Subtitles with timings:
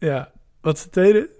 [0.00, 0.32] Ja.
[0.60, 1.30] Wat is de tweede?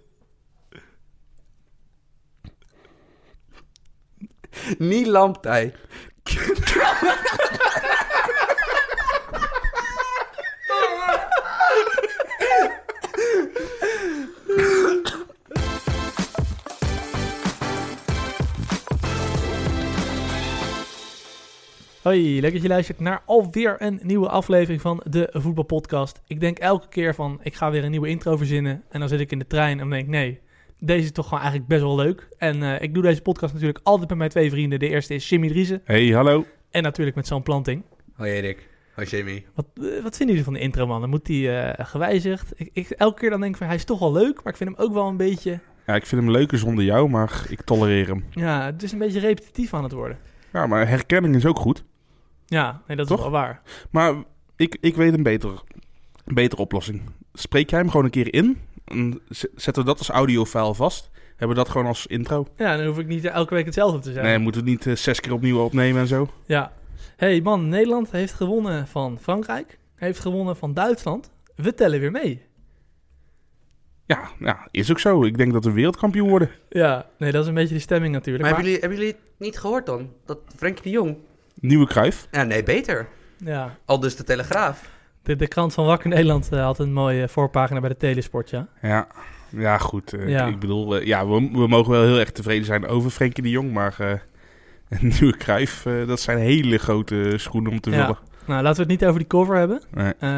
[4.78, 5.74] Niet lamptij.
[22.02, 26.20] Hoi, leuk dat je luistert naar alweer een nieuwe aflevering van de Voetbalpodcast.
[26.26, 28.82] Ik denk elke keer van, ik ga weer een nieuwe intro verzinnen.
[28.90, 30.40] En dan zit ik in de trein en dan denk ik, nee,
[30.78, 32.28] deze is toch gewoon eigenlijk best wel leuk.
[32.38, 34.78] En eh, ik doe deze podcast natuurlijk altijd met mijn twee vrienden.
[34.78, 36.44] De eerste is Jimmy Driessen Hey, hallo.
[36.70, 37.82] en natuurlijk met Sam Planting.
[38.14, 38.68] Hoi Erik.
[38.94, 39.46] Hoi Jamie.
[39.54, 41.00] Wat, eh, wat vinden jullie van de intro, man?
[41.00, 42.52] Dan moet die eh, gewijzigd.
[42.56, 44.58] Ik, ik, elke keer dan denk ik van, hij is toch wel leuk, maar ik
[44.58, 45.58] vind hem ook wel een beetje...
[45.86, 48.24] Ja, ik vind hem leuker zonder jou, maar ik tolereer hem.
[48.30, 50.18] Ja, het is een beetje repetitief aan het worden.
[50.52, 51.84] Ja, maar herkenning is ook goed.
[52.50, 53.22] Ja, nee, dat is Toch?
[53.22, 53.62] wel waar.
[53.90, 54.14] Maar
[54.56, 55.50] ik, ik weet een beter,
[56.24, 57.02] een betere oplossing.
[57.32, 58.58] Spreek jij hem gewoon een keer in.
[58.84, 59.20] En
[59.54, 61.10] zetten we dat als audiofile vast.
[61.36, 62.46] Hebben we dat gewoon als intro.
[62.56, 64.24] Ja, dan hoef ik niet elke week hetzelfde te zeggen.
[64.24, 66.28] Nee, moeten we het niet eh, zes keer opnieuw opnemen en zo.
[66.46, 66.72] Ja.
[67.16, 69.78] hey man, Nederland heeft gewonnen van Frankrijk.
[69.94, 71.30] Heeft gewonnen van Duitsland.
[71.56, 72.42] We tellen weer mee.
[74.06, 75.24] Ja, ja, is ook zo.
[75.24, 76.50] Ik denk dat we wereldkampioen worden.
[76.68, 78.44] Ja, nee, dat is een beetje de stemming natuurlijk.
[78.44, 80.10] Maar Maar, hebben, jullie, hebben jullie het niet gehoord dan?
[80.24, 81.16] Dat Frenkie de Jong...
[81.60, 82.28] Nieuwe Kruif.
[82.30, 83.06] Ja, nee, beter.
[83.36, 84.88] ja, Al dus de Telegraaf.
[85.22, 88.66] de, de krant van Wakker Nederland eh, had een mooie voorpagina bij de Telesport, ja.
[88.82, 89.06] Ja,
[89.48, 90.12] ja goed.
[90.12, 90.46] eh, Ja.
[90.46, 93.50] Ik bedoel, eh, ja, we, we mogen wel heel erg tevreden zijn over Frenkie de
[93.50, 93.72] Jong.
[93.72, 94.10] Maar eh,
[95.00, 97.96] een nieuwe Kruif, eh, dat zijn hele grote schoenen om te Ja.
[97.96, 98.18] vullen.
[98.46, 99.82] Nou, laten we het niet over die cover hebben.
[99.90, 100.12] Nee.
[100.18, 100.28] Eh,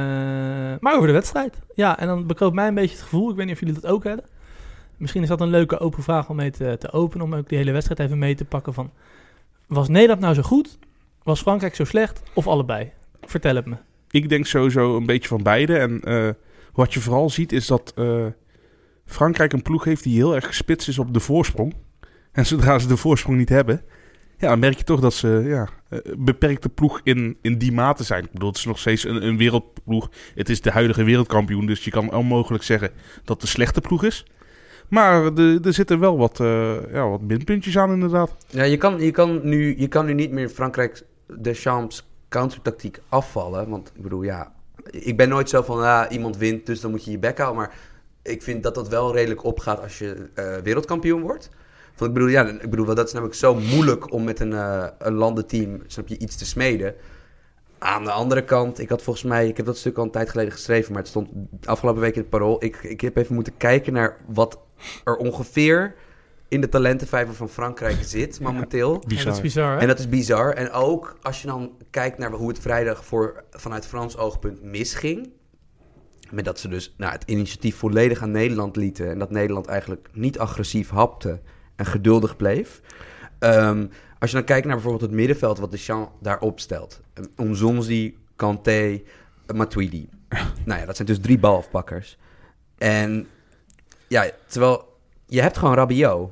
[0.81, 1.59] maar over de wedstrijd.
[1.75, 3.86] Ja, en dan bekoopt mij een beetje het gevoel, ik weet niet of jullie dat
[3.91, 4.25] ook hebben.
[4.97, 7.59] Misschien is dat een leuke open vraag om mee te, te openen, om ook die
[7.59, 8.91] hele wedstrijd even mee te pakken van...
[9.67, 10.79] Was Nederland nou zo goed?
[11.25, 12.23] Was Frankrijk zo slecht?
[12.34, 12.91] Of allebei?
[13.20, 13.77] Vertel het me.
[14.11, 15.77] Ik denk sowieso een beetje van beide.
[15.79, 16.29] En eh,
[16.73, 18.27] wat je vooral ziet is dat eh,
[19.05, 21.75] Frankrijk een ploeg heeft die heel erg gespitst is op de voorsprong.
[22.33, 23.83] En zodra ze de voorsprong niet hebben,
[24.39, 28.05] ja, dan merk je toch dat ze ja, eh, beperkte ploeg in, in die mate
[28.05, 28.25] zijn.
[28.25, 30.11] Ik bedoel, het is nog steeds een, een wereldploeg.
[30.35, 32.91] Het is de huidige wereldkampioen, dus je kan onmogelijk zeggen
[33.25, 34.27] dat het een slechte ploeg is.
[34.89, 38.36] Maar de- er zitten wel wat, eh, ja, wat minpuntjes aan inderdaad.
[38.48, 41.02] Ja, je kan, je, kan nu, je kan nu niet meer Frankrijk
[41.39, 43.69] Deschamps countertactiek afvallen.
[43.69, 44.53] Want ik bedoel, ja,
[44.91, 47.61] ik ben nooit zo van, ja, iemand wint, dus dan moet je je bek houden.
[47.61, 47.75] Maar
[48.23, 51.51] ik vind dat dat wel redelijk opgaat als je eh, wereldkampioen wordt.
[51.97, 54.87] Want ik bedoel, ja, ik bedoel, dat is namelijk zo moeilijk om met een, eh,
[54.98, 56.95] een landenteam, snap je, iets te smeden.
[57.79, 60.31] Aan de andere kant, ik had volgens mij, ik heb dat stuk al een tijd
[60.31, 61.29] geleden geschreven, maar het stond
[61.64, 62.64] afgelopen week in het parool.
[62.64, 64.59] Ik, ik heb even moeten kijken naar wat
[65.05, 65.95] er ongeveer
[66.52, 69.02] in de talentenvijver van Frankrijk zit momenteel.
[69.07, 69.79] Ja, dat is bizar, hè?
[69.79, 70.52] En dat is bizar.
[70.52, 75.30] En ook als je dan kijkt naar hoe het vrijdag voor, vanuit Frans oogpunt misging.
[76.30, 79.11] Met dat ze dus nou, het initiatief volledig aan Nederland lieten.
[79.11, 81.40] En dat Nederland eigenlijk niet agressief hapte
[81.77, 82.80] en geduldig bleef.
[83.39, 83.86] Ehm,
[84.19, 87.01] als je dan kijkt naar bijvoorbeeld het middenveld wat Deschamps daar opstelt.
[87.36, 89.02] Omzonzi, Kanté,
[89.55, 90.08] Matuidi.
[90.64, 92.19] nou ja, dat zijn dus drie balafpakkers.
[92.79, 93.27] En
[94.08, 94.90] ja, terwijl
[95.27, 96.30] je hebt gewoon Rabiot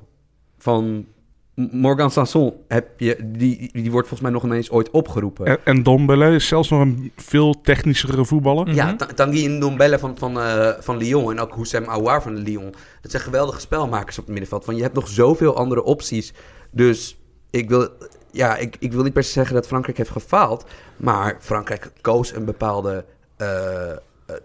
[0.63, 1.07] van
[1.55, 2.53] Morgan Sanson.
[2.69, 5.47] Heb je, die, die wordt volgens mij nog ineens ooit opgeroepen.
[5.47, 8.67] En, en Dombele is zelfs nog een veel technischere voetballer.
[8.67, 8.75] Mhm.
[8.75, 12.75] Ja, Ta- Tanguy Ndombele van, van, eh, van Lyon en ook Houssem Aouar van Lyon.
[13.01, 14.65] Dat zijn geweldige spelmakers op het middenveld.
[14.65, 16.33] Want je hebt nog zoveel andere opties.
[16.71, 17.19] Dus
[17.51, 17.89] ik wil,
[18.31, 20.65] ja, ik, ik wil niet per se zeggen dat Frankrijk heeft gefaald.
[20.97, 23.05] Maar Frankrijk koos een bepaalde
[23.37, 23.97] eh, eh,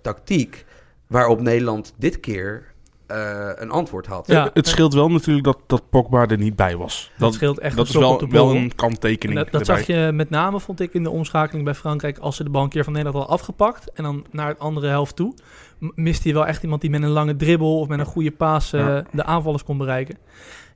[0.02, 0.66] tactiek
[1.08, 2.74] waarop Nederland dit keer
[3.08, 4.28] eh, een antwoord had.
[4.28, 4.50] Ja.
[4.54, 7.12] Het scheelt wel natuurlijk dat, dat Pogba er niet bij was.
[7.18, 8.62] Dat scheelt echt dat een is op wel, de wel borrel.
[8.62, 9.40] een kanttekening.
[9.40, 12.18] En dat, zag je met name, vond ik, in de omschakeling bij Frankrijk.
[12.18, 14.88] Als ze de bal een keer van Nederland al afgepakt en dan naar het andere
[14.88, 15.34] helft toe.
[15.80, 18.74] Miste hij wel echt iemand die met een lange dribbel of met een goede paas
[18.74, 19.04] eh, Ja.
[19.12, 20.18] de aanvallers kon bereiken.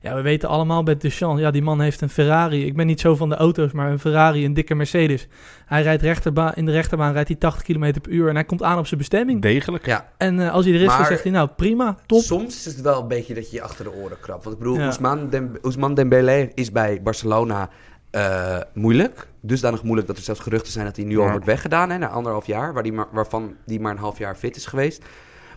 [0.02, 2.66] Ja, we weten allemaal bij Deschamps, ja, die man heeft een Ferrari.
[2.66, 5.28] Ik ben niet zo van de auto's, maar een Ferrari, een dikke Mercedes.
[5.66, 8.62] Hij rijdt rechterbaan, in de rechterbaan rijdt hij 80 km per uur en hij komt
[8.62, 9.42] aan op zijn bestemming.
[9.42, 9.86] Degelijk.
[9.86, 12.20] Ja, En eh, als hij er is, dan zegt hij, nou prima, top.
[12.22, 14.44] Soms is het wel een beetje dat je je achter de oren krabt.
[14.44, 14.84] Want ik bedoel, Ja.
[14.84, 17.68] Ousmane, Dem Ousmane Dembélé is bij Barcelona
[18.10, 19.28] eh, moeilijk.
[19.40, 21.90] Dusdanig moeilijk dat er zelfs geruchten zijn dat hij nu al wordt weggedaan.
[21.90, 24.66] Hè, na anderhalf jaar, waar die maar, waarvan die maar een half jaar fit is
[24.66, 25.04] geweest.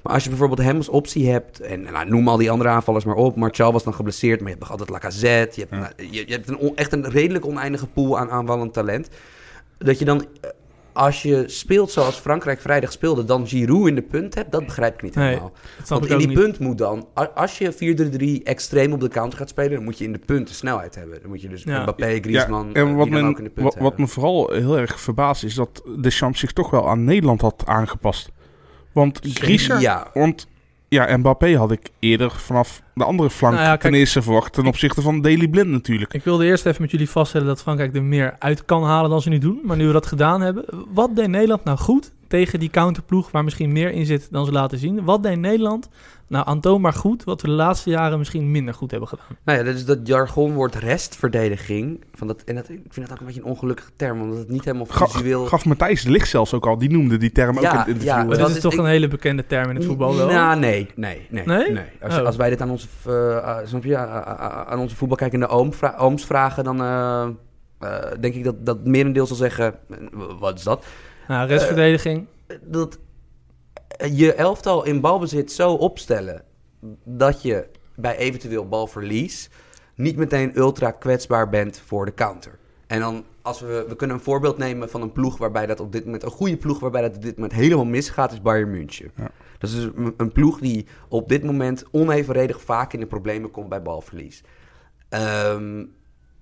[0.04, 1.60] Maar als je bijvoorbeeld hem als optie hebt...
[1.60, 3.36] en nou, noem al die andere aanvallers maar op.
[3.36, 5.60] Martial was dan geblesseerd, maar je hebt nog altijd Lacazette.
[5.62, 5.80] Je hebt, Ja.
[5.98, 9.10] nou, je, je hebt een echt een redelijk oneindige pool aan aanvallend talent.
[9.78, 10.20] Dat je dan...
[10.42, 10.50] eh,
[10.96, 14.94] Als je speelt zoals Frankrijk vrijdag speelde, dan Giroud in de punt hebt, dat begrijp
[14.94, 15.52] ik niet helemaal.
[15.88, 16.38] Want in die niet.
[16.40, 20.04] punt moet dan, als je 4-3-3 extreem op de counter gaat spelen, dan moet je
[20.06, 21.20] in de punten snelheid hebben.
[21.22, 21.82] Dan moet je dus Ja.
[21.82, 24.52] Mbappé, Griezmann, Ja, eh, en wat, men, ook in de punt wat, wat me vooral
[24.52, 28.30] heel erg verbaast is dat Deschamps zich toch wel aan Nederland had aangepast.
[28.94, 30.08] Want Griezer, Ja.
[30.14, 30.48] want
[30.88, 34.54] ja, Mbappé had ik eerder vanaf de andere flank Nou ja, ten eerste verwacht.
[34.54, 36.14] Ten opzichte van Daily Blind natuurlijk.
[36.14, 39.22] Ik wilde eerst even met jullie vaststellen dat Frankrijk er meer uit kan halen dan
[39.22, 39.60] ze nu doen.
[39.64, 43.44] Maar nu we dat gedaan hebben, wat deed Nederland nou goed tegen die counterploeg waar
[43.44, 45.04] misschien meer in zit dan ze laten zien?
[45.04, 45.90] Wat deed Nederland
[46.28, 49.26] nou aantoonbaar goed, wat we de laatste jaren misschien minder goed hebben gedaan?
[49.46, 52.04] Nou ja, dat is dat jargonwoord restverdediging.
[52.14, 54.50] Van dat, en dat, ik vind dat ook een beetje een ongelukkige term, omdat het
[54.50, 55.46] niet helemaal Ga- visueel...
[55.46, 56.78] Gaf Matthijs de Licht zelfs ook al.
[56.78, 58.14] Die noemde die term ook Ja, in het interview.
[58.16, 58.24] ja?
[58.24, 60.28] Maar dat is is- toch ik- een hele bekende term in het voetbal wel?
[60.28, 61.46] Nou, nee, nee, nee.
[61.46, 61.78] Nee?
[62.02, 62.26] Als, Oh.
[62.26, 62.88] als wij dit aan onze,
[63.66, 67.28] snap je, eh, aan onze voetbalkijkende oom vra- ooms vragen, dan eh,
[67.80, 69.76] eh, denk ik dat, dat merendeel zal zeggen,
[70.40, 70.86] wat is dat?
[71.28, 72.28] Nou, restverdediging.
[72.62, 73.00] Dat
[74.12, 76.44] je elftal in balbezit zo opstellen
[77.04, 77.66] dat je
[77.96, 79.50] bij eventueel balverlies
[79.96, 82.58] niet meteen ultra kwetsbaar bent voor de counter.
[82.88, 85.92] En dan, als we, we kunnen een voorbeeld nemen van een ploeg waarbij dat op
[85.92, 89.12] dit moment, een goede ploeg waarbij dat op dit moment helemaal misgaat, is Bayern München.
[89.16, 89.32] Ja.
[89.58, 93.52] Dat is dus een, een ploeg die op dit moment onevenredig vaak in de problemen
[93.52, 94.44] komt bij balverlies.
[95.10, 95.86] Ehm,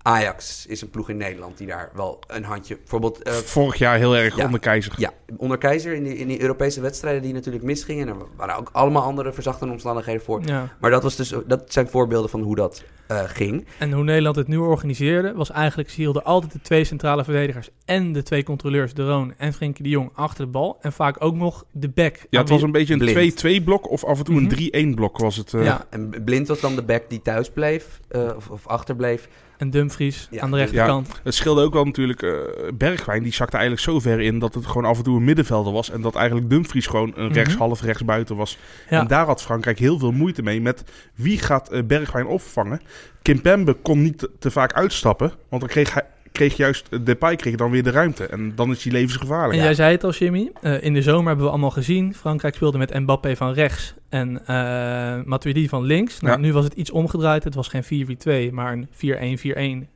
[0.03, 3.98] Ajax is een ploeg in Nederland die daar wel een handje, bijvoorbeeld eh, Vorig jaar
[3.98, 4.45] heel erg Ja.
[4.45, 4.94] onder keizer.
[4.98, 8.07] ja, onder Keizer in die, in die Europese wedstrijden die natuurlijk misgingen.
[8.07, 10.42] En er waren ook allemaal andere verzachtende omstandigheden voor.
[10.45, 10.75] Ja.
[10.80, 13.65] Maar dat, was dus, dat zijn voorbeelden van hoe dat eh, ging.
[13.80, 17.69] En hoe Nederland het nu organiseerde, was eigenlijk, ze hielden altijd de twee centrale verdedigers
[17.86, 20.77] en de twee controleurs, De Roon en Frenkie de Jong, achter de bal.
[20.81, 22.25] En vaak ook nog de back.
[22.30, 24.44] Ja, het was een beetje een 2-2 blok of af en toe Mhm.
[24.44, 24.50] een
[24.92, 25.53] 3-1 blok was het.
[25.53, 25.63] eh.
[25.63, 29.27] Ja, en Blind was dan de back die thuis bleef, eh, of, of achterbleef.
[29.62, 30.63] En Dumfries Ja, aan de ja.
[30.63, 31.19] rechterkant.
[31.24, 32.22] Het scheelde ook wel natuurlijk.
[32.22, 32.31] eh,
[32.74, 35.74] Bergwijn die zakte eigenlijk zo ver in dat het gewoon af en toe een middenvelder
[35.74, 35.90] was.
[35.90, 37.34] En dat eigenlijk Dumfries gewoon een Mhm.
[37.34, 38.58] rechts half rechts buiten was.
[38.90, 39.00] Ja.
[39.00, 40.84] En daar had Frankrijk heel veel moeite mee met
[41.16, 42.81] wie gaat eh, Bergwijn opvangen.
[43.22, 47.36] Kimpembe kon niet te, te vaak uitstappen, want dan kreeg hij kreeg juist eh, Depay
[47.36, 49.57] kreeg dan weer de ruimte en dan is hij levensgevaarlijk.
[49.60, 50.51] En jij zei het al, Jimmy.
[50.62, 52.13] eh, in de zomer hebben we allemaal gezien.
[52.16, 56.19] Frankrijk speelde met Mbappé van rechts en eh Matuidi van links.
[56.19, 56.39] Nou, Ja.
[56.42, 57.44] Nu was het iets omgedraaid.
[57.44, 59.88] Het was geen 4-4-2, maar een 4-1-4-1,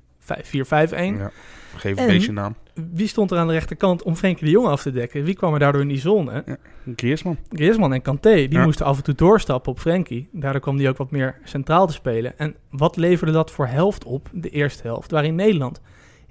[0.43, 1.17] 4-5-1.
[1.17, 1.31] Ja,
[1.75, 2.55] geef En- een beetje naam.
[2.93, 5.23] Wie stond er aan de rechterkant om Frenkie de Jong af te dekken?
[5.23, 6.43] Wie kwam er daardoor in die zone?
[6.95, 7.37] Griezmann.
[7.51, 8.63] Griezmann en Kanté, die Ja.
[8.63, 10.27] moesten af en toe doorstappen op Frenkie.
[10.31, 12.37] Daardoor kwam die ook wat meer centraal te spelen.
[12.39, 15.81] En wat leverde dat voor helft op, de eerste helft, waarin Nederland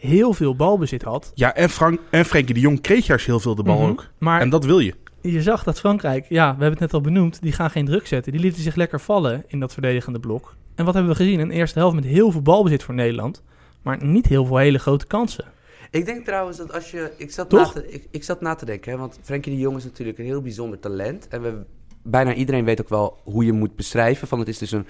[0.07, 1.33] heel veel balbezit had.
[1.35, 3.91] Ja, en, Frank, en Frenkie de Jong kreeg juist heel veel de bal Mhm.
[3.91, 4.07] ook.
[4.19, 4.95] Maar En dat wil je.
[5.21, 8.07] je zag dat Frankrijk, ja, we hebben het net al benoemd, die gaan geen druk
[8.07, 8.33] zetten.
[8.33, 10.55] Die lieten zich lekker vallen in dat verdedigende blok.
[10.75, 11.41] En wat hebben we gezien?
[11.41, 13.43] Een eerste helft met heel veel balbezit voor Nederland,
[13.83, 15.45] maar niet heel veel hele grote kansen.
[15.91, 17.11] Ik denk trouwens dat als je...
[17.17, 17.75] Ik zat, Toch?
[17.75, 20.19] Na, te, ik, ik zat na te denken, hè, want Frenkie de Jong is natuurlijk
[20.19, 21.29] een heel bijzonder talent.
[21.29, 21.55] En we,
[22.03, 24.29] bijna iedereen weet ook wel hoe je moet beschrijven.
[24.29, 24.87] Van het is dus een,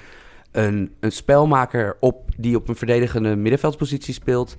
[0.52, 4.56] een, een spelmaker op, die op een verdedigende middenveldspositie speelt.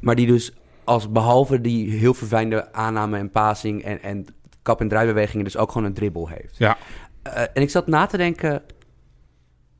[0.00, 0.52] Maar die dus
[0.84, 4.26] als behalve die heel verfijnde aanname en passing en, en
[4.62, 6.56] kap- en draaibewegingen dus ook gewoon een dribbel heeft.
[6.58, 6.76] Ja.
[7.22, 8.62] Eh, en ik zat na te denken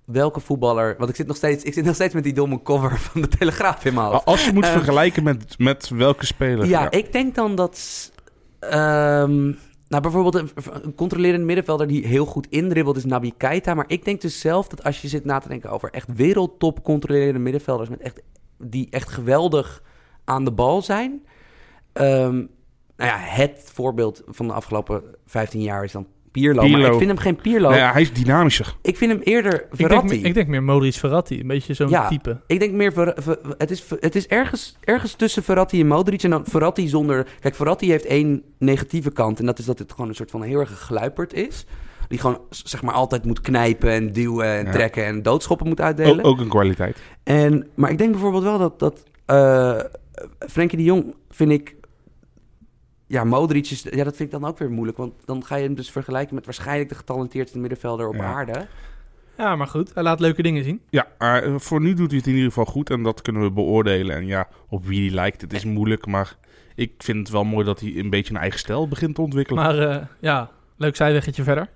[0.04, 0.94] welke voetballer...
[0.98, 3.28] Want ik zit nog steeds, ik zit nog steeds met die domme cover van de
[3.28, 4.24] Telegraaf in mijn hoofd.
[4.24, 6.66] Als je moet Eh, vergelijken met, met welke speler.
[6.66, 8.10] Ja, ik denk dan dat.
[8.58, 9.44] ehm,
[9.88, 10.50] nou, bijvoorbeeld een,
[10.82, 13.74] een controlerende middenvelder die heel goed indribbelt is Nabi Keita.
[13.74, 16.82] Maar ik denk dus zelf dat als je zit na te denken over echt wereldtop
[16.84, 18.20] controlerende middenvelders met echt,
[18.58, 19.82] die echt geweldig
[20.26, 21.22] aan de bal zijn.
[21.92, 22.34] ehm,
[22.96, 26.68] nou ja, het voorbeeld van de afgelopen 15 jaar is dan Pirlo.
[26.68, 27.68] Maar ik vind hem geen Pirlo.
[27.68, 28.76] Nou ja, hij is dynamischer.
[28.82, 30.08] Ik vind hem eerder Ik Verratti.
[30.08, 32.08] denk, ik denk meer Modric Verratti, een beetje zo'n Ja.
[32.08, 32.40] type.
[32.46, 36.22] Ik denk meer, Ver- Ver- het is, het is ergens, ergens tussen Verratti en Modric.
[36.22, 37.26] En dan Verratti zonder...
[37.40, 39.38] Kijk, Verratti heeft één negatieve kant.
[39.38, 41.66] En dat is dat het gewoon een soort van heel erg gegluiperd is.
[42.08, 44.70] Die gewoon, zeg maar, altijd moet knijpen en duwen en Ja.
[44.72, 46.18] trekken en doodschoppen moet uitdelen.
[46.18, 46.98] Ook, ook een kwaliteit.
[47.22, 49.80] En, maar ik denk bijvoorbeeld wel dat, dat eh
[50.38, 51.74] Frenkie de Jong, vind ik...
[53.06, 53.82] Ja, Modric is...
[53.82, 54.98] Ja, dat vind ik dan ook weer moeilijk.
[54.98, 58.24] Want dan ga je hem dus vergelijken met waarschijnlijk de getalenteerdste middenvelder op Ja.
[58.24, 58.66] aarde.
[59.36, 60.80] Ja, maar goed, hij laat leuke dingen zien.
[60.90, 63.42] Ja, maar eh, voor nu doet hij het in ieder geval goed en dat kunnen
[63.42, 64.16] we beoordelen.
[64.16, 66.36] En ja, op wie hij lijkt, het is moeilijk, maar
[66.74, 69.62] ik vind het wel mooi dat hij een beetje een eigen stijl begint te ontwikkelen.
[69.62, 71.68] Maar eh, ja, leuk zijweggetje verder.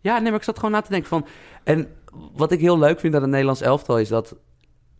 [0.00, 1.26] Ja, nee, maar ik zat gewoon na te denken van...
[1.64, 1.88] En
[2.34, 4.36] wat ik heel leuk vind aan het Nederlands elftal is dat...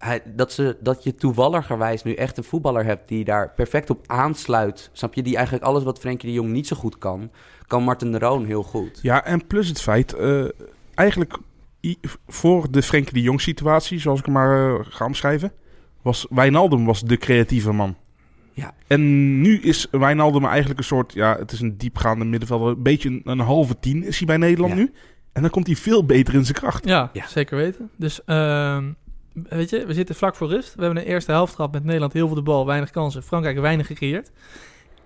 [0.04, 4.04] Hij, dat, ze, dat je toevalligerwijs nu echt een voetballer hebt die daar perfect op
[4.06, 4.90] aansluit.
[4.92, 5.22] Snap je?
[5.22, 7.30] Die eigenlijk alles wat Frenkie de Jong niet zo goed kan,
[7.66, 8.98] kan Martin de Roon heel goed.
[9.02, 10.44] Ja, en plus het feit, eh,
[10.94, 11.38] eigenlijk
[12.26, 15.52] voor de Frenkie de Jong situatie, zoals ik hem maar eh, ga omschrijven,
[16.02, 17.96] was Wijnaldum was de creatieve man.
[18.52, 18.74] Ja.
[18.86, 23.08] En nu is Wijnaldum eigenlijk een soort, ja, het is een diepgaande middenvelder, een beetje
[23.08, 24.78] een, een halve tien is hij bij Nederland Ja.
[24.78, 24.92] nu.
[25.32, 26.84] En dan komt hij veel beter in zijn kracht.
[26.88, 27.26] Ja, Ja.
[27.26, 27.90] zeker weten.
[27.96, 28.90] Dus ehm,
[29.32, 30.74] weet je, we zitten vlak voor rust.
[30.74, 33.22] We hebben een eerste helft gehad met Nederland heel veel de bal, weinig kansen.
[33.22, 34.30] Frankrijk weinig gecreëerd.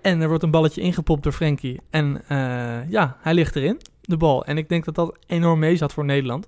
[0.01, 1.79] En er wordt een balletje ingepopt door Frenkie.
[1.89, 3.79] En eh, ja, hij ligt erin.
[4.01, 4.45] de bal.
[4.45, 6.47] En ik denk dat dat enorm mee zat voor Nederland.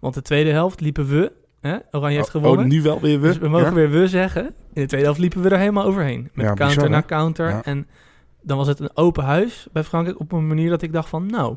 [0.00, 1.76] Want de tweede helft liepen we, hè?
[1.90, 2.64] Oranje heeft Oh, gewonnen.
[2.64, 3.26] Oh, nu wel weer we.
[3.26, 3.72] Dus we mogen Ja?
[3.74, 4.44] weer we zeggen.
[4.46, 6.30] In de tweede helft liepen we er helemaal overheen.
[6.32, 7.04] Met Ja, counter bizar, na hè?
[7.06, 7.48] counter.
[7.48, 7.62] Ja.
[7.64, 7.86] En
[8.42, 11.26] dan was het een open huis bij Frankrijk op een manier dat ik dacht van...
[11.26, 11.56] Nou,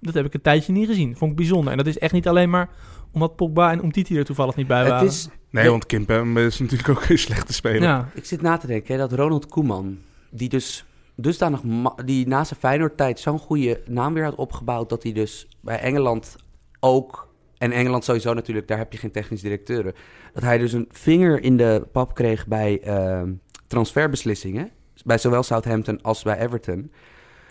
[0.00, 1.16] dat heb ik een tijdje niet gezien.
[1.16, 1.70] Vond ik bijzonder.
[1.70, 2.68] En dat is echt niet alleen maar
[3.12, 5.06] omdat Pogba en Umtiti er toevallig niet bij Het waren.
[5.06, 7.82] is, Nee, want Kimpembe is natuurlijk ook geen slechte speler.
[7.82, 9.98] ja, ik zit na te denken hè, dat Ronald Koeman,
[10.30, 11.60] die dus dusdanig,
[12.04, 16.36] die na zijn Feyenoord-tijd zo'n goede naam weer had opgebouwd, dat hij dus bij Engeland
[16.80, 17.28] ook,
[17.58, 19.94] en Engeland sowieso natuurlijk, daar heb je geen technisch directeuren,
[20.32, 23.32] dat hij dus een vinger in de pap kreeg bij ehm,
[23.66, 24.70] transferbeslissingen,
[25.04, 26.90] bij zowel Southampton als bij Everton.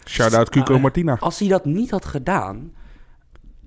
[0.05, 0.79] Shout-out Cuco.
[0.79, 1.17] Martina.
[1.19, 2.73] Als hij dat niet had gedaan,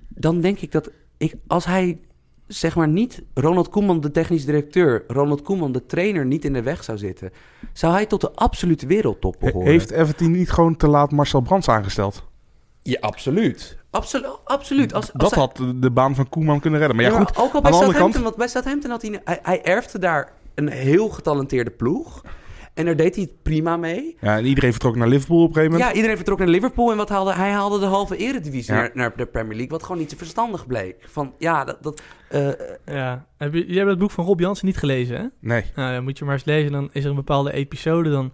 [0.07, 1.99] dan denk ik dat ik, als hij
[2.47, 6.61] zeg maar niet Ronald Koeman, de technisch directeur, Ronald Koeman, de trainer, niet in de
[6.61, 7.31] weg zou zitten,
[7.73, 9.71] zou hij tot de absolute wereldtop He- behoren.
[9.71, 12.23] Heeft Everton niet gewoon te laat Marcel Brands aangesteld?
[12.81, 13.77] Ja, absoluut.
[13.89, 14.93] Absolu absoluut.
[14.93, 16.97] Als, als dat hij- had de baan van Koeman kunnen redden.
[16.97, 17.37] Maar ja, Ja, goed.
[17.37, 20.69] ook al bij Southampton, kant- want bij Southampton had hij, hij, hij erfde daar een
[20.69, 22.21] heel getalenteerde ploeg.
[22.73, 24.17] En daar deed hij het prima mee.
[24.21, 25.89] Ja, en iedereen vertrok naar Liverpool op een gegeven moment.
[25.89, 27.51] Ja, iedereen vertrok naar Liverpool en wat haalde hij?
[27.51, 28.79] haalde de halve eredivisie Ja.
[28.79, 30.95] naar, naar de Premier League, wat gewoon niet zo verstandig bleek.
[31.07, 31.83] Van, ja, dat...
[31.83, 32.49] dat eh,
[32.85, 33.25] ja.
[33.37, 35.25] Heb je, jij hebt het boek van Rob Jansen niet gelezen, hè?
[35.39, 35.63] Nee.
[35.75, 36.71] Nou, dan moet je maar eens lezen.
[36.71, 38.09] Dan is er een bepaalde episode.
[38.09, 38.31] Dan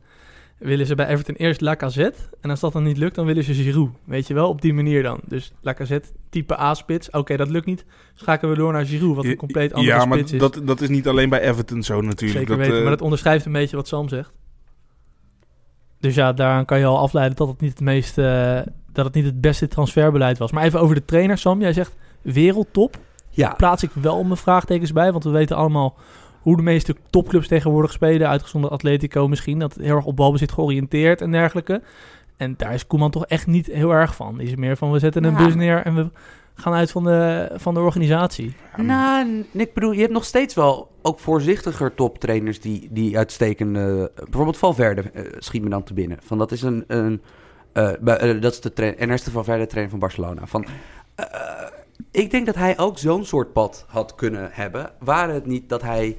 [0.59, 2.19] willen ze bij Everton eerst Lacazette.
[2.41, 3.89] En als dat dan niet lukt, dan willen ze Giroud.
[4.03, 5.19] Weet je wel, op die manier dan.
[5.27, 7.09] Dus Lacazette, type A-spits.
[7.09, 7.85] Oké, dat lukt niet.
[8.13, 10.39] Schakelen we door naar Giroud, wat een compleet andere ja, maar spits is.
[10.39, 12.39] dat, dat is niet alleen bij Everton zo natuurlijk.
[12.39, 14.31] Zeker dat, weten, eh, maar dat onderschrijft een beetje wat Sam zegt.
[15.99, 18.59] Dus ja, daaraan kan je al afleiden dat het niet het meest, eh,
[18.91, 20.51] dat het niet het beste transferbeleid was.
[20.51, 21.61] Maar even over de trainer, Sam.
[21.61, 22.97] Jij zegt wereldtop.
[23.29, 25.97] ja, Plaats ik wel mijn vraagtekens bij, want we weten allemaal
[26.49, 28.29] hoe de meeste topclubs tegenwoordig spelen.
[28.29, 31.81] Uitgezonderd Atletico misschien, dat heel erg op balbezit georiënteerd en dergelijke.
[32.37, 34.37] En daar is Koeman toch echt niet heel erg van.
[34.37, 36.09] Die is meer van, we zetten een bus neer en we
[36.55, 38.53] gaan uit van de, van de organisatie.
[38.77, 44.11] Nou, ik bedoel, je hebt nog steeds wel ook voorzichtiger toptrainers die, die uitstekende...
[44.15, 46.17] Bijvoorbeeld Valverde eh, schiet me dan te binnen.
[46.21, 46.83] Van, dat is een...
[46.87, 47.21] een
[47.73, 50.45] eh, dat is de trainer, Ernesto Valverde, trainer van Barcelona.
[50.45, 50.65] Van,
[51.15, 51.25] eh,
[52.11, 54.91] ik denk dat hij ook zo'n soort pad had kunnen hebben.
[54.99, 56.17] Waren het niet dat hij...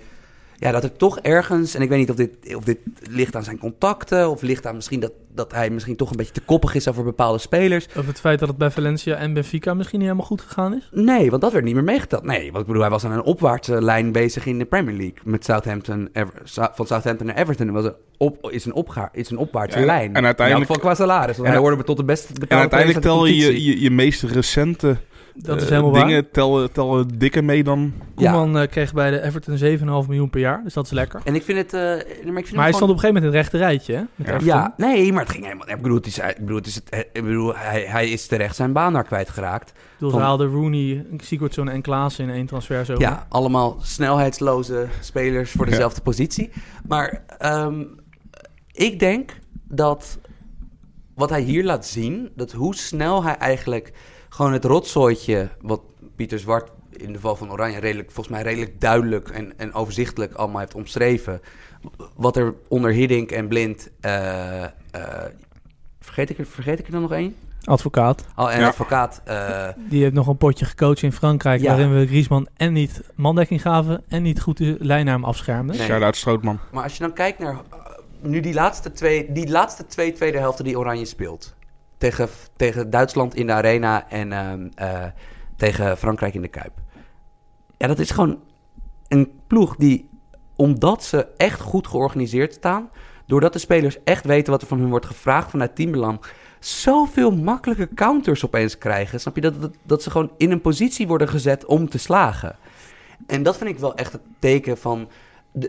[0.61, 1.75] Ja, dat er toch ergens...
[1.75, 2.79] En ik weet niet of dit, of dit
[3.11, 4.31] ligt aan zijn contacten...
[4.31, 7.05] of ligt aan misschien dat, dat hij misschien toch een beetje te koppig is over
[7.05, 7.87] bepaalde spelers.
[7.97, 10.89] Over het feit dat het bij Valencia en Benfica misschien niet helemaal goed gegaan is.
[10.93, 12.25] Nee, want dat werd niet meer meegeteld.
[12.25, 15.17] Nee, want ik bedoel, hij was aan een opwaartse lijn bezig in de Premier League.
[15.25, 16.43] Met Southampton, Ever-
[16.75, 19.91] van Southampton naar Everton was een op, is, een opga, is een opwaartse Ja, en-
[19.91, 20.15] lijn.
[20.15, 21.37] en uiteindelijk- In geval qua salaris.
[21.37, 24.23] Want en- hij hoorde tot de beste En uiteindelijk tel van je je, je meest
[24.23, 24.97] recente
[25.43, 26.07] Dat is eh, helemaal waar.
[26.07, 27.93] dingen tellen, tellen dikker mee dan...
[28.15, 29.59] Koeman eh, kreeg bij de Everton
[30.05, 31.21] 7,5 miljoen per jaar, dus dat is lekker.
[31.25, 31.73] En ik vind het...
[31.75, 33.95] eh, maar ik vind Maar hij stond op een gegeven moment in het rechte rijtje,
[33.95, 34.03] hè?
[34.15, 34.39] Met Ja.
[34.41, 35.69] Ja, nee, maar het ging helemaal...
[35.69, 38.57] Ik bedoel, het is, ik bedoel, het is het, ik bedoel hij, hij is terecht
[38.57, 39.73] zijn baan daar kwijtgeraakt.
[39.95, 42.95] Bedoel, ze Van- haalden Rooney, Sigurdsson en Klaassen in één transfer zo.
[42.99, 46.51] Ja, allemaal snelheidsloze spelers voor dezelfde positie.
[46.87, 47.83] Maar ehm,
[48.73, 49.37] ik denk
[49.69, 50.19] dat
[51.15, 53.93] wat hij hier laat zien, dat hoe snel hij eigenlijk
[54.41, 55.81] gewoon het rotzooitje, wat
[56.17, 60.35] Pieter Zwart in de val van Oranje redelijk, volgens mij redelijk duidelijk en, en overzichtelijk
[60.35, 61.41] allemaal heeft omschreven.
[62.17, 63.91] Wat er onder Hiddink en Blind.
[64.01, 64.71] eh, eh,
[66.01, 67.37] vergeet, ik er, vergeet ik er dan nog één?
[67.65, 68.25] Advocaat.
[68.37, 68.67] Oh, en Ja.
[68.69, 69.21] advocaat.
[69.25, 71.69] eh, Die heeft nog een potje gecoacht in Frankrijk, Ja.
[71.69, 75.77] waarin we Griezmann en niet mandekking gaven en niet goed de lijn naar hem afschermden.
[75.77, 75.87] Nee.
[75.87, 76.59] Shout-out Strootman.
[76.73, 77.61] Maar als je dan kijkt naar uh,
[78.21, 81.55] nu die laatste twee, die laatste twee tweede helften die Oranje speelt.
[82.01, 85.05] Tegen, tegen Duitsland in de arena en ehm, eh,
[85.57, 86.73] tegen Frankrijk in de Kuip.
[87.77, 88.41] Ja, dat is gewoon
[89.09, 90.09] een ploeg die,
[90.57, 92.91] omdat ze echt goed georganiseerd staan,
[93.27, 96.21] doordat de spelers echt weten wat er van hun wordt gevraagd vanuit teambelang,
[96.59, 99.21] zoveel makkelijke counters opeens krijgen.
[99.21, 99.41] Snap je?
[99.41, 102.57] Dat, dat, ze gewoon in een positie worden gezet om te slagen.
[103.27, 105.09] En dat vind ik wel echt het teken van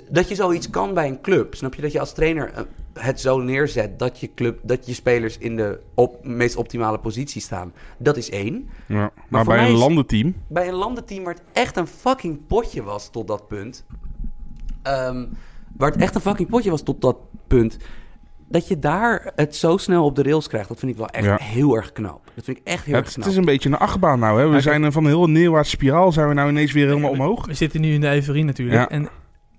[0.09, 1.55] dat je zoiets kan bij een club.
[1.55, 2.61] Snap je dat je als trainer eh,
[2.93, 7.41] het zo neerzet dat je club, dat je spelers in de op, meest optimale positie
[7.41, 7.73] staan?
[7.97, 8.69] Dat is één.
[8.87, 9.11] Ja.
[9.27, 10.35] Maar, bij een is- landenteam...
[10.47, 13.85] Bij een landenteam waar het echt een fucking potje was tot dat punt.
[14.81, 15.25] ehm,
[15.77, 17.77] waar het echt een fucking potje was tot dat punt.
[18.47, 21.25] Dat je daar het zo snel op de rails krijgt, dat vind ik wel echt
[21.25, 21.37] Ja.
[21.41, 22.31] heel erg knap.
[22.35, 23.23] Dat vind ik echt heel Ja, erg knap.
[23.23, 24.39] het is een beetje een achtbaan nou.
[24.39, 24.47] Hè.
[24.47, 26.11] We zijn van een heel neerwaartse spiraal.
[26.11, 27.45] Zijn we nou ineens weer helemaal omhoog.
[27.45, 28.77] We zitten nu in de euforie natuurlijk.
[28.77, 28.89] Ja.
[28.89, 29.09] En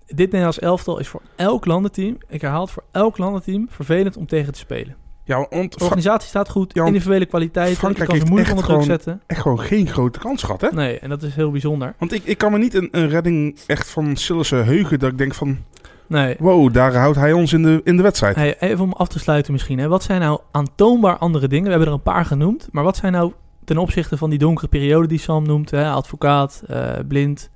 [0.06, 4.26] dit Nederlands elftal is voor elk landenteam, ik herhaal het, voor elk landenteam vervelend om
[4.26, 4.97] tegen te spelen.
[5.25, 8.75] Ja, want De organisatie staat goed, Ja, individuele kwaliteit, Frankrijk kan heeft moeilijk echt onder
[8.76, 9.23] druk gewoon- zetten.
[9.26, 10.68] echt gewoon geen grote kans gehad, hè?
[10.73, 11.94] Nee, en dat is heel bijzonder.
[11.99, 15.18] Want ik, ik kan me niet een, een redding echt van Sillissen heugen dat ik
[15.18, 15.59] denk van...
[16.06, 16.37] Nee.
[16.38, 18.37] Wow, daar houdt hij ons in de, in de wedstrijd.
[18.37, 19.78] Hey, even om af te sluiten misschien.
[19.78, 19.88] Hè.
[19.88, 21.64] Wat zijn nou aantoonbaar andere dingen?
[21.64, 22.68] We hebben er een paar genoemd.
[22.73, 23.32] Maar wat zijn nou
[23.64, 27.50] ten opzichte van die donkere periode die Sam noemt, hè, advocaat, eh, blind,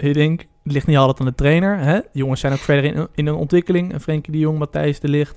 [0.00, 1.78] eh Hiddink, het ligt niet altijd aan de trainer.
[1.78, 1.98] Hè.
[1.98, 3.92] De jongens zijn ook verder in, in een ontwikkeling.
[3.92, 5.36] En Frenkie de Jong, Matthijs de Ligt,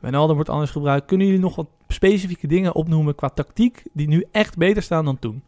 [0.00, 1.06] Wijnaldum wordt anders gebruikt.
[1.06, 5.18] Kunnen jullie nog wat specifieke dingen opnoemen qua tactiek die nu echt beter staan dan
[5.18, 5.42] toen?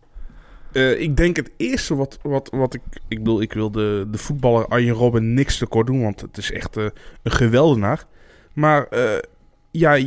[0.73, 2.81] Eh, ik denk het eerste wat, wat, wat ik...
[3.09, 6.53] Ik bedoel, ik wil de, de voetballer Arjen Robben niks tekort doen, want het is
[6.53, 6.85] echt eh,
[7.23, 8.05] een geweldenaar.
[8.53, 9.19] Maar eh,
[9.71, 9.99] ja,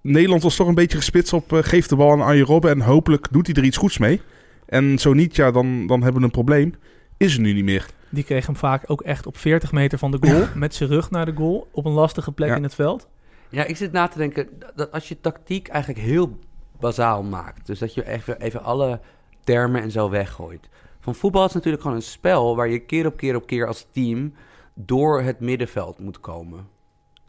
[0.00, 1.44] Nederland was toch een beetje gespitst op...
[1.50, 4.20] geef de bal aan Arjen Robben en hopelijk doet hij er iets goeds mee.
[4.66, 6.74] En zo niet, ja, dan, dan hebben we een probleem.
[7.22, 7.86] Is er nu niet meer.
[8.08, 10.46] Die kreeg hem vaak ook echt op 40 meter van de goal.
[10.54, 11.68] Met zijn rug naar de goal.
[11.72, 12.56] Op een lastige plek Ja.
[12.56, 13.08] in het veld.
[13.48, 16.38] Ja, ik zit na te denken dat als je tactiek eigenlijk heel
[16.80, 17.66] bazaal maakt.
[17.66, 19.00] Dus dat je even, even alle
[19.44, 20.68] termen en zo weggooit.
[21.00, 23.86] Van voetbal is natuurlijk gewoon een spel waar je keer op keer op keer als
[23.92, 24.32] team
[24.74, 26.66] door het middenveld moet komen.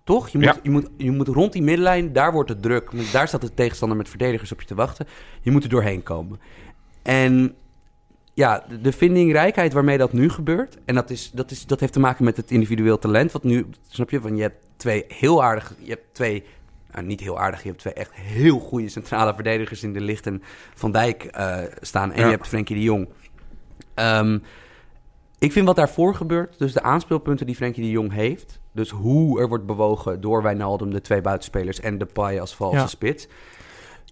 [0.04, 0.30] Toch?
[0.30, 0.56] Je moet, Ja.
[0.64, 3.12] je, moet, je moet rond die middenlijn, daar wordt het druk.
[3.12, 5.08] Daar staat de tegenstander met verdedigers op je te wachten.
[5.42, 6.40] Je moet er doorheen komen.
[7.02, 7.56] En
[8.34, 10.78] ja, de- de vindingrijkheid waarmee dat nu gebeurt.
[10.86, 13.32] En dat, is, dat, is, dat heeft te maken met het individueel talent.
[13.32, 16.44] Wat nu, snap je, van je hebt twee heel aardige, je hebt twee,
[16.94, 20.26] nou, niet heel aardig, je hebt twee echt heel goede centrale verdedigers in de licht
[20.28, 20.42] en
[20.74, 22.12] Van Dijk eh, staan.
[22.12, 22.26] En Ja.
[22.26, 23.08] je hebt Frenkie de Jong.
[23.94, 24.38] Ehm,
[25.40, 28.60] ik vind wat daarvoor gebeurt, dus de aanspeelpunten die Frenkie de Jong heeft.
[28.72, 32.88] Dus hoe er wordt bewogen door Wijnaldum, de twee buitenspelers en Depay als valse Ja.
[32.88, 33.28] spits.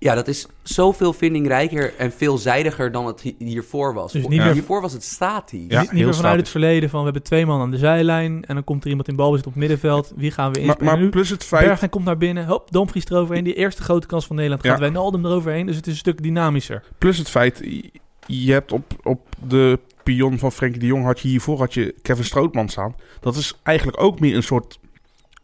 [0.04, 4.12] Ja, dat is zoveel vindingrijker en veelzijdiger dan het hi- hiervoor was.
[4.12, 5.66] Dus Voor- niet meer- Hiervoor was het statisch.
[5.68, 8.46] Ja, niet meer vanuit het verleden van we hebben twee man aan de zijlijn.
[8.46, 10.14] En dan komt er iemand in balbezit op het middenveld.
[10.16, 10.94] Wie gaan we Maar, inspelen?
[10.94, 11.10] maar nu?
[11.10, 11.66] plus het feit...
[11.66, 12.46] Bergwijn komt naar binnen.
[12.48, 13.44] Hop, Domfries eroverheen.
[13.44, 14.80] Die eerste grote kans van Nederland gaat Ja.
[14.80, 15.66] Wijnaldum eroverheen.
[15.66, 16.84] Dus het is een stuk dynamischer.
[16.98, 17.92] Plus het feit, je-
[18.26, 21.96] je hebt op, op de pion van Frenkie de Jong had je hiervoor had je
[22.02, 22.96] Kevin Strootman staan.
[23.20, 24.80] Dat is eigenlijk ook meer een soort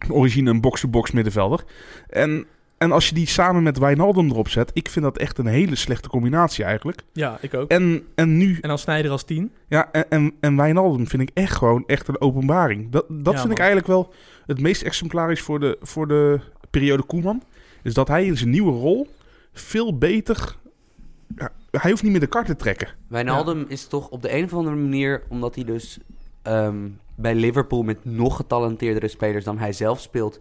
[0.10, 1.64] origine een box-to-box middenvelder.
[2.10, 2.46] En,
[2.78, 5.76] en als je die samen met Wijnaldum erop zet, ik vind dat echt een hele
[5.76, 7.02] slechte combinatie eigenlijk.
[7.14, 7.70] Ja, ik ook.
[7.70, 9.52] En, En, en nu, dan Snijder als tien.
[9.68, 12.92] ja, en, en, en Wijnaldum vind ik echt gewoon echt een openbaring.
[12.92, 14.14] Dat, dat Ja, vind ik eigenlijk wel
[14.46, 17.44] het meest exemplarisch voor de, voor de periode Koeman.
[17.84, 19.08] Is dat hij in zijn nieuwe rol
[19.54, 20.56] veel beter...
[21.38, 22.88] Ja, hij hoeft niet meer de kar te trekken.
[23.08, 26.00] Wijnaldum is toch op de een of andere manier, omdat hij dus
[26.42, 30.40] ehm, bij Liverpool met nog getalenteerdere spelers dan hij zelf speelt,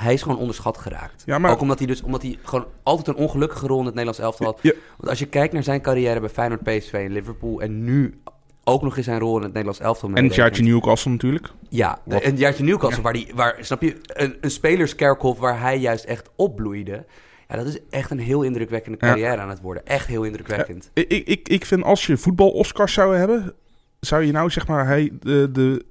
[0.00, 1.22] hij is gewoon onderschat geraakt.
[1.26, 3.94] Ja, maar- Ook omdat hij dus omdat hij gewoon altijd een ongelukkige rol in het
[3.94, 4.58] Nederlands elftal had.
[4.62, 4.72] Ja.
[4.96, 8.20] Want als je kijkt naar zijn carrière bij Feyenoord, PSV en Liverpool en nu
[8.64, 10.10] ook nog eens zijn rol in het Nederlands elftal.
[10.14, 11.50] En het jaartje Newcastle natuurlijk.
[11.68, 15.78] Ja, Wat- een jaartje Newcastle, waar, die, waar, snap je, een, een spelerskerkhof waar hij
[15.78, 17.04] juist echt opbloeide.
[17.48, 19.86] Ja, dat is echt een heel indrukwekkende carrière aan het worden.
[19.86, 20.90] Echt heel indrukwekkend.
[20.92, 23.52] Ik, ik- ik, ik vind als je voetbal-Oscars zou hebben,
[24.00, 25.84] zou je nou zeg maar hij de, de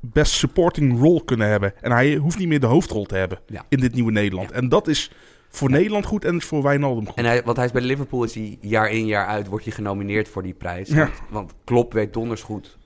[0.00, 1.72] best supporting role kunnen hebben.
[1.80, 3.64] En hij hoeft niet meer de hoofdrol te hebben Ja.
[3.68, 4.48] in dit nieuwe Nederland.
[4.50, 4.54] Ja.
[4.56, 5.10] En dat is
[5.48, 5.76] voor Ja.
[5.76, 7.16] Nederland goed en is voor Wijnaldum goed.
[7.16, 9.74] En hij, want hij is bij Liverpool, is hij jaar in jaar uit, wordt hij
[9.74, 10.88] genomineerd voor die prijs.
[10.88, 10.96] Ja.
[10.96, 12.78] Want, want Klopp weet donders goed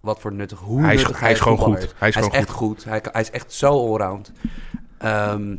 [0.00, 1.94] wat voor nuttig, hoe Hij is- nuttig hij is gewoon goed.
[1.96, 2.84] Hij is gewoon echt goed.
[2.84, 4.32] Hij, hij is echt zo allround.
[4.98, 5.54] Ehm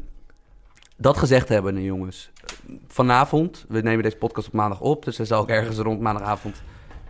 [0.97, 2.31] dat gezegd hebben, jongens.
[2.87, 6.61] Vanavond, we nemen deze podcast op maandag op, dus hij zal ook ergens rond maandagavond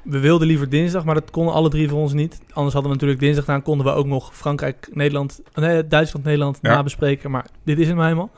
[0.04, 2.40] We wilden liever dinsdag, maar dat konden alle drie van ons niet.
[2.54, 3.62] Anders hadden we natuurlijk dinsdag gedaan.
[3.62, 6.74] Konden we ook nog Frankrijk, Nederland, nee, Duitsland, Nederland Ja.
[6.74, 7.32] nabespreken.
[7.32, 8.30] Maar dit is hem helemaal.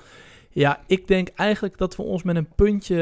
[0.54, 2.96] Ja, ik denk eigenlijk dat we ons met een puntje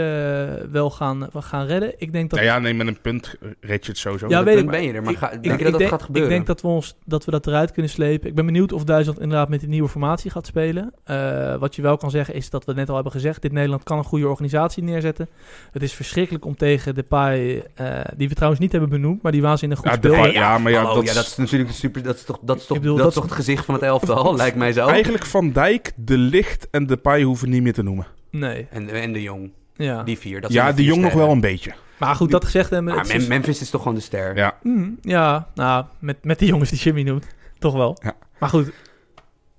[0.63, 1.93] eh, wel gaan, wel gaan redden.
[1.97, 4.27] Ik denk dat Ja, ja, nee, met een punt red je het sowieso.
[4.29, 5.79] Ja, weet ik, ben je er, maar ik- ga, ik- denk je ik dat dat
[5.79, 6.29] denk- gaat gebeuren?
[6.31, 8.29] Ik denk dat we, ons, dat we dat eruit kunnen slepen.
[8.29, 10.93] Ik ben benieuwd of Duitsland inderdaad met die nieuwe formatie gaat spelen.
[11.03, 13.41] Eh, wat je wel kan zeggen is dat we net al hebben gezegd...
[13.41, 15.29] dit Nederland kan een goede organisatie neerzetten.
[15.71, 17.63] Het is verschrikkelijk om tegen Depay...
[17.75, 19.21] eh die we trouwens niet hebben benoemd...
[19.21, 20.15] maar die waanzinnig goed Ja, speelde.
[20.17, 22.03] Depay- ja, maar ja, Hallo, dat ja, is- dat is natuurlijk de super.
[22.03, 24.35] Dat is toch, dat is toch, bedoel, dat is toch het gezicht van het elftal,
[24.35, 24.87] lijkt mij zo.
[24.87, 28.07] Eigenlijk Van Dijk, De Licht en De Pai hoeven niet meer te noemen.
[28.31, 30.03] Nee, En, en de Jong, ja.
[30.03, 30.41] die vier.
[30.41, 31.27] Dat zijn Ja, de de Jong nog sterren.
[31.27, 31.73] wel een beetje.
[31.99, 32.95] Maar goed, dat gezegd hebben...
[32.95, 34.35] Maar Mem- is- Memphis is toch gewoon de ster.
[34.35, 34.57] Ja.
[34.63, 37.27] Mm, ja, nou, met, met die jongens die Jimmy noemt.
[37.59, 37.97] Toch wel.
[38.03, 38.13] Ja.
[38.39, 38.71] Maar goed,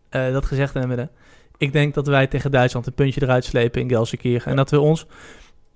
[0.09, 1.11] eh, dat gezegd hebben.
[1.57, 4.51] Ik denk dat wij tegen Duitsland een puntje eruit slepen in Gelsenkirchen.
[4.51, 5.07] En dat we ons...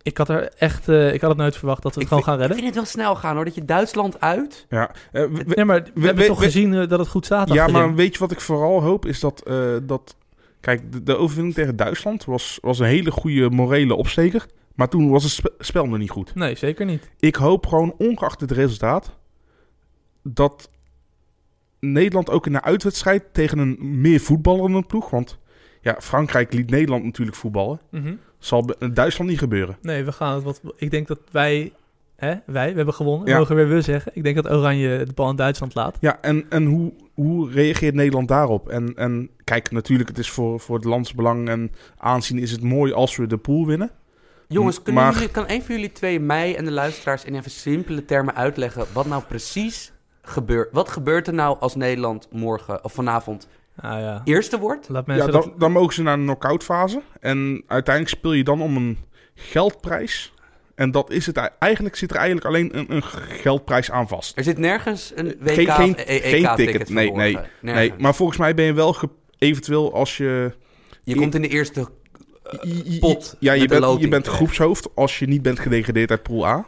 [0.02, 0.88] Ik had er echt...
[0.88, 2.56] eh, ik had het nooit verwacht dat we het Ik gewoon vind, gaan redden.
[2.66, 4.66] Ik vind het wel snel gaan hoor, dat je Duitsland uit...
[4.68, 7.08] Ja, eh, we- we- Nee, maar we, hebben we- toch we- gezien eh, dat het
[7.08, 7.86] goed staat ja achterin.
[7.86, 9.06] maar weet je wat ik vooral hoop?
[9.06, 10.16] Is dat, eh, dat
[10.66, 14.46] kijk, de, de overwinning tegen Duitsland was, was een hele goede morele opsteker.
[14.74, 16.34] Maar toen was het spe- spel nog niet goed.
[16.34, 17.10] Nee, zeker niet.
[17.18, 19.16] Ik hoop gewoon, ongeacht het resultaat,
[20.22, 20.70] dat
[21.80, 25.10] Nederland ook in de uitwedstrijd tegen een meer voetballerende ploeg.
[25.10, 25.38] Want
[25.80, 27.80] ja, Frankrijk liet Nederland natuurlijk voetballen.
[27.90, 28.14] Mhm.
[28.38, 29.78] Zal Duitsland niet gebeuren.
[29.82, 30.60] Nee, we gaan het wat...
[30.76, 31.72] Ik denk dat wij...
[32.16, 33.28] Hè, wij, we hebben gewonnen.
[33.28, 33.38] Ja.
[33.38, 34.12] Mogen weer we zeggen.
[34.14, 35.96] Ik denk dat Oranje de bal in Duitsland laat.
[36.00, 38.68] Ja, en, en hoe, hoe reageert Nederland daarop?
[38.68, 42.92] En, en kijk, natuurlijk, het is voor, voor het landsbelang en aanzien is het mooi
[42.92, 43.90] als we de pool winnen.
[44.48, 47.50] Jongens, kunnen Maar- jullie, kan een van jullie twee mij en de luisteraars in even
[47.50, 50.68] simpele termen uitleggen wat nou precies gebeurt?
[50.72, 53.48] Wat gebeurt er nou als Nederland morgen of vanavond
[53.82, 54.88] Nou ja, eerste wordt?
[54.88, 55.52] laat Ja, dan, dat...
[55.58, 57.02] dan mogen ze naar de knock-out fase.
[57.20, 58.98] En uiteindelijk speel je dan om een
[59.34, 60.34] geldprijs.
[60.76, 61.36] En dat is het.
[61.36, 64.36] ei- Eigenlijk zit er eigenlijk alleen een, een geldprijs aan vast.
[64.38, 66.88] Er zit nergens een WK Geen- geen- of E- geen EK-ticket ticket.
[66.88, 67.50] Nee, nee, verborgen.
[67.60, 69.08] Nee, maar volgens mij ben je wel ge-
[69.38, 70.52] eventueel als je...
[71.02, 71.88] Je komt in de eerste
[72.66, 76.46] I- pot Ja, je bent, je bent groepshoofd als je niet bent gedegradeerd uit Pool
[76.46, 76.66] A.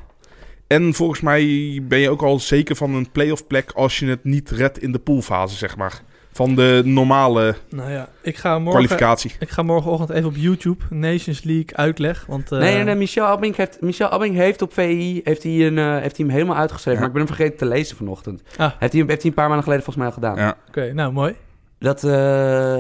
[0.66, 1.44] En volgens mij
[1.82, 4.92] ben je ook al zeker van een playoff plek als je het niet redt in
[4.92, 6.02] de poolfase, zeg maar.
[6.38, 8.70] Van de normale Nou ja, ik ga morgen...
[8.70, 9.32] kwalificatie.
[9.38, 12.24] Ik ga morgenochtend even op YouTube Nations League uitleg.
[12.26, 15.66] Want, eh, Nee, nee, nee, Michel Abing heeft, Michel Abing heeft op VI heeft hij,
[15.66, 16.92] een, eh, heeft hij hem helemaal uitgeschreven.
[16.92, 16.98] Ja.
[16.98, 18.42] Maar ik ben hem vergeten te lezen vanochtend.
[18.56, 18.70] Ah.
[18.78, 20.36] Heeft, hij, heeft hij een paar maanden geleden volgens mij al gedaan.
[20.36, 20.56] Ja.
[20.68, 21.34] Oké, nou mooi.
[21.78, 22.10] Dat, eh,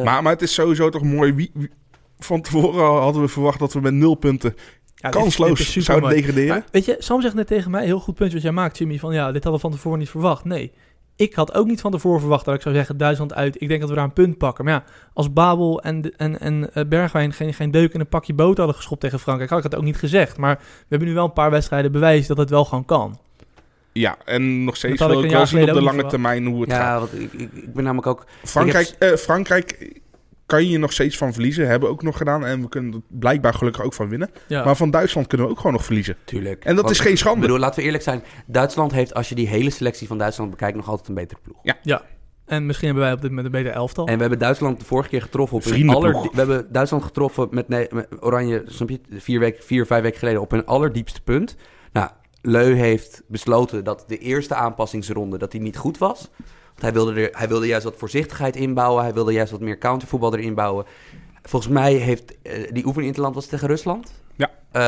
[0.04, 1.32] Maar, maar het is sowieso toch mooi.
[1.32, 1.70] Wie, wie-
[2.18, 4.54] van tevoren hadden we verwacht dat we met nul punten
[4.94, 6.48] Ja, kansloos dit zouden degraderen.
[6.48, 8.98] Maar weet je, Sam zegt net tegen mij, heel goed punt wat jij maakt, Jimmy,
[8.98, 10.44] van ja, dit hadden we van tevoren niet verwacht.
[10.44, 10.72] Nee,
[11.18, 13.60] ik had ook niet van tevoren verwacht dat ik zou zeggen Duitsland uit.
[13.60, 14.64] Ik denk dat we daar een punt pakken.
[14.64, 18.34] Maar ja, als Babel en, en, en eh, Bergwijn geen, geen deuk in een pakje
[18.34, 20.36] boter hadden geschopt tegen Frankrijk, had ik het ook niet gezegd.
[20.36, 23.18] Maar we hebben nu wel een paar wedstrijden bewijs dat het wel gewoon kan.
[23.92, 26.80] Ja, en nog steeds wil ik wel zien op de lange termijn hoe het gaat.
[26.80, 28.26] ja, want ik, ik, ben namelijk ook...
[28.44, 30.00] Frankrijk, eh, Frankrijk
[30.48, 31.66] kan je nog steeds van verliezen.
[31.68, 32.46] Hebben we ook nog gedaan.
[32.46, 34.30] En we kunnen er blijkbaar gelukkig ook van winnen.
[34.46, 36.16] Ja, Maar van Duitsland kunnen we ook gewoon nog verliezen.
[36.24, 36.64] Tuurlijk.
[36.64, 37.40] En dat Want- is geen Ik schande.
[37.40, 38.22] bedoel, laten we eerlijk zijn.
[38.46, 41.56] Duitsland heeft, als je die hele selectie van Duitsland bekijkt, nog altijd een betere ploeg.
[42.46, 44.06] en misschien hebben wij op dit moment een beter elftal.
[44.06, 46.14] En we hebben Duitsland de vorige keer getroffen op hun Vriendenploeg.
[46.14, 46.30] aller...
[46.30, 50.18] We hebben Duitsland getroffen met, nee, met Oranje, snap je, vier, weken, vier, vijf weken
[50.18, 51.56] geleden op hun allerdiepste punt.
[51.92, 52.08] Nou,
[52.42, 56.30] Leu heeft besloten dat de eerste aanpassingsronde dat die niet goed was.
[56.78, 59.02] Want hij wilde, er, hij wilde juist wat voorzichtigheid inbouwen.
[59.02, 60.84] Hij wilde juist wat meer countervoetbal erin bouwen.
[61.42, 64.12] Volgens mij heeft eh, die oefening interland was tegen Rusland.
[64.36, 64.50] Ja.
[64.70, 64.80] Eh,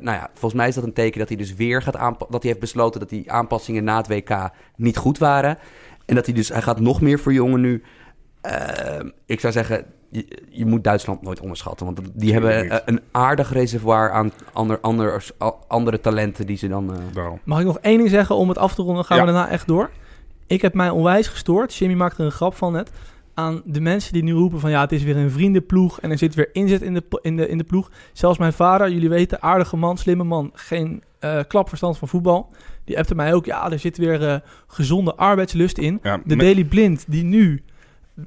[0.00, 2.30] nou ja, volgens mij is dat een teken dat hij dus weer gaat aanpassen.
[2.32, 5.58] Dat hij heeft besloten dat die aanpassingen na het WK niet goed waren.
[6.06, 7.82] En dat hij dus, hij gaat nog meer verjongen nu.
[8.40, 11.86] Eh, ik zou zeggen, je, je moet Duitsland nooit onderschatten.
[11.86, 15.24] Want die hebben een aardig reservoir aan ander, ander,
[15.68, 16.94] andere talenten die ze dan...
[17.14, 17.26] eh.
[17.44, 19.04] Mag ik nog één ding zeggen om het af te ronden?
[19.04, 19.24] Gaan Ja.
[19.24, 19.90] we daarna echt door.
[20.48, 21.74] Ik heb mij onwijs gestoord.
[21.74, 22.90] Jimmy maakte er een grap van net.
[23.34, 26.00] Aan de mensen die nu roepen van ja, het is weer een vriendenploeg.
[26.00, 27.90] En er zit weer inzet in de, in de, in de ploeg.
[28.12, 30.50] Zelfs mijn vader, jullie weten, aardige man, slimme man.
[30.54, 32.50] Geen eh, klapverstand van voetbal.
[32.84, 35.98] Die appte mij ook, ja, er zit weer eh, gezonde arbeidslust in.
[36.02, 37.62] Ja, De met- Daily Blind die nu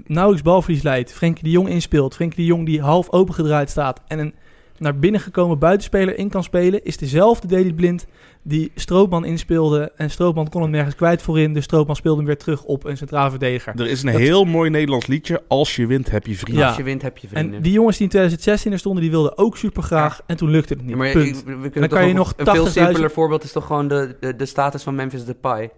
[0.06, 1.14] nauwelijks balverlies leidt.
[1.14, 2.16] Frenkie de Jong inspeelt.
[2.16, 4.02] Frenkie de Jong die half opengedraaid staat.
[4.08, 4.34] En een
[4.82, 6.84] naar binnen gekomen buitenspeler in kan spelen.
[6.86, 8.06] Is dezelfde Daily Blind
[8.44, 9.92] die Stroopman inspeelde.
[9.96, 11.54] En Stroopman kon hem nergens kwijt voorin.
[11.54, 13.74] Dus Stroopman speelde hem weer terug op een centraal verdediger.
[13.80, 15.44] er is een Dat- heel mooi Nederlands liedje.
[15.48, 16.62] Als je wint, heb je vrienden.
[16.64, 16.68] Ja.
[16.68, 17.56] Als je wint, heb je vrienden.
[17.56, 20.22] En die jongens die in 2016 er stonden, die wilden ook super graag.
[20.28, 20.92] En toen lukte het niet.
[20.92, 21.28] Ja, maar Punt.
[21.38, 23.88] ik- we kunnen Dan kan je nog Een veel 80.000 simpeler voorbeeld is toch gewoon
[23.88, 25.70] de, de, de status van Memphis Depay.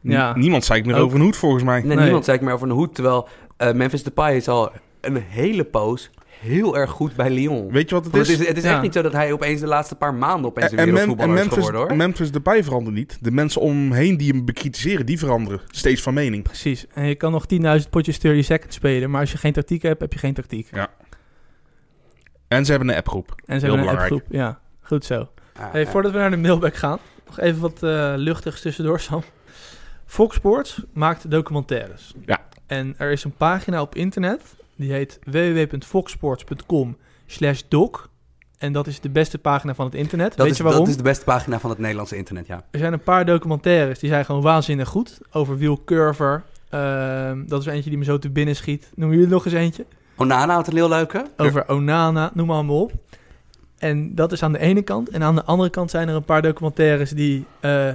[0.00, 0.36] ja.
[0.36, 1.04] Niemand zei ik meer Ook.
[1.04, 1.80] over een hoed, volgens mij.
[1.82, 2.02] Nee, Nee.
[2.04, 2.94] niemand zei ik meer over een hoed.
[2.94, 6.10] Terwijl eh, Memphis Depay is al een hele poos
[6.44, 7.70] heel erg goed bij Lyon.
[7.70, 8.32] Weet je wat het Want is?
[8.32, 8.72] het is, het is Ja.
[8.72, 11.00] echt niet zo dat hij opeens de laatste paar maanden opeens een En, Mem- en
[11.06, 11.96] wereldvoetballer is geworden hoor.
[11.96, 13.18] Memphis erbij verandert niet.
[13.20, 16.42] De mensen om hem heen die hem bekritiseren, die veranderen steeds van mening.
[16.42, 16.86] Precies.
[16.94, 19.10] En je kan nog 10.000 potjes 30 seconds spelen.
[19.10, 20.70] Maar als je geen tactiek hebt, heb je geen tactiek.
[22.48, 23.34] En ze hebben een appgroep.
[23.46, 24.22] En ze Heel hebben een appgroep.
[24.28, 25.28] Ja, goed zo.
[25.54, 25.86] Ja, Hey, ja.
[25.90, 29.22] voordat we naar de mailback gaan, nog even wat eh, luchtigs tussendoor, Sam.
[30.06, 32.14] Fox Sports maakt documentaires.
[32.26, 32.46] Ja.
[32.66, 34.42] En er is een pagina op internet,
[34.76, 38.06] die heet www.foxsports.com slash doc.
[38.58, 40.28] En dat is de beste pagina van het internet.
[40.30, 40.80] dat, Weet is, je waarom?
[40.82, 42.64] dat is de beste pagina van het Nederlandse internet, ja.
[42.70, 45.18] Er zijn een paar documentaires, die zijn gewoon waanzinnig goed.
[45.32, 46.42] Over Wiel Curver.
[46.70, 48.90] Ehm, dat is eentje die me zo te binnen schiet.
[48.94, 49.86] Noemen jullie er nog eens eentje?
[50.16, 51.26] Onana had een heel leuke.
[51.36, 52.92] Over Onana, noem maar allemaal op.
[53.78, 55.08] En dat is aan de ene kant.
[55.08, 57.88] En aan de andere kant zijn er een paar documentaires die, eh,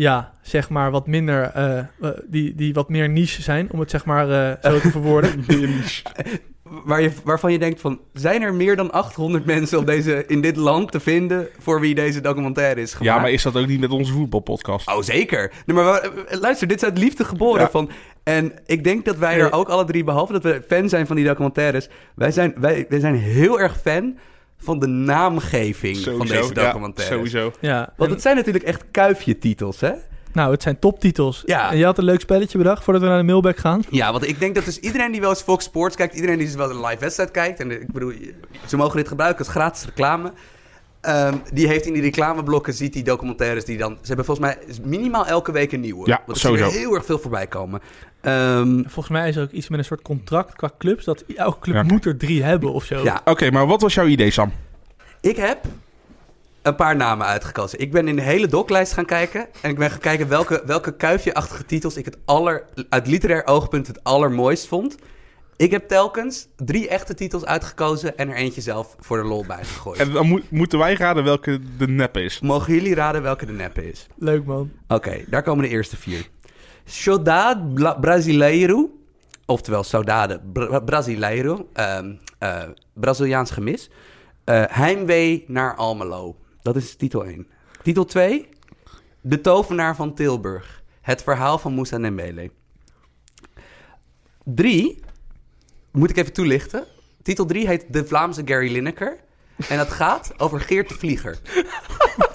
[0.00, 1.86] ja, zeg maar wat minder, eh, eh,
[2.26, 5.44] die, die wat meer niche zijn, om het zeg maar eh, zo te verwoorden.
[6.84, 10.40] Waar je, waarvan je denkt van, zijn er meer dan 800 mensen op deze, in
[10.40, 13.16] dit land te vinden voor wie deze documentaire is gemaakt?
[13.16, 14.88] Ja, maar is dat ook niet met onze voetbalpodcast?
[14.88, 15.52] Oh, zeker.
[15.66, 17.60] Nee, maar luister, dit is uit liefde geboren.
[17.60, 17.70] Ja.
[17.70, 17.90] Van,
[18.22, 21.16] en ik denk dat wij er ook alle drie, behalve dat we fan zijn van
[21.16, 24.18] die documentaires, wij zijn, wij, wij zijn heel erg fan
[24.60, 27.16] van de naamgeving van deze ja, documentaires.
[27.16, 27.52] sowieso.
[27.60, 29.92] Ja, Want het zijn natuurlijk echt kuifje-titels, hè?
[30.32, 31.42] nou, het zijn toptitels.
[31.46, 31.70] Ja.
[31.70, 33.82] En je had een leuk spelletje bedacht voordat we naar de mailback gaan.
[33.90, 36.46] Ja, want ik denk dat dus iedereen die wel eens Fox Sports kijkt, iedereen die
[36.46, 38.12] dus wel een live wedstrijd kijkt, en ik bedoel,
[38.66, 40.32] ze mogen dit gebruiken als gratis reclame.
[41.00, 43.98] ehm, die heeft in die reclameblokken, ziet die documentaires die dan...
[44.00, 46.08] Ze hebben volgens mij minimaal elke week een nieuwe.
[46.08, 47.80] Ja, want er er heel erg veel voorbij komen.
[48.20, 51.58] Ehm, Volgens mij is er ook iets met een soort contract qua clubs, dat elke
[51.58, 51.82] club Ja.
[51.82, 53.02] moet er drie hebben of zo.
[53.02, 54.52] ja, Oké, maar wat was jouw idee, Sam?
[55.20, 55.58] Ik heb
[56.62, 57.78] een paar namen uitgekozen.
[57.80, 59.46] Ik ben in de hele doclijst gaan kijken.
[59.60, 63.86] En ik ben gaan kijken welke, welke kuifje-achtige titels ik het aller, uit literair oogpunt
[63.86, 64.96] het allermooist vond.
[65.56, 69.64] Ik heb telkens drie echte titels uitgekozen en er eentje zelf voor de lol bij
[69.64, 69.98] gegooid.
[69.98, 72.40] En dan moet- moeten wij raden welke de nep is.
[72.40, 74.06] Mogen jullie raden welke de neppe is?
[74.18, 74.70] Leuk man.
[74.88, 76.28] Oké, daar komen de eerste vier.
[76.90, 78.90] Saudade Brasileiro,
[79.46, 82.62] oftewel Saudade Bra- Brasileiro, ehm, eh,
[82.94, 83.90] Braziliaans gemis.
[84.44, 86.36] Eh, Heimwee naar Almelo.
[86.62, 87.46] Dat is titel 1.
[87.82, 88.48] Titel 2,
[89.20, 90.82] De tovenaar van Tilburg.
[91.00, 92.50] Het verhaal van Moussa Dembele.
[94.44, 94.98] 3,
[95.90, 96.84] moet ik even toelichten.
[97.22, 99.16] Titel 3 heet De Vlaamse Gary Lineker.
[99.68, 101.38] En dat gaat over Geert de Vlieger.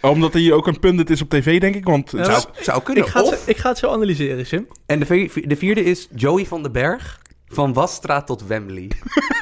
[0.00, 1.84] Omdat hij ook een pundit is op tv, denk ik.
[1.84, 3.04] Want Ja, Zou, zou kunnen.
[3.04, 4.66] Ik ga, het, Of- ik ga het zo analyseren, Sim.
[4.86, 7.20] En de, de vierde is Joey van den Berg.
[7.48, 8.90] Van Wasstraat tot Wembley.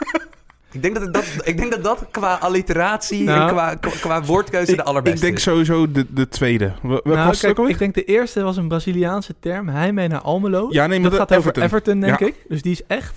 [0.73, 3.91] ik, denk dat het dat, ik denk dat dat qua alliteratie Nou, en qua, qua,
[4.01, 5.43] qua woordkeuze ik, de allerbeste ik denk is.
[5.43, 6.73] sowieso de, de tweede.
[6.83, 9.69] Wa- Wat Nou, was het kijk, ik denk de eerste was een Braziliaanse term.
[9.69, 10.67] Hij mee naar Almelo.
[10.71, 12.27] Ja, nee, maar dat de gaat over Everton, denk Ja.
[12.27, 12.35] ik.
[12.49, 13.15] Dus die is echt.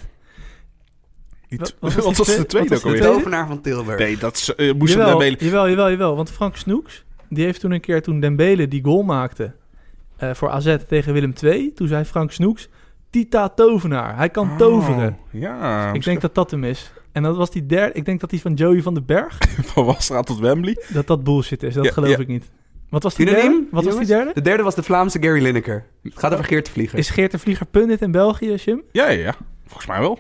[1.50, 3.02] Wat- was was de twee- tweede ook de De alweer?
[3.02, 3.18] tweede?
[3.18, 4.00] tovenaar van Tilburg.
[4.00, 5.36] Nee, dat is uh, Jawel, Dembele.
[5.40, 6.16] jawel, jawel, jawel.
[6.16, 9.54] Want Frank Snoeks, die heeft toen een keer toen Dembele die goal maakte
[10.18, 11.74] eh, voor AZ tegen Willem II.
[11.74, 12.70] Toen zei Frank Snoeks,
[13.10, 14.18] Tita Tovenaar.
[14.18, 15.18] Hij kan toveren.
[15.34, 16.92] Oh, ja, ik denk dat dat hem is.
[17.12, 17.94] En dat was die derde.
[17.94, 19.38] Ik denk dat die van Joey van den Berg.
[19.74, 20.78] van Wasstraat tot Wembley.
[20.94, 21.74] Dat dat bullshit is.
[21.74, 22.18] Dat Ja, geloof ja.
[22.18, 22.50] ik niet.
[22.90, 23.68] Wat was die Unaniem, derde?
[23.72, 24.32] Wat was die derde?
[24.34, 25.86] De derde was de Vlaamse Gary Lineker.
[26.04, 26.98] Het gaat over Geert de Vlieger.
[27.00, 28.84] Is Geert de Vlieger pundit in België, Jim?
[28.92, 29.36] Ja, ja, ja.
[29.66, 30.20] Volgens mij wel.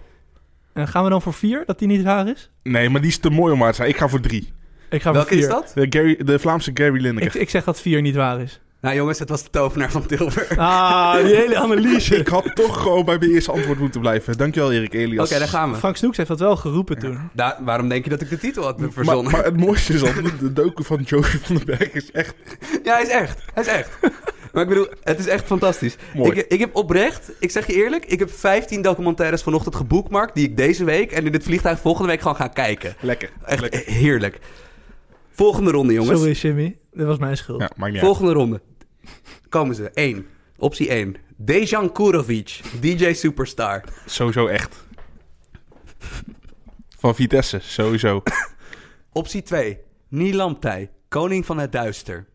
[0.74, 2.52] En gaan we dan voor vier, dat die niet waar is?
[2.64, 3.90] Nee, maar die is te mooi om waar te zijn.
[3.90, 4.54] Ik ga voor drie.
[4.90, 5.38] Ik ga Welke vier.
[5.40, 5.72] is dat?
[5.76, 7.28] De, Gary, de Vlaamse Gary Lineker.
[7.28, 8.60] Ik, ik zeg dat vier niet waar is.
[8.82, 10.58] Nou jongens, het was de tovenaar van Tilburg.
[10.58, 12.16] Ah, die hele analyse.
[12.16, 14.38] Ik had toch gewoon bij mijn eerste antwoord moeten blijven.
[14.38, 15.30] Dankjewel, Erik Elias.
[15.30, 15.78] Oké, daar gaan we.
[15.78, 17.20] Frank Snoeks heeft dat wel geroepen toen.
[17.34, 19.32] Da- waarom denk je dat ik de titel had Maar, verzonnen?
[19.32, 22.34] maar het mooiste is al, de, docu van Joey van den Berg is echt
[22.84, 23.42] Ja, hij is echt.
[23.54, 23.90] Hij is echt.
[24.54, 25.96] maar ik bedoel, het is echt fantastisch.
[26.16, 26.32] mooi.
[26.40, 30.46] Ik, ik heb oprecht, ik zeg je eerlijk, ik heb 15 documentaires vanochtend geboekmarkt die
[30.50, 32.96] ik deze week en in dit vliegtuig volgende week gewoon ga kijken.
[33.00, 33.30] Lekker.
[33.46, 33.82] Echt Lekker.
[33.86, 34.40] heerlijk.
[35.38, 36.20] Volgende ronde, jongens.
[36.20, 36.78] Sorry, Jimmy.
[36.92, 37.60] Dat was mijn schuld.
[37.62, 38.06] Ja, maakt niet uit.
[38.06, 38.62] Volgende ronde.
[39.50, 39.90] Komen ze.
[39.90, 40.28] 1.
[40.58, 41.16] Optie 1.
[41.36, 43.84] Dejan Kurovic, DJ Superstar.
[44.06, 44.86] Sowieso echt.
[46.98, 48.24] Van Vitesse, sowieso.
[49.12, 49.78] Optie 2.
[50.08, 52.26] Nilamtij, koning van het duister.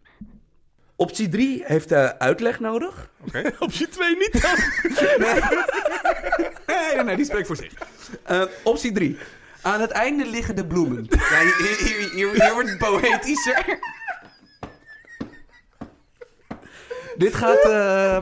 [0.97, 3.11] Optie 3 heeft eh, uitleg nodig.
[3.27, 3.53] Oké.
[3.59, 4.57] Optie 2 niet dan.
[6.67, 7.73] Nee, nee, nee, die spreekt voor zich.
[8.23, 9.17] Eh, optie 3.
[9.63, 11.07] Aan het einde liggen de bloemen.
[11.31, 13.79] Ja, hier, hier, hier, hier wordt het poëtischer.
[17.17, 17.59] dit gaat...
[17.65, 18.19] eh,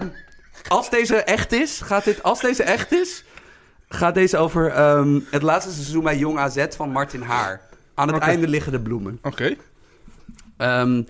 [0.69, 2.23] als deze echt is, gaat dit...
[2.23, 3.25] Als deze echt is,
[3.89, 7.61] gaat deze over ehm, het laatste seizoen bij Jong AZ van Martin Haar.
[7.95, 8.25] Aan het Oké.
[8.25, 9.19] einde liggen de bloemen.
[9.23, 9.57] Oké.
[10.57, 11.03] Ehm,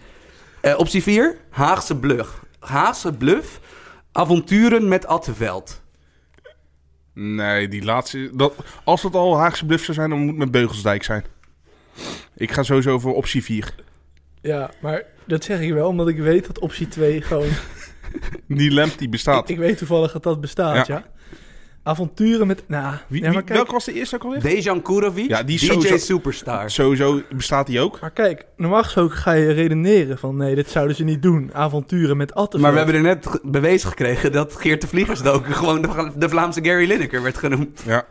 [0.60, 1.36] eh, optie 4.
[1.50, 2.40] Haagse bluff.
[2.60, 3.60] Haagse bluff.
[4.12, 5.79] Avonturen met Atteveld.
[7.22, 8.30] Nee, die laatste...
[8.32, 8.54] Dat,
[8.84, 11.24] als het al Haagse bluff zou zijn, dan moet het met Beugelsdijk zijn.
[12.36, 13.74] Ik ga sowieso voor optie 4.
[14.40, 17.48] Ja, maar dat zeg ik wel omdat ik weet dat optie 2 gewoon...
[18.46, 19.42] Die lamp die bestaat.
[19.42, 20.94] ik, ik weet toevallig dat dat bestaat, ja.
[20.94, 21.04] Ja.
[21.82, 22.62] Avonturen met...
[22.66, 24.40] Nou, Wie, ja, maar wie- kijk, welke was de eerste ook alweer?
[24.40, 25.28] Dejan Kurovic.
[25.28, 26.70] Ja, die is DJ sowieso- Superstar.
[26.70, 28.00] Sowieso bestaat die ook.
[28.00, 30.36] maar kijk, normaal gesproken ga je redeneren van...
[30.36, 31.50] Nee, dit zouden ze niet doen.
[31.54, 32.62] Avonturen met Attenveld.
[32.62, 36.28] Maar we hebben er net ge- bewezen gekregen dat Geert de Vliegersdoken gewoon de, de
[36.28, 37.82] Vlaamse Gary Lineker werd genoemd.
[37.86, 38.04] Ja.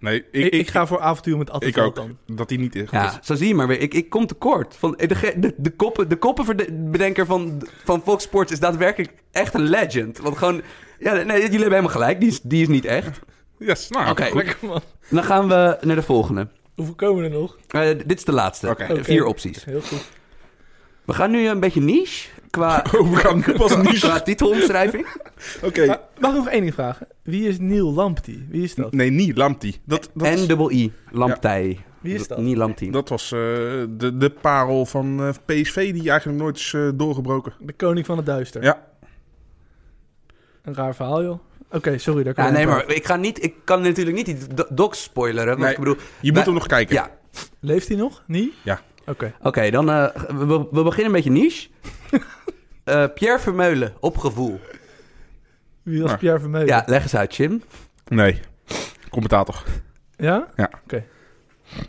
[0.00, 1.94] Nee, ik, Ik, ik, ga voor avonturen met ik Attenveld ook.
[2.26, 2.36] dan.
[2.36, 2.90] Dat die niet is.
[2.90, 3.80] Ja, zo zie je maar weer.
[3.80, 4.76] Ik, ik kom tekort.
[4.78, 9.54] Van, de, ge- de, de, koppen, de koppenbedenker van, van Fox Sports is daadwerkelijk echt
[9.54, 10.18] een legend.
[10.18, 10.62] Want gewoon...
[10.98, 12.20] Ja, nee, jullie hebben helemaal gelijk.
[12.20, 13.18] Die is, die is niet echt.
[13.58, 14.28] Yes, nou, Oké.
[14.34, 14.80] Lekker man.
[15.10, 16.48] Dan gaan we naar de volgende.
[16.74, 17.58] Hoeveel komen er nog?
[17.68, 18.68] Eh, dit is de laatste.
[18.68, 18.82] Oké.
[18.82, 19.04] Eh, Oké.
[19.04, 19.64] Vier opties.
[19.64, 20.04] Heel goed.
[21.04, 24.06] We gaan nu een beetje niche qua, Oh, we gaan nu pas niche.
[24.06, 25.06] qua titelomschrijving.
[25.64, 25.86] Oké.
[25.86, 27.06] Maar, mag ik nog één ding vragen?
[27.22, 28.46] Wie is Neil Lamptey?
[28.48, 28.92] Wie is dat?
[28.92, 29.74] Nee, niet Lampty.
[29.84, 31.78] Dat, dat, is- N-I, Lamptij.
[32.00, 32.38] Wie is dat?
[32.38, 32.90] Niet Lamptij.
[32.90, 33.38] dat was eh,
[33.88, 37.52] de, de parel van eh, PSV die eigenlijk nooit is eh, doorgebroken.
[37.60, 38.62] De koning van het duister.
[38.62, 38.86] Ja.
[40.68, 41.38] Een raar verhaal, joh.
[41.70, 42.22] Oké, sorry.
[42.22, 44.66] Daar kan Ja, ik nee, maar ik, ga niet, ik kan natuurlijk niet die do-
[44.70, 45.46] docs spoileren.
[45.48, 45.70] Want Nee.
[45.72, 46.94] ik bedoel, Je moet hem nog kijken.
[46.94, 47.10] ja.
[47.60, 48.22] Leeft hij nog?
[48.26, 48.54] Niet?
[48.64, 48.80] Ja.
[49.06, 49.32] Oké.
[49.42, 51.68] Oké, dan eh, we, we beginnen een beetje niche.
[52.84, 54.60] Eh, Pierre Vermeulen, op gevoel.
[55.82, 56.18] Wie was Nou.
[56.20, 56.68] Pierre Vermeulen?
[56.68, 57.62] Ja, leg eens uit, Jim.
[58.06, 58.40] Nee.
[59.10, 59.62] Commentator.
[60.16, 60.48] Ja?
[60.56, 60.70] Ja.
[60.84, 61.04] Oké.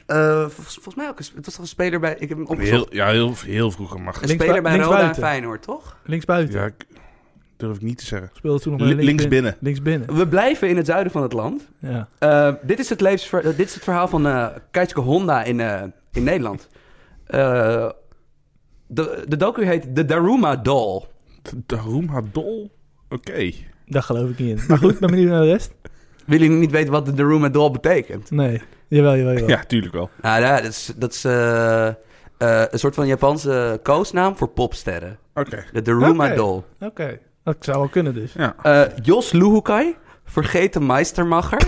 [0.05, 2.47] Eh, volgens, volgens mij ook, een, het was toch een speler bij, ik heb hem
[2.47, 2.89] opgezocht.
[2.91, 4.21] Heel, ja, heel, heel vroeger mag.
[4.21, 5.15] Een Links speler bij Roda en.
[5.15, 5.97] Feyenoord, toch?
[6.03, 6.59] Linksbuiten.
[6.59, 6.85] Ja, ik-
[7.59, 8.29] durf ik niet te zeggen.
[8.33, 9.55] Speelde toen nog links, links binnen.
[9.59, 10.15] Links binnen.
[10.15, 11.67] We blijven in het zuiden van het land.
[11.79, 12.07] Ja.
[12.19, 15.59] Eh, dit, is het levensver- eh, dit is het verhaal van eh Keitske Honda in,
[15.59, 16.67] eh, in Nederland.
[17.25, 17.89] Eh,
[18.87, 21.03] de, de docu heet The Daruma Doll.
[21.41, 22.71] De Daruma Dol?
[23.09, 23.51] Oké.
[23.85, 24.65] Daar geloof ik niet in.
[24.67, 25.73] Maar goed, ben benieuwd naar de rest.
[26.25, 28.31] Willen jullie niet weten wat de Daruma Doll betekent?
[28.31, 29.47] Nee, jawel, jawel, jawel.
[29.49, 30.09] Ja, tuurlijk wel.
[30.21, 31.93] Nou, ja, dat is, dat is eh, eh,
[32.69, 35.17] een soort van Japanse koosnaam voor popsterren.
[35.33, 35.63] Oké.
[35.73, 36.35] De Daruma.
[36.35, 36.61] Doll.
[36.79, 38.33] Oké, dat zou wel kunnen dus.
[38.33, 38.55] Ja.
[38.63, 41.61] Eh, Jos Luhukai, vergeten Meistermacher.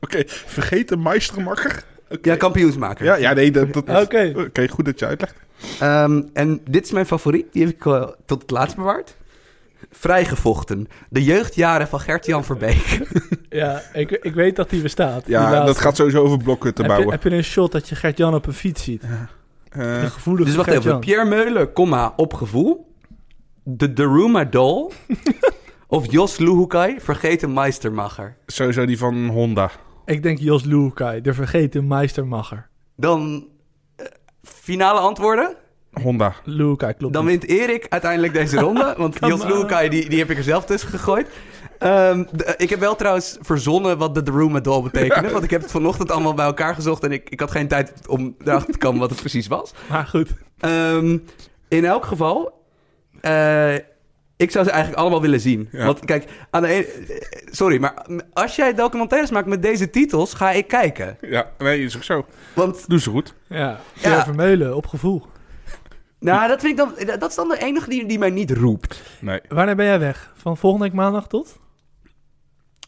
[0.00, 1.84] Oké, vergeet de Meistermakker.
[2.08, 2.30] Oké.
[2.30, 3.04] Ja, kampioensmaker.
[3.04, 3.72] Ja, ja, nee, dat...
[3.72, 4.32] dat Oké.
[4.36, 5.34] Oké, goed dat je uitlegt.
[5.80, 7.52] Ehm, en dit is mijn favoriet.
[7.52, 9.16] Die heb ik eh, tot het laatst bewaard.
[9.90, 10.88] Vrijgevochten.
[11.08, 13.00] De jeugdjaren van Gert-Jan Verbeek.
[13.48, 15.24] Ja, ik, ik weet dat die bestaat.
[15.24, 15.66] die Ja, laatste.
[15.66, 17.14] dat gaat sowieso over blokken te heb je, bouwen.
[17.20, 19.02] heb je een shot dat je Gert-Jan op een fiets ziet?
[19.70, 20.82] Eh, De gevoelige dus wacht even.
[20.82, 21.00] Gert-Jan.
[21.00, 22.92] Pierre Meulen, comma, op gevoel.
[23.64, 24.90] De Daruma Doll.
[25.86, 28.36] of Jos Luhukai, vergeten Meistermacher.
[28.46, 29.70] sowieso die van Honda.
[30.06, 32.68] Ik denk Jos Luhukai, de vergeten Meistermacher.
[32.96, 33.48] Dan
[33.96, 34.06] eh,
[34.42, 35.56] finale antwoorden.
[36.02, 36.34] Honda.
[36.44, 37.14] Luhukai, klopt.
[37.14, 38.94] Dan wint Erik uiteindelijk deze ronde.
[38.98, 39.44] Want Jos.
[39.44, 41.28] Luhukai, die, die heb ik er zelf tussen gegooid.
[41.78, 45.30] Ehm, de- ik heb wel trouwens verzonnen wat de Daruma Doll betekende.
[45.30, 47.02] Want ik heb het vanochtend allemaal bij elkaar gezocht.
[47.04, 49.72] En ik, ik had geen tijd om erachter te komen wat het precies was.
[49.90, 50.30] Maar goed.
[50.58, 51.18] Ehm,
[51.68, 52.62] in elk geval,
[53.24, 53.74] eh,
[54.36, 55.68] ik zou ze eigenlijk allemaal willen zien.
[55.72, 55.84] Ja.
[55.86, 56.86] Want kijk, aan de ene,
[57.50, 61.16] sorry, maar als jij documentaires maakt met deze titels, ga ik kijken.
[61.20, 62.26] Ja, nee, is ook zo.
[62.54, 63.34] Want, Doe ze goed.
[63.48, 64.24] Ja, Ja.
[64.24, 65.22] Vermeulen, op gevoel.
[66.18, 69.02] nou, dat vind ik dan, dat is dan de enige die, die mij niet roept.
[69.20, 69.40] Nee.
[69.48, 70.32] Wanneer ben jij weg?
[70.36, 71.58] Van volgende week maandag tot?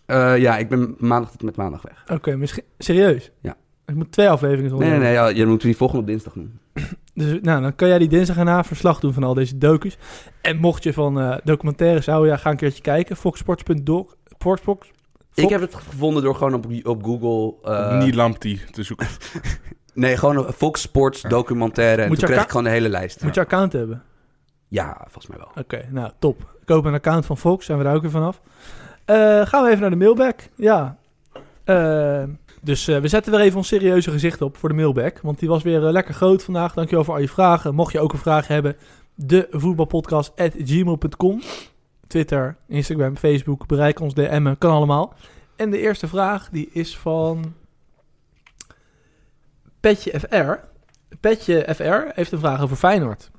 [0.07, 2.05] Eh, ja, ik ben maandag tot met maandag weg.
[2.16, 2.64] Oké, misschien...
[2.79, 3.31] Serieus?
[3.40, 3.57] Ja.
[3.87, 6.33] Ik moet twee afleveringen Nee, nee, zonder- nee, ja, je moet die volgende op dinsdag
[6.33, 6.59] doen.
[7.15, 9.97] Dus nou, dan kan jij die dinsdag erna verslag doen van al deze docus.
[10.41, 13.17] En mocht je van eh documentaires houden, ja, ga een keertje kijken.
[13.17, 14.15] Foxsports.doc.
[14.39, 14.91] Foxbox.
[15.35, 17.55] Ik heb het gevonden door gewoon op, op Google...
[17.73, 19.07] eh, Niet Lampty te zoeken.
[19.95, 22.03] Nee, gewoon op Fox Sports documentaire.
[22.03, 23.23] En Moet toen kreeg ik gewoon de hele lijst.
[23.23, 24.03] Moet je account hebben.
[24.69, 25.51] Ja, volgens mij wel.
[25.65, 26.41] Oké, nou, top.
[26.41, 28.41] Ik koop een account van Fox, zijn we daar ook weer vanaf.
[29.05, 30.41] Eh, gaan we even naar de mailback.
[30.57, 30.97] Ja.
[31.65, 32.23] Eh,
[32.62, 35.21] dus eh, we zetten weer even ons serieuze gezicht op voor de mailback.
[35.23, 36.75] Want die was weer eh, lekker groot vandaag.
[36.75, 37.75] Dankjewel voor al je vragen.
[37.75, 38.77] Mocht je ook een vraag hebben,
[39.14, 41.42] de voetbalpodcast.gmail.com.
[42.07, 45.14] Twitter, Instagram, Facebook, bereik ons, DM'en, kan allemaal.
[45.57, 47.55] En de eerste vraag, die is van
[49.81, 50.53] Petje FR.
[51.21, 53.31] Petje FR heeft een vraag over Feyenoord.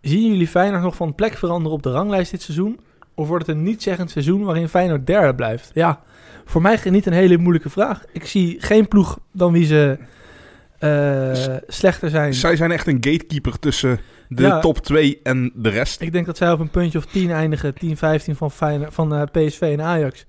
[0.00, 2.80] Zien jullie Feyenoord nog van plek veranderen op de ranglijst dit seizoen?
[3.14, 5.70] Of wordt het een niet-zeggend seizoen waarin Feyenoord derde blijft?
[5.74, 6.00] Ja,
[6.44, 8.04] voor mij niet een hele moeilijke vraag.
[8.12, 9.98] Ik zie geen ploeg dan wie ze
[10.78, 12.34] eh, slechter zijn.
[12.34, 14.60] Zij zijn echt een gatekeeper tussen de Ja.
[14.60, 16.00] top 2 en de rest.
[16.00, 17.74] Ik denk dat zij op een puntje of 10 eindigen.
[17.74, 20.26] 10, 15 van, Feyenoord, van eh, PSV en Ajax.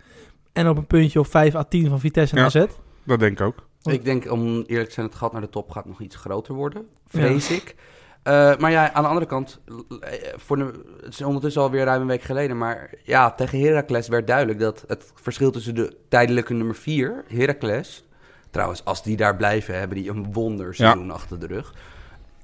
[0.54, 2.48] En op een puntje of 5 à 10 van Vitesse en Ja.
[2.48, 2.65] AZ.
[3.04, 3.67] Dat denk ik ook.
[3.84, 6.54] Ik denk, om eerlijk te zijn, het gat naar de top gaat nog iets groter
[6.54, 6.86] worden.
[7.08, 7.76] Vrees ik.
[8.24, 9.60] Eh, maar ja, aan de andere kant,
[10.00, 12.58] eh, voor de, het is ondertussen alweer ruim een week geleden.
[12.58, 18.06] Maar ja, tegen Heracles werd duidelijk dat het verschil tussen de tijdelijke nummer 4, Heracles.
[18.50, 21.74] Trouwens, als die daar blijven, hebben die een wonderseizoen achter de rug.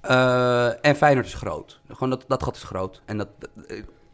[0.01, 1.79] Eh, en Feyenoord is groot.
[1.89, 3.01] Gewoon dat, dat gat is groot.
[3.05, 3.27] En dat,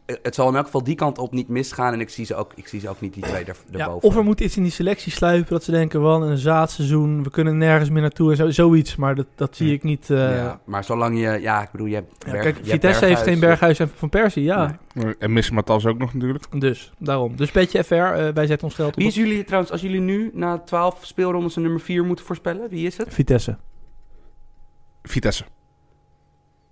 [0.06, 1.92] het zal in elk geval die kant op niet misgaan.
[1.92, 4.16] En ik zie ze ook, ik zie ze ook niet die twee daar, Ja, of
[4.16, 5.50] er moet iets in die selectie sluipen.
[5.52, 7.22] Dat ze denken, wel een zaadseizoen.
[7.22, 8.30] We kunnen nergens meer naartoe.
[8.30, 8.96] En zo, zoiets.
[8.96, 10.10] Maar dat, dat zie ik niet.
[10.10, 12.24] eh, ja, maar zolang je, ja, ik bedoel, je hebt.
[12.26, 13.78] Ja, kijk, je hebt Vitesse heeft geen Berghuis.
[13.78, 14.78] En Van Persie, ja.
[15.18, 16.60] En Miss Matas ook nog natuurlijk.
[16.60, 17.36] Dus, daarom.
[17.36, 18.96] Dus beetje FR, eh, wij zetten ons geld op.
[18.96, 22.68] Wie is jullie trouwens, als jullie nu na 12 speelrondes een nummer 4 moeten voorspellen,
[22.68, 23.14] wie is het?
[23.14, 23.56] Vitesse.
[25.02, 25.44] Vitesse.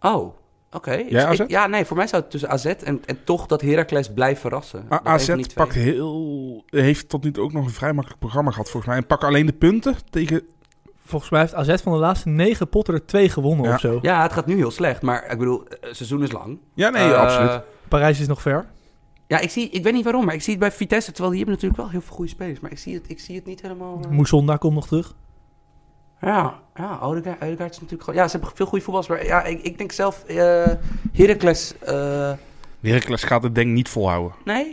[0.00, 0.34] Oh,
[0.74, 0.92] oké.
[0.92, 1.38] Ik- Jij, AZ?
[1.38, 4.40] ik- Ja, nee, voor mij zou het tussen AZ en, en toch dat Heracles blijft
[4.40, 4.78] verrassen.
[4.80, 7.92] A- Dat een van AZ pakt heel, heeft tot nu toe ook nog een vrij
[7.92, 9.00] makkelijk programma gehad volgens mij.
[9.00, 10.42] En pakken alleen de punten tegen...
[11.06, 13.74] Volgens mij heeft AZ van de laatste negen potten er twee gewonnen Ja.
[13.74, 13.98] of zo.
[14.02, 16.58] Ja, het gaat nu heel slecht, maar ik bedoel, eh, het seizoen is lang.
[16.74, 17.60] Ja, nee, Eh, absoluut.
[17.88, 18.66] Parijs is nog ver.
[19.26, 21.38] Ja, ik, zie, ik weet niet waarom, maar ik zie het bij Vitesse, terwijl die
[21.44, 22.60] hebben natuurlijk wel heel veel goede spelers.
[22.60, 24.00] Maar ik zie het, ik zie het niet helemaal...
[24.04, 25.14] eh, Moesonda komt nog terug.
[26.24, 28.20] Ja, ja Odegaard, Odegaard is natuurlijk gewoon...
[28.20, 30.66] Ja, ze hebben veel goede voetballers, maar ja, ik, ik denk zelf, eh
[31.12, 31.74] Heracles...
[31.78, 32.32] eh,
[32.80, 34.32] Heracles gaat het denk ik niet volhouden.
[34.44, 34.64] Nee?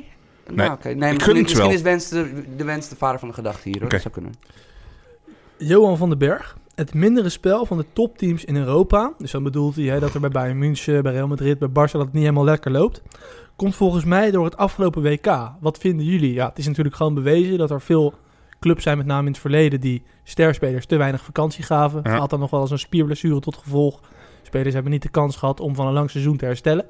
[0.48, 0.56] Nee.
[0.56, 0.88] Nou, oké.
[0.88, 1.72] Nee, Ik misschien, gun het ze misschien wel.
[1.72, 3.80] is wens de, de wens de vader van de gedachte hier.
[3.80, 3.90] Hoor.
[3.90, 4.34] Dat zou kunnen.
[5.58, 6.58] Johan van den Berg.
[6.76, 9.14] Het mindere spel van de topteams in Europa.
[9.18, 11.92] Dus dan bedoelt hij hè, dat er bij Bayern München, bij Real Madrid, bij Barça
[11.92, 13.02] dat het niet helemaal lekker loopt.
[13.56, 15.52] Komt volgens mij door het afgelopen WK.
[15.60, 16.34] Wat vinden jullie?
[16.34, 18.14] Ja, het is natuurlijk gewoon bewezen dat er veel
[18.62, 22.00] clubs zijn, met name in het verleden, die sterspelers te weinig vakantie gaven.
[22.04, 22.18] Ja.
[22.18, 24.00] Had dan nog wel eens een spierblessure tot gevolg.
[24.42, 26.86] Spelers hebben niet de kans gehad om van een lang seizoen te herstellen.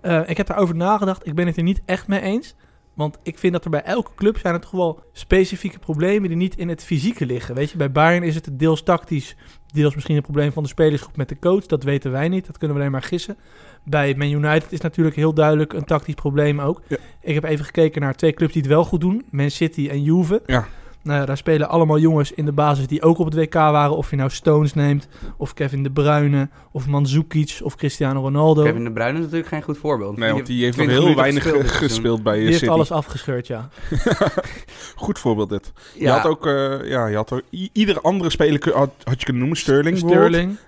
[0.00, 1.26] Eh, ik heb daarover nagedacht.
[1.26, 2.54] Ik ben het er niet echt mee eens.
[2.94, 6.56] Want ik vind dat er bij elke club zijn toch wel specifieke problemen die niet
[6.56, 7.54] in het fysieke liggen.
[7.54, 9.36] Weet je, bij Bayern is het deels tactisch,
[9.72, 11.66] deels misschien een probleem van de spelersgroep met de coach.
[11.66, 13.36] Dat weten wij niet, dat kunnen we alleen maar gissen.
[13.84, 16.82] Bij Man United is natuurlijk heel duidelijk een tactisch probleem ook.
[16.88, 16.96] Ja.
[17.20, 19.24] Ik heb even gekeken naar twee clubs die het wel goed doen.
[19.30, 20.42] Man City en Juve.
[20.46, 20.66] Ja.
[21.04, 23.96] Nou ja, daar spelen allemaal jongens in de basis die ook op het WK waren.
[23.96, 28.62] Of je nou Stones neemt, of Kevin De Bruyne, of Mandzukic, of Cristiano Ronaldo.
[28.62, 30.16] Kevin De Bruyne is natuurlijk geen goed voorbeeld.
[30.16, 32.72] Nee, want die heeft nog 20 heel weinig gespeeld gespeeld, bij die eh, heeft City.
[32.72, 33.68] alles afgescheurd, ja.
[34.96, 35.72] Goed voorbeeld dit.
[35.94, 38.90] Je Ja, had ook, eh, ja, je had er, i- iedere andere speler kun- had,
[39.02, 39.58] had je kunnen noemen.
[39.58, 39.98] Sterling.
[39.98, 40.58] Sterling,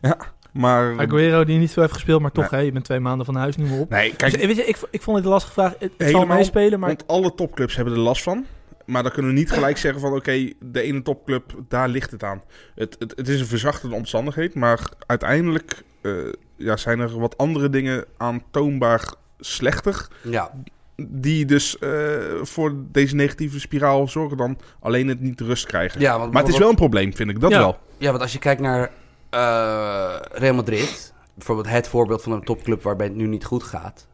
[0.53, 3.34] Maar, Aguero die niet veel heeft gespeeld, maar toch, hè, je bent twee maanden van
[3.37, 3.91] huis, nu op.
[3.91, 5.70] nee, kijk, Dus, weet je, ik, ik vond het een lastige vraag.
[5.72, 8.45] Het, het zal Helemaal, meespelen, maar want alle topclubs hebben er last van.
[8.87, 10.14] Maar dan kunnen we niet gelijk zeggen van...
[10.14, 12.43] oké, de ene topclub, daar ligt het aan.
[12.74, 14.55] Het, het, het is een verzachtende omstandigheid.
[14.55, 16.12] Maar uiteindelijk eh,
[16.57, 20.09] ja, zijn er wat andere dingen aantoonbaar slechter...
[20.22, 20.51] ja.
[20.97, 21.91] die dus eh,
[22.43, 26.01] voor deze negatieve spiraal zorgen dan alleen het niet rust krijgen.
[26.01, 27.41] ja want Maar het is wel een probleem, vind ik.
[27.41, 27.59] Dat Ja.
[27.59, 27.78] wel.
[27.99, 28.91] Ja, want als je kijkt naar
[29.30, 34.07] eh, Real Madrid, bijvoorbeeld het voorbeeld van een topclub waarbij het nu niet goed gaat.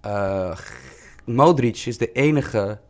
[0.00, 0.58] Eh,
[1.24, 2.80] Modric is de enige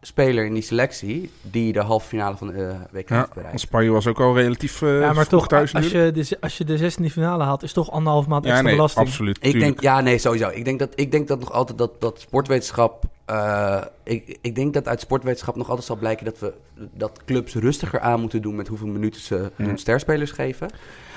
[0.00, 3.60] speler in die selectie die de halve finale van de eh, WK Ja, bereikt.
[3.60, 6.64] Spanje was ook al relatief uh, ja, maar toch, thuis als je, de, als je
[6.64, 9.06] de 16e finale haalt, is toch anderhalf maand Ja, extra nee, belasting.
[9.06, 9.36] absoluut.
[9.36, 9.64] Ik tuurlijk.
[9.64, 10.48] denk, ja, nee, sowieso.
[10.48, 13.04] Ik denk dat, ik denk dat nog altijd dat, dat sportwetenschap.
[13.24, 16.54] eh, ik, ik denk dat uit sportwetenschap nog altijd zal blijken dat we
[16.94, 19.64] dat clubs rustiger aan moeten doen met hoeveel minuten ze Ja.
[19.64, 20.70] hun sterspelers geven.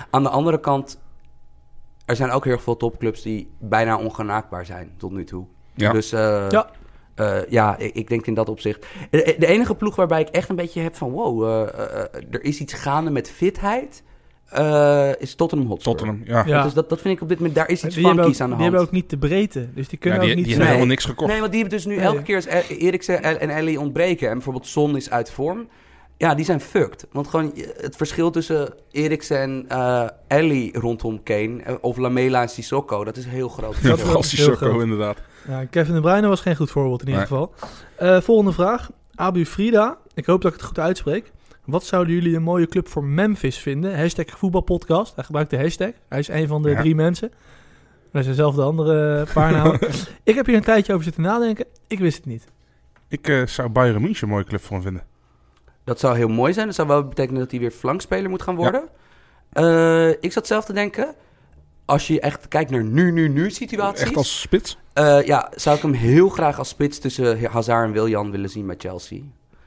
[0.09, 0.99] Aan de andere kant,
[2.05, 5.45] er zijn ook heel veel topclubs die bijna ongenaakbaar zijn tot nu toe.
[5.73, 5.91] Ja.
[5.91, 6.69] Dus eh, Ja.
[7.21, 8.85] Eh, ja, ik, ik denk in dat opzicht.
[9.09, 12.43] De, de enige ploeg waarbij ik echt een beetje heb van wow, eh, eh, er
[12.43, 14.03] is iets gaande met fitheid,
[14.49, 15.91] eh, is Tottenham Hotspur.
[15.95, 16.43] Tottenham, ja.
[16.45, 16.63] Ja.
[16.63, 18.49] Dus dat, dat vind ik op dit moment, daar is iets die ook, funkies aan
[18.49, 18.75] de die hand.
[18.77, 20.45] hebben ook niet de breedte, dus die kunnen Ja, die, ook niet...
[20.47, 21.31] die hebben helemaal niks gekocht.
[21.31, 22.05] Nee, want die hebben dus nu Nee.
[22.05, 24.27] elke keer als E- Eriksen en Ellie ontbreken...
[24.27, 25.67] en bijvoorbeeld Son is uit vorm...
[26.17, 27.07] ja, die zijn fucked.
[27.11, 31.61] Want gewoon het verschil tussen Eriksen en eh Ellie rondom Kane...
[31.81, 33.75] of Lamela en Sissoko, dat is heel groot.
[33.81, 35.17] Ja, Dat vooral Sissoko inderdaad.
[35.47, 37.29] Ja, Kevin De Bruyne was geen goed voorbeeld in ieder Nee.
[37.29, 37.53] geval.
[37.95, 38.89] Eh, volgende vraag.
[39.15, 41.31] Abu Frida, ik hoop dat ik het goed uitspreek.
[41.65, 43.97] Wat zouden jullie een mooie club voor Memphis vinden?
[43.99, 45.15] Hashtag voetbalpodcast.
[45.15, 45.91] Hij gebruikt de hashtag.
[46.09, 46.79] Hij is een van de Ja.
[46.79, 47.31] drie mensen.
[48.11, 49.79] Wij zijn zelf de andere paar namen.
[50.23, 51.65] ik heb hier een tijdje over zitten nadenken.
[51.87, 52.47] Ik wist het niet.
[53.07, 55.03] Ik eh, zou Bayern München een mooie club voor hem vinden.
[55.83, 56.65] Dat zou heel mooi zijn.
[56.65, 58.83] Dat zou wel betekenen dat hij weer flankspeler moet gaan worden.
[59.51, 61.15] Eh, ik zat zelf te denken...
[61.85, 64.05] als je echt kijkt naar nu, nu, nu situaties...
[64.05, 64.77] Echt als spits.
[64.93, 68.65] Eh, ja, zou ik hem heel graag als spits tussen Hazard en Wiljan willen zien
[68.65, 69.21] bij Chelsea.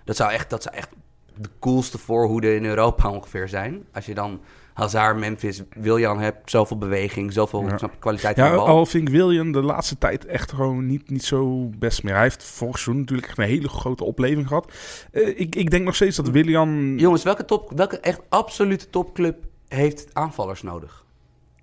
[0.04, 0.88] Dat zou echt, dat zou echt
[1.36, 3.84] de coolste voorhoede in Europa ongeveer zijn.
[3.92, 4.40] Als je dan
[4.74, 7.78] Hazard, Memphis, Wiljan hebt, zoveel beweging, zoveel Ja.
[7.98, 8.66] kwaliteit van Ja, de bal.
[8.66, 12.14] al vind ik William de laatste tijd echt gewoon niet, niet zo best meer.
[12.14, 14.72] Hij heeft vorig seizoen natuurlijk echt een hele grote opleving gehad.
[15.12, 16.98] Eh, ik, ik denk nog steeds dat William...
[16.98, 21.04] Jongens, welke, top, welke echt absolute topclub heeft aanvallers nodig?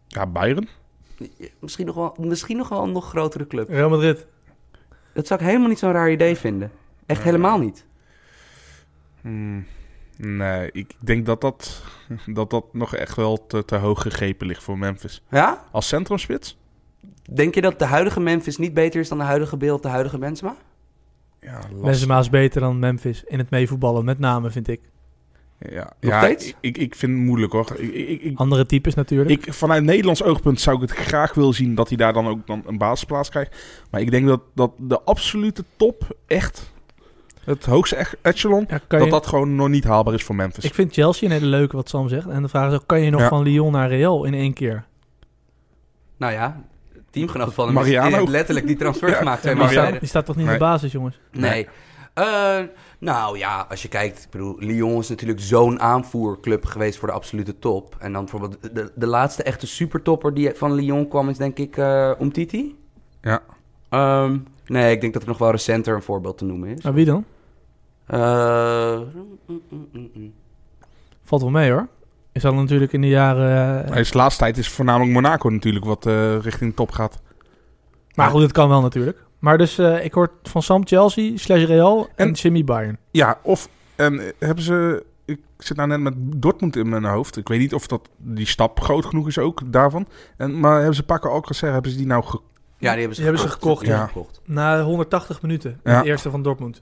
[0.08, 0.68] Ja, Bayern.
[1.60, 3.70] Misschien nog wel, misschien nog wel een nog grotere club.
[3.70, 4.26] Real Madrid.
[5.14, 6.72] Dat zou ik helemaal niet zo'n raar idee vinden.
[7.06, 7.86] Echt helemaal niet.
[9.22, 9.66] Hmm,
[10.18, 11.84] nee, ik denk dat dat,
[12.26, 15.24] dat dat nog echt wel te, te hoog gegrepen ligt voor Memphis.
[15.30, 15.66] Ja?
[15.72, 16.60] Als centrumspits?
[17.34, 20.18] Denk je dat de huidige Memphis niet beter is dan de huidige of de huidige
[20.18, 20.56] Benzema?
[21.42, 21.82] Ja, lastig.
[21.82, 24.82] Benzema is beter dan Memphis in het meevoetballen, met name vind ik.
[25.70, 26.54] Ja, Nog ja steeds?
[26.60, 27.74] ik, ik, vind het moeilijk hoor.
[27.78, 29.46] Ik, ik, ik, Andere types natuurlijk.
[29.46, 32.48] ik, vanuit Nederlands oogpunt zou ik het graag willen zien dat hij daar dan ook
[32.48, 33.56] dan een basisplaats krijgt.
[33.92, 36.72] Maar ik denk dat, dat de absolute top echt,
[37.44, 40.64] het hoogste ech- echelon, Ja, dat je- dat gewoon nog niet haalbaar is voor Memphis.
[40.64, 42.28] Ik vind Chelsea een hele leuke, wat Sam zegt.
[42.28, 43.28] En de vraag is ook, kan je nog Ja.
[43.28, 44.84] van Lyon naar Real in één keer?
[46.18, 46.62] Nou ja,
[47.10, 48.04] teamgenoot van hem Mariano.
[48.06, 49.42] is- die heeft letterlijk die transfer Ja, gemaakt.
[49.42, 50.60] Twee Die staat, die staat toch niet in Nee.
[50.60, 51.20] de basis, jongens?
[51.32, 51.68] Nee.
[52.14, 52.60] Eh,
[53.00, 57.14] nou ja, als je kijkt, ik bedoel, Lyon is natuurlijk zo'n aanvoerclub geweest voor de
[57.14, 57.96] absolute top.
[58.00, 61.78] En dan bijvoorbeeld de, de laatste echte supertopper die van Lyon kwam is denk ik
[61.78, 62.76] eh Umtiti.
[63.22, 63.42] Ja.
[63.90, 66.84] Ehm, nee, ik denk dat er nog wel recenter een voorbeeld te noemen is.
[66.84, 67.26] Maar wie dan?
[68.06, 69.00] Eh,
[69.46, 70.34] mm, mm, mm.
[71.24, 71.88] Valt wel mee hoor.
[72.32, 73.86] Is al natuurlijk in de jaren...
[73.92, 77.22] Hij is de laatste tijd is voornamelijk Monaco natuurlijk wat eh, richting de top gaat.
[78.16, 79.26] maar goed, het kan wel natuurlijk.
[79.42, 82.98] Maar dus, eh, ik hoor van Sam Chelsea, slash Real en, En- Jimmy Bayern.
[83.12, 85.06] Ja, of en eh, hebben ze.
[85.26, 87.38] Ik zit nou net met Dortmund in mijn hoofd.
[87.38, 90.08] Ik weet niet of dat die stap groot genoeg is ook daarvan.
[90.38, 92.40] En, maar hebben ze Paco Alcacer, hebben ze die nou ge-
[92.78, 93.96] Ja, die hebben ze Die hebben ze gekocht, Ja.
[93.96, 94.08] ja.
[94.08, 94.42] gekocht.
[94.46, 95.96] Na 180 minuten, Ja.
[95.98, 96.82] het eerste van Dortmund.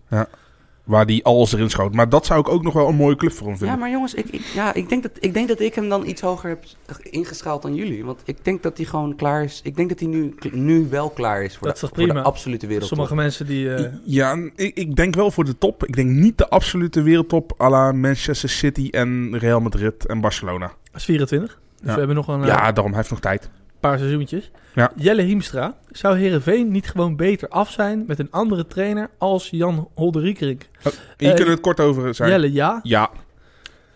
[0.89, 1.93] Waar die alles erin schoot.
[1.93, 3.79] Maar dat zou ik ook nog wel een mooie club voor hem Ja, vinden.
[3.79, 6.21] maar jongens, ik, ik, ja, ik, denk dat, ik denk dat ik hem dan iets
[6.21, 6.63] hoger heb
[7.03, 8.05] ingeschaald dan jullie.
[8.05, 9.59] Want ik denk dat hij gewoon klaar is.
[9.63, 12.21] Ik denk dat hij nu, nu wel klaar is voor, Dat is de, voor de
[12.21, 12.97] absolute wereldtop.
[12.97, 13.73] Sommige mensen die...
[13.73, 15.85] eh, Ja, ik, ik denk wel voor de top.
[15.85, 20.71] Ik denk niet de absolute wereldtop à la Manchester City en Real Madrid en Barcelona.
[20.95, 21.47] is 24.
[21.53, 21.93] Dus Ja.
[21.93, 23.49] we hebben nog een eh, Ja, daarom hij heeft nog tijd.
[23.79, 24.51] paar seizoentjes.
[24.79, 24.91] Ja.
[24.95, 25.77] Jelle Hiemstra.
[25.91, 30.67] Zou Herenveen niet gewoon beter af zijn met een andere trainer als Jan Holderiekerink?
[30.81, 32.29] Hier Eh, kunnen we het kort over zijn.
[32.29, 32.79] Jelle, ja.
[32.83, 33.09] Ja,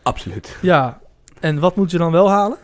[0.04, 0.58] Absoluut.
[0.62, 1.02] Ja.
[1.40, 2.58] En wat moeten ze dan wel halen?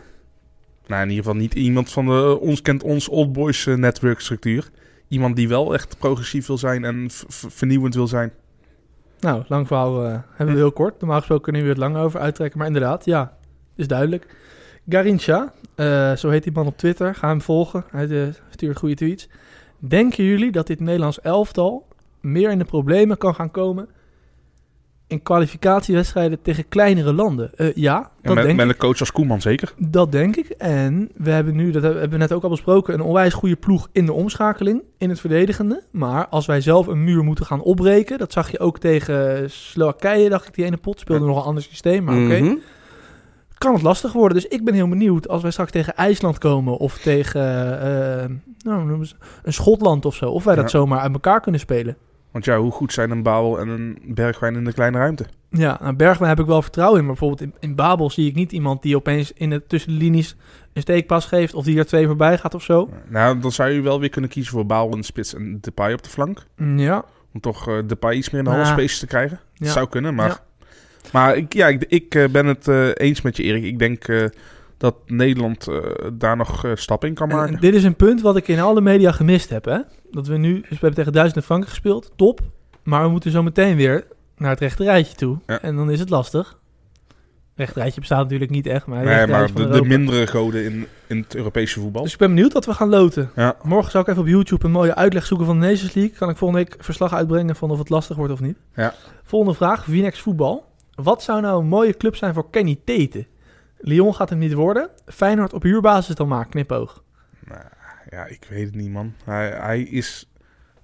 [0.86, 4.20] nou in ieder geval niet iemand van de ons kent ons old boys eh, network
[4.20, 4.70] structuur.
[5.08, 8.32] Iemand die wel echt progressief wil zijn en vernieuwend wil zijn.
[9.20, 11.00] Nou, lang verhaal eh, hebben we heel kort.
[11.00, 12.58] Normaal gesproken kunnen we het lang over uittrekken.
[12.58, 13.36] Maar inderdaad, ja,
[13.76, 14.26] is duidelijk.
[14.88, 17.14] Garincha, eh, zo heet die man op Twitter.
[17.14, 17.84] Ga hem volgen.
[17.90, 19.28] Hij eh, stuurt goede tweets.
[19.78, 21.86] Denken jullie dat dit Nederlands elftal
[22.20, 23.88] meer in de problemen kan gaan komen
[25.10, 27.50] in kwalificatiewedstrijden tegen kleinere landen?
[27.56, 28.72] Eh, ja, dat met, denk met ik.
[28.72, 29.72] een coach als Koeman zeker.
[29.76, 30.48] Dat denk ik.
[30.48, 33.88] En we hebben nu, dat hebben we net ook al besproken, een onwijs goede ploeg
[33.92, 35.82] in de omschakeling, in het verdedigende.
[35.90, 40.28] Maar als wij zelf een muur moeten gaan opbreken, dat zag je ook tegen Slowakije,
[40.28, 41.00] dacht ik, die ene pot.
[41.00, 42.40] Speelde nog een ander systeem, maar oké.
[42.40, 42.54] Mhm.
[43.60, 44.36] Kan het lastig worden.
[44.36, 47.42] Dus ik ben heel benieuwd als wij straks tegen IJsland komen of tegen
[48.22, 48.28] eh,
[48.64, 49.06] nou,
[49.42, 50.30] een Schotland of zo.
[50.30, 51.96] Of wij dat zomaar uit elkaar kunnen spelen.
[52.30, 55.26] Want ja, hoe goed zijn een Babel en een Bergwijn in de kleine ruimte?
[55.50, 57.06] Ja, nou, Bergman heb ik wel vertrouwen in.
[57.06, 59.96] Maar bijvoorbeeld in, in Babel zie ik niet iemand die opeens in de, tussen de
[59.98, 60.36] linies
[60.72, 61.54] een steekpas geeft.
[61.54, 62.88] Of die er twee voorbij gaat of zo.
[63.08, 65.92] Nou, dan zou je wel weer kunnen kiezen voor Babel in de spits en Depay
[65.92, 66.46] op de flank.
[66.76, 68.56] Ja, Om toch eh Depay iets meer in de Ja.
[68.56, 69.40] halfspace te krijgen.
[69.52, 69.64] Ja.
[69.64, 70.40] Dat zou kunnen, maar...
[71.12, 73.64] Maar ik, ja, ik, ik eh, ben het eh, eens met je, Erik.
[73.64, 74.24] Ik denk eh,
[74.76, 75.68] dat Nederland
[76.12, 77.54] daar nog stap in kan En- maken.
[77.54, 79.64] en dit is een punt wat ik in alle media gemist heb.
[79.64, 79.78] Hè?
[80.10, 82.40] Dat we nu, dus we hebben tegen Duitsland en Frankrijk gespeeld, top.
[82.82, 85.38] Maar we moeten zo meteen weer naar het rechte rijtje toe.
[85.46, 85.62] Ja.
[85.62, 86.58] En dan is het lastig.
[87.54, 91.34] Rechte rijtje bestaat natuurlijk niet echt, maar nee, maar de, mindere goden in, in het
[91.34, 92.02] Europese voetbal.
[92.02, 93.30] Dus ik ben benieuwd wat we gaan loten.
[93.36, 93.56] Ja.
[93.62, 96.16] Morgen zou ik even op YouTube een mooie uitleg zoeken van de Nations League.
[96.16, 98.56] Kan ik volgende week verslag uitbrengen van of het lastig wordt of niet.
[98.74, 98.94] Ja.
[99.22, 100.69] Volgende vraag, Vinex voetbal.
[100.94, 103.26] Wat zou nou een mooie club zijn voor Kenny Tete?
[103.78, 104.88] Lyon gaat hem niet worden.
[105.06, 107.02] Feyenoord op huurbasis dan maar, knipoog.
[108.10, 109.14] Ja, ik weet het niet, man.
[109.24, 110.30] Hij, hij is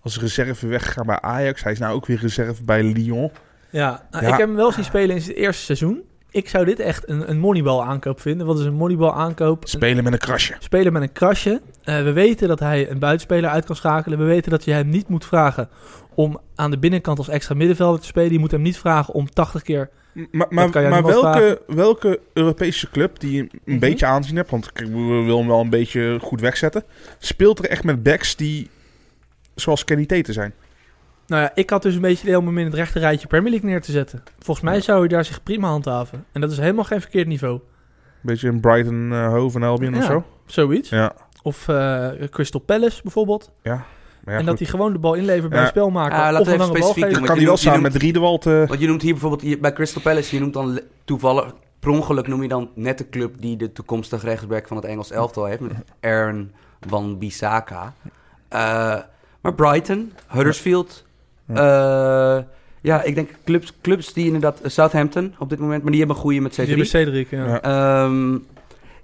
[0.01, 1.63] als reserve weggegaan bij Ajax.
[1.63, 3.31] Hij is nou ook weer reserve bij Lyon.
[3.71, 4.33] Ja, nou, Ja.
[4.33, 6.03] ik heb hem wel zien spelen in zijn eerste seizoen.
[6.31, 8.47] Ik zou dit echt een, een moneyball aankoop vinden.
[8.47, 9.69] Wat is een moneyball aankoop?
[9.69, 10.57] Spelen met een krasje.
[10.59, 11.61] spelen met een krasje.
[11.85, 14.19] Eh, we weten dat hij een buitenspeler uit kan schakelen.
[14.19, 15.69] We weten dat je hem niet moet vragen
[16.17, 18.33] om aan de binnenkant als extra middenvelder te spelen.
[18.33, 19.91] Je moet hem niet vragen om 80 keer...
[20.31, 23.79] Maar, maar, maar welke, welke Europese club die een Mhm.
[23.79, 26.85] beetje aanzien hebt, want ik wil hem wel een beetje goed wegzetten,
[27.19, 28.71] speelt er echt met backs die
[29.55, 30.53] zoals Kenny Tete zijn?
[31.27, 33.71] Nou ja, ik had dus een beetje de helemaal in het rechte rijtje Premier League
[33.71, 34.23] neer te zetten.
[34.39, 36.25] Volgens mij zou je daar zich prima handhaven.
[36.33, 37.61] En dat is helemaal geen verkeerd niveau.
[38.21, 40.07] Beetje een Brighton, eh Hove en Albion of Ja.
[40.07, 40.25] zo?
[40.47, 40.89] Zoiets.
[40.89, 41.12] Ja.
[41.43, 43.53] Of eh, Crystal Palace bijvoorbeeld.
[44.27, 45.64] Maar ja, en dat hij gewoon de bal inlevert bij Ja.
[45.64, 46.18] een spelmaker.
[46.18, 47.18] Ja, laten of we een even lange bal specifiek geven.
[47.18, 48.47] doen, kan hij wel samen met Riedewald...
[48.47, 52.27] eh, Want je noemt hier bijvoorbeeld bij Crystal Palace, je noemt dan toevallig, per ongeluk
[52.27, 55.61] noem je dan net de club die de toekomstige rechtsback van het Engels elftal heeft,
[55.61, 56.51] met Aaron
[56.89, 57.95] van Bissaka.
[58.49, 58.97] Eh,
[59.41, 61.05] maar Brighton, Huddersfield,
[61.55, 62.47] ja.
[62.81, 66.16] ja, ik denk clubs, clubs die inderdaad, eh, Southampton op dit moment, maar die hebben
[66.16, 66.57] een goede met C3.
[66.57, 67.45] Die hebben Cedric, ja.
[67.47, 67.61] Ja.
[67.62, 68.39] Ehm,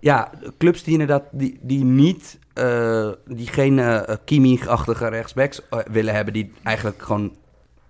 [0.00, 6.14] ja, clubs die inderdaad die, die niet, eh, die geen eh Kimmich-achtige rechtsbacks eh, willen
[6.14, 7.36] hebben, die eigenlijk gewoon,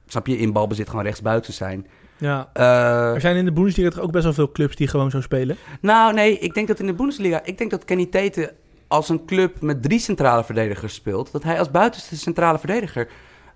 [0.07, 1.87] snap je, in balbezit gewoon rechtsbuiten zijn.
[2.19, 2.51] ja.
[2.55, 5.57] Er zijn in de Bundesliga toch ook best wel veel clubs die gewoon zo spelen.
[5.81, 8.55] nou, nee, ik denk dat in de Bundesliga, ik denk dat Kenny Tete
[8.89, 13.09] als een club met drie centrale verdedigers speelt, dat hij als buitenste centrale verdediger.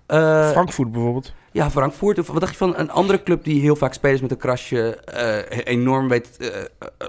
[0.07, 1.33] Eh, Frankfurt bijvoorbeeld.
[1.51, 2.19] ja, Frankfurt.
[2.19, 4.95] Of wat dacht je van een andere club die heel vaak spelers met een krasje
[4.95, 6.49] eh, enorm weet eh,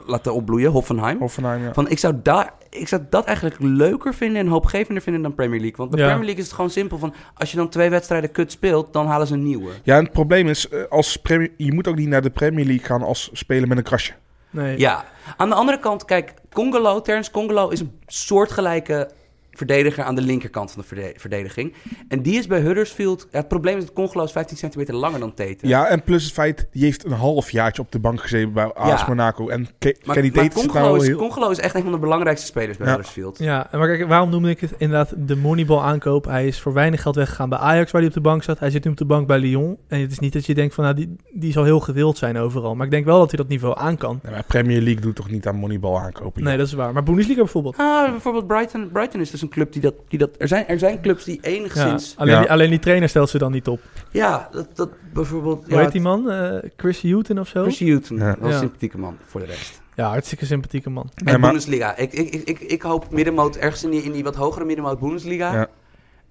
[0.07, 0.71] laten opbloeien?
[0.71, 1.19] Hoffenheim.
[1.19, 1.73] Hoffenheim, ja.
[1.73, 5.61] Van, ik, zou daar, ik zou dat eigenlijk leuker vinden en hoopgevender vinden dan Premier
[5.61, 5.77] League.
[5.77, 6.07] Want bij Ja.
[6.07, 7.15] Premier League is het gewoon simpel van...
[7.35, 9.71] als je dan twee wedstrijden kut speelt, dan halen ze een nieuwe.
[9.83, 12.87] Ja, en het probleem is, als Premier, je moet ook niet naar de Premier League
[12.87, 14.13] gaan als speler met een krasje.
[14.51, 14.79] Nee.
[14.79, 15.05] Ja,
[15.37, 19.11] aan de andere kant, kijk, Congolo, Terence Congolo is een soortgelijke
[19.59, 21.75] verdediger aan de linkerkant van de verde- verdediging.
[22.09, 23.27] En die is bij Huddersfield...
[23.31, 25.67] Ja, het probleem is dat Congolo is 15 centimeter langer dan Tete.
[25.69, 28.65] Ja, en plus het feit, die heeft een half jaartje op de bank gezeten bij
[28.73, 29.07] AS Ja.
[29.09, 29.49] Monaco.
[29.49, 31.17] En Ke Maar, Kenny maar nou Congolo, wel is, heel...
[31.19, 32.93] Congolo is echt een van de belangrijkste spelers bij Ja.
[32.93, 33.39] Huddersfield.
[33.39, 36.25] Ja, maar kijk, waarom noemde ik het inderdaad de Moneyball aankoop?
[36.25, 38.59] Hij is voor weinig geld weggegaan bij Ajax, waar hij op de bank zat.
[38.59, 39.77] Hij zit nu op de bank bij Lyon.
[39.89, 42.37] En het is niet dat je denkt van, nou, die, die zal heel gewild zijn
[42.39, 42.75] overal.
[42.75, 44.21] Maar ik denk wel dat hij dat niveau aan kan.
[44.23, 46.43] Nee, maar Premier League doet toch niet aan Moneyball aankopen?
[46.45, 46.93] Nee, dat is waar.
[46.93, 47.77] Maar Bundesliga bijvoorbeeld.
[47.77, 48.89] Ah, bijvoorbeeld Brighton.
[48.93, 49.95] Brighton is dus een een club die dat...
[50.09, 52.15] Die dat er, zijn, er zijn clubs die Ja, enigszins...
[52.17, 52.41] alleen, Ja.
[52.41, 53.81] Die, alleen die trainer stelt ze dan niet op.
[54.13, 55.65] Ja, dat, dat bijvoorbeeld...
[55.65, 56.31] Hoe ja, heet die man?
[56.31, 57.63] Eh, Chris Hutton of zo?
[57.63, 58.25] Chris Hutton, Ja.
[58.25, 58.59] wel een Ja.
[58.59, 59.83] sympathieke man voor de rest.
[59.95, 61.11] Ja, hartstikke sympathieke man.
[61.15, 61.97] Nee, en maar- Bundesliga.
[61.97, 64.99] Ik, ik, ik, ik, ik hoop middenmoot ergens in die, in die wat hogere middenmoot
[64.99, 65.53] Bundesliga.
[65.53, 65.69] Ja.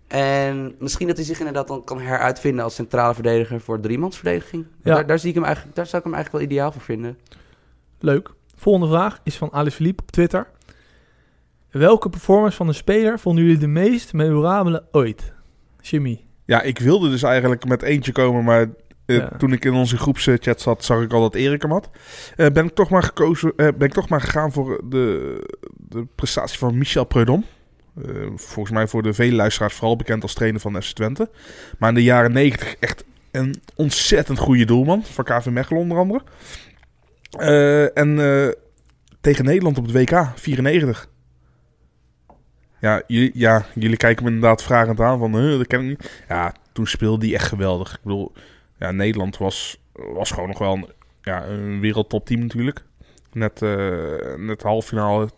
[0.08, 4.66] En misschien dat hij zich inderdaad dan kan heruitvinden als centrale verdediger voor driemansverdediging.
[4.84, 4.94] Ja.
[4.94, 7.18] Daar, daar, zie ik hem eigenlijk, daar zou ik hem eigenlijk wel ideaal voor vinden.
[8.00, 8.30] Leuk.
[8.56, 10.48] Volgende vraag is van Alice Philippe op Twitter.
[11.78, 15.34] Welke performance van een speler vonden jullie de meest memorabele ooit?
[15.82, 16.26] Jimmy.
[16.46, 18.70] Ja, ik wilde dus eigenlijk met eentje komen, maar
[19.06, 19.32] eh, Ja.
[19.38, 21.90] toen ik in onze groepschat zat, zag ik al dat Erik hem had.
[22.36, 25.36] Eh, ben ik toch maar gekozen, eh, ben ik toch maar gegaan voor de,
[25.76, 27.46] de prestatie van Michel Preudom.
[28.36, 31.30] Volgens mij voor de vele luisteraars vooral bekend als trainer van FC Twente.
[31.78, 35.04] Maar in de jaren 90 echt een ontzettend goede doelman.
[35.04, 36.24] Van KV Mechelen onder andere.
[37.94, 38.16] En
[39.22, 41.08] tegen Nederland op het WK, 94.
[42.80, 46.24] Ja, jullie, ja, jullie kijken me inderdaad vragend aan van, huh, dat ken ik niet.
[46.28, 47.94] Ja, toen speelde hij echt geweldig.
[47.94, 48.32] Ik bedoel,
[48.80, 50.88] ja, Nederland was, was gewoon nog wel een,
[51.22, 52.84] ja, een wereldtopteam natuurlijk.
[53.32, 55.30] Net, eh net halffinale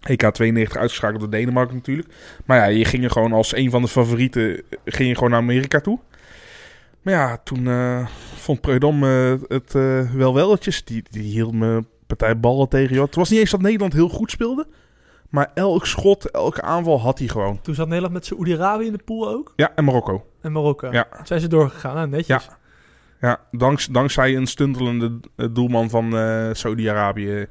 [0.00, 2.08] EK 92 uitgeschakeld door Denemarken natuurlijk.
[2.44, 5.40] Maar ja, je ging er gewoon als een van de favorieten ging je gewoon naar
[5.40, 5.98] Amerika toe.
[7.02, 10.84] Maar ja, toen eh, vond Preudom eh, het eh, wel welletjes.
[10.84, 12.94] Die, die hield me partij ballen tegen.
[12.94, 13.04] Joh.
[13.04, 14.66] Het was niet eens dat Nederland heel goed speelde.
[15.30, 17.60] Maar elk schot, elke aanval had hij gewoon.
[17.62, 19.52] Toen zat Nederland met Saoedi-Arabië in de pool ook.
[19.56, 20.26] Ja, en Marokko.
[20.40, 20.92] En Marokko.
[20.92, 21.06] Ja.
[21.16, 22.10] Toen zijn ze doorgegaan.
[22.10, 22.48] Netjes.
[23.20, 27.46] Ja, danks, dankzij een stuntelende eh, doelman van eh Saudi-Arabië in,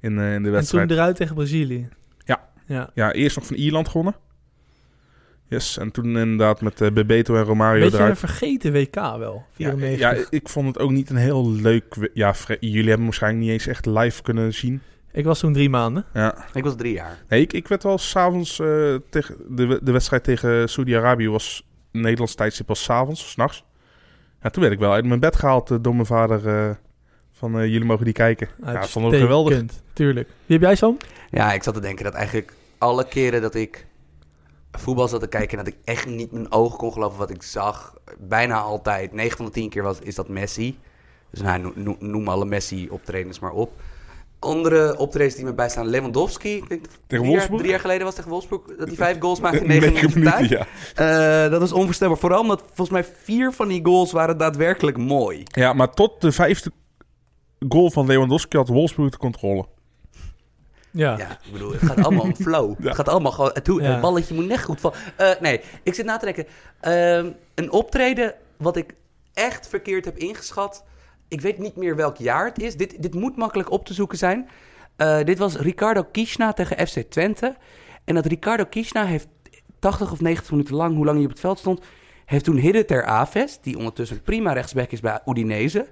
[0.00, 0.90] eh, in de en toen wedstrijd.
[0.90, 1.88] eruit tegen Brazilië.
[2.24, 2.48] Ja.
[2.66, 2.90] ja.
[2.94, 4.14] Ja, eerst nog van Ierland gewonnen.
[5.48, 8.18] Yes, en toen inderdaad met Bebeto en Romario Beetje een eruit.
[8.18, 9.44] vergeten WK wel.
[9.56, 9.98] Ja, 94.
[9.98, 12.10] ja, ik vond het ook niet een heel leuk...
[12.14, 14.80] Ja, jullie hebben waarschijnlijk niet eens echt live kunnen zien.
[15.12, 16.04] Ik was toen drie maanden.
[16.14, 16.44] Ja.
[16.54, 17.18] Ik was drie jaar.
[17.28, 18.58] Nee, ik, ik werd wel s'avonds...
[18.58, 21.66] eh tegen de, de wedstrijd tegen Saudi-Arabië was...
[21.90, 23.64] Nederlands tijdstip was s'avonds, s'nachts.
[24.42, 26.48] Ja, toen werd ik wel uit mijn bed gehaald eh, door mijn vader...
[26.48, 26.70] eh,
[27.32, 28.48] van eh, jullie mogen die kijken.
[28.64, 29.52] Ja, dat vond ik geweldig.
[29.54, 30.28] Uitstekend, Tuurlijk.
[30.46, 30.96] Wie heb jij, Sam?
[31.30, 33.86] Ja, ik zat te denken dat eigenlijk alle keren dat ik
[34.72, 35.58] voetbal zat te kijken...
[35.58, 37.94] en dat ik echt niet mijn ogen kon geloven wat ik zag...
[38.18, 40.78] bijna altijd, 9 van de 10 keer was, is dat Messi.
[41.30, 43.80] Dus nou, no- no- noem alle Messi-optredens maar op.
[44.44, 46.56] Andere optredens die me bijstaan, Lewandowski.
[46.56, 47.58] Ik denk drie jaar, Wolfsburg?
[47.58, 48.62] drie jaar geleden was tegen Wolfsburg...
[48.78, 50.48] dat hij vijf goals maakte in Negen 9 minuten tijd.
[50.94, 51.44] ja.
[51.44, 52.18] Eh, dat was onvoorstelbaar.
[52.18, 55.42] Vooral omdat volgens mij vier van die goals waren daadwerkelijk mooi.
[55.44, 56.70] Ja, maar tot de vijfde
[57.68, 59.66] goal van Lewandowski had Wolfsburg de controle.
[60.90, 61.18] Ja.
[61.18, 62.74] Ja, ik bedoel, het gaat allemaal om flow.
[62.78, 62.86] Ja.
[62.86, 63.50] Het gaat allemaal gewoon...
[63.54, 64.98] Het, het balletje moet net goed vallen.
[65.16, 66.46] Eh, nee, ik zit na te denken.
[66.80, 68.94] Ehm, een optreden wat ik
[69.34, 70.84] echt verkeerd heb ingeschat.
[71.32, 72.76] Ik weet niet meer welk jaar het is.
[72.76, 74.48] Dit, dit moet makkelijk op te zoeken zijn.
[74.96, 77.56] Eh, dit was Ricardo Kishna tegen FC Twente.
[78.04, 79.28] En dat Ricardo Kishna heeft
[79.78, 81.84] 80 of 90 minuten lang, hoe lang hij op het veld stond...
[82.24, 85.86] heeft toen Hidde ter Aves, die ondertussen prima rechtsback is bij Udinese...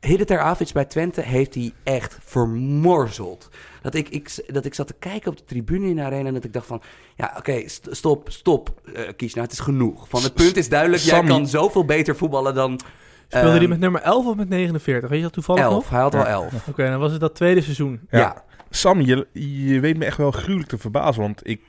[0.00, 3.48] Hidde ter Avits bij Twente heeft hij echt vermorzeld.
[3.82, 6.34] Dat ik, ik, dat ik zat te kijken op de tribune in de arena en
[6.34, 6.82] dat ik dacht van...
[7.16, 8.80] Ja, oké, st- stop, stop,
[9.16, 10.08] Kiesna, het is genoeg.
[10.08, 12.80] Van het punt is duidelijk, jij kan zoveel beter voetballen dan...
[13.28, 15.08] Speelde ehm, die met nummer 11 of met 49?
[15.08, 15.72] Weet je dat toevallig nog?
[15.72, 16.28] 11, hij had wel Ja.
[16.28, 16.68] 11.
[16.68, 18.00] Oké, dan was het dat tweede seizoen.
[18.10, 18.18] Ja.
[18.18, 18.42] Ja.
[18.70, 21.22] Sam, je, je weet me echt wel gruwelijk te verbazen.
[21.22, 21.60] Want ik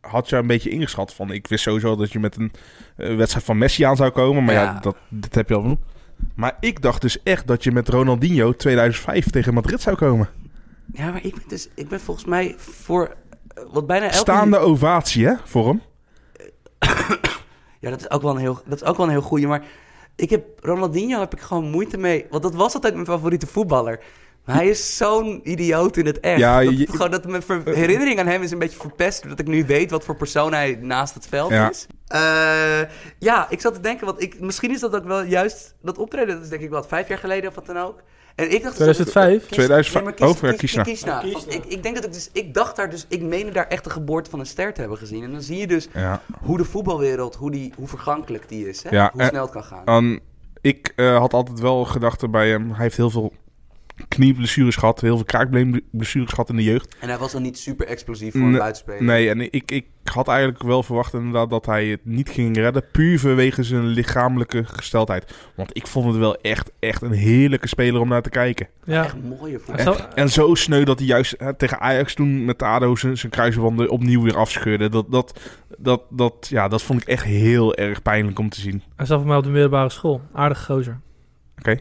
[0.00, 1.30] had jou een beetje ingeschat van...
[1.30, 2.52] Ik wist sowieso dat je met een
[2.96, 4.44] eh, wedstrijd van Messi aan zou komen.
[4.44, 4.78] Maar ja, Ja.
[4.80, 5.78] dat, dat heb je al.
[6.34, 10.28] Maar ik dacht dus echt dat je met Ronaldinho 2005 tegen Madrid zou komen.
[10.92, 13.14] Ja, maar ik ben, dus, ik ben volgens mij voor...
[13.54, 14.16] eh, wat bijna elke...
[14.16, 15.82] Staande ovatie, hè, voor hem.
[17.80, 19.46] Ja, dat is ook wel een heel, dat is ook wel een heel goeie.
[19.46, 19.62] Maar
[20.18, 22.26] ik heb Ronaldinho heb ik gewoon moeite mee.
[22.30, 24.00] Want dat was altijd mijn favoriete voetballer.
[24.44, 26.38] Maar hij is zo'n idioot in het echt.
[26.38, 29.20] Ja, dat, gewoon dat mijn ver- herinnering aan hem is een beetje verpest.
[29.20, 31.70] Doordat ik nu weet wat voor persoon hij naast het veld Ja.
[31.70, 31.86] is.
[32.06, 32.80] Eh,
[33.18, 36.34] ja, ik zat te denken, want ik, misschien is dat ook wel juist dat optreden.
[36.34, 38.02] Dat is denk ik wat, vijf jaar geleden of wat dan ook.
[38.38, 38.74] En ik dacht...
[38.74, 39.46] 2005?
[39.46, 39.94] Kies- 2005.
[39.94, 40.82] nee, maar Oh, ja, Kiesna.
[40.82, 41.22] Kiesna.
[41.22, 42.30] Ik, ik denk dat ik dus...
[42.32, 43.04] Ik dacht daar dus...
[43.08, 45.22] Ik meende daar echt de geboorte van een ster te hebben gezien.
[45.24, 46.22] En dan zie je dus Ja.
[46.42, 48.82] hoe de voetbalwereld, hoe, die, hoe vergankelijk die is.
[48.82, 48.90] Hè?
[48.90, 50.20] Ja, hoe snel het kan gaan.
[50.60, 52.68] Ik eh, had altijd wel gedachten bij hem.
[52.72, 53.32] Hij heeft heel veel
[54.08, 55.00] knieblessures gehad.
[55.00, 56.96] Heel veel kraakbeenblessures gehad in de jeugd.
[57.00, 59.02] en hij was dan niet super explosief voor een buitenspeler.
[59.02, 62.84] Nee, en ik, ik had eigenlijk wel verwacht inderdaad dat hij het niet ging redden.
[62.92, 65.34] Puur vanwege zijn lichamelijke gesteldheid.
[65.54, 68.68] Want ik vond het wel echt, echt een heerlijke speler om naar te kijken.
[68.84, 69.04] Ja.
[69.04, 69.96] Echt mooie voetbal.
[69.96, 73.32] En, en zo sneu dat hij juist hè, tegen Ajax toen met ADO zijn, zijn
[73.32, 74.88] kruisbanden opnieuw weer afscheurde.
[74.88, 75.40] Dat, dat,
[75.78, 78.82] dat, dat, ja, dat vond ik echt heel erg pijnlijk om te zien.
[78.96, 80.20] Hij zat voor mij op de middelbare school.
[80.32, 81.00] Aardige gozer.
[81.58, 81.78] Oké.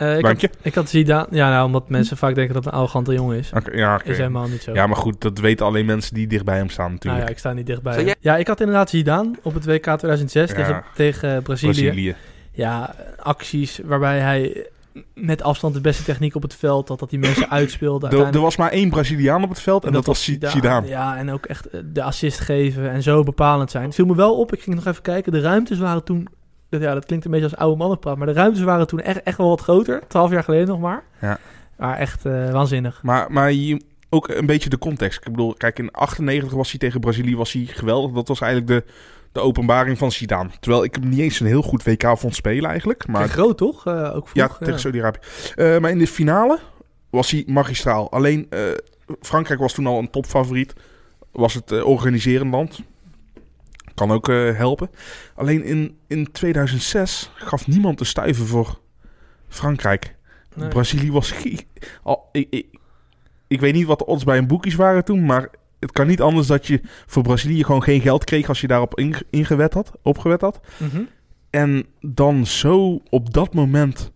[0.00, 1.26] Eh, ik, had, ik had Zidane...
[1.30, 3.50] Ja, nou, omdat mensen vaak denken dat het een arrogante jongen is.
[3.72, 4.00] Ja.
[4.04, 4.72] Is helemaal niet zo.
[4.72, 7.24] ja, maar goed, dat weten alleen mensen die dicht bij hem staan nou natuurlijk.
[7.24, 8.16] ja, ik sta niet dichtbij.
[8.20, 10.56] Ja, ik had inderdaad Zidane op het WK 2006 Ja.
[10.56, 11.72] tegen, tegen Brazilië.
[11.72, 12.14] Brazilië.
[12.52, 14.66] Ja, acties waarbij hij
[15.14, 16.98] met afstand de beste techniek op het veld had.
[16.98, 18.08] Dat hij mensen uitspeelde.
[18.08, 20.52] Er, er was maar één Braziliaan op het veld en, dat, was Zidane.
[20.52, 20.86] Zidane.
[20.86, 23.84] Ja, en ook echt eh, de assist geven en zo bepalend zijn.
[23.84, 25.32] Het viel me wel op, ik ging nog even kijken.
[25.32, 26.28] De ruimtes waren toen...
[26.70, 28.16] dat- Ja, dat klinkt een beetje als oude mannenpraat.
[28.16, 30.02] Maar de ruimtes waren toen echt, echt wel wat groter.
[30.08, 31.02] Twaalf jaar geleden nog maar.
[31.20, 31.38] Ja.
[31.76, 33.00] Maar echt eh, waanzinnig.
[33.02, 35.18] Maar, maar je, ook een beetje de context.
[35.26, 38.10] Ik bedoel, kijk, in 98 was hij tegen Brazilië was hij geweldig.
[38.12, 38.92] Dat was eigenlijk de,
[39.32, 40.50] de openbaring van Zidane.
[40.60, 43.06] Terwijl ik hem niet eens een heel goed WK vond spelen eigenlijk.
[43.06, 43.86] Maar groot toch?
[43.86, 44.58] Eh, ook ja, vroeg.
[44.58, 45.18] tegen Saudi-Arabië.
[45.54, 46.58] Eh, maar in de finale
[47.10, 48.10] was hij magistraal.
[48.12, 48.60] Alleen eh,
[49.20, 50.72] Frankrijk was toen al een topfavoriet.
[51.32, 52.80] Was het eh, organiserend land.
[54.00, 54.90] Kan ook eh, helpen.
[55.34, 58.80] Alleen in, in 2006 gaf niemand een stuiver voor
[59.48, 60.16] Frankrijk.
[60.54, 60.68] Nee.
[60.68, 61.34] Brazilië was...
[62.02, 62.66] Al, ik, ik,
[63.46, 65.48] ik weet niet wat de odds bij een boekies waren toen, maar
[65.80, 68.98] het kan niet anders dat je voor Brazilië gewoon geen geld kreeg als je daarop
[68.98, 70.60] inge- ingewet had, opgewet had.
[70.76, 71.02] Mhm.
[71.50, 74.12] En dan zo op dat moment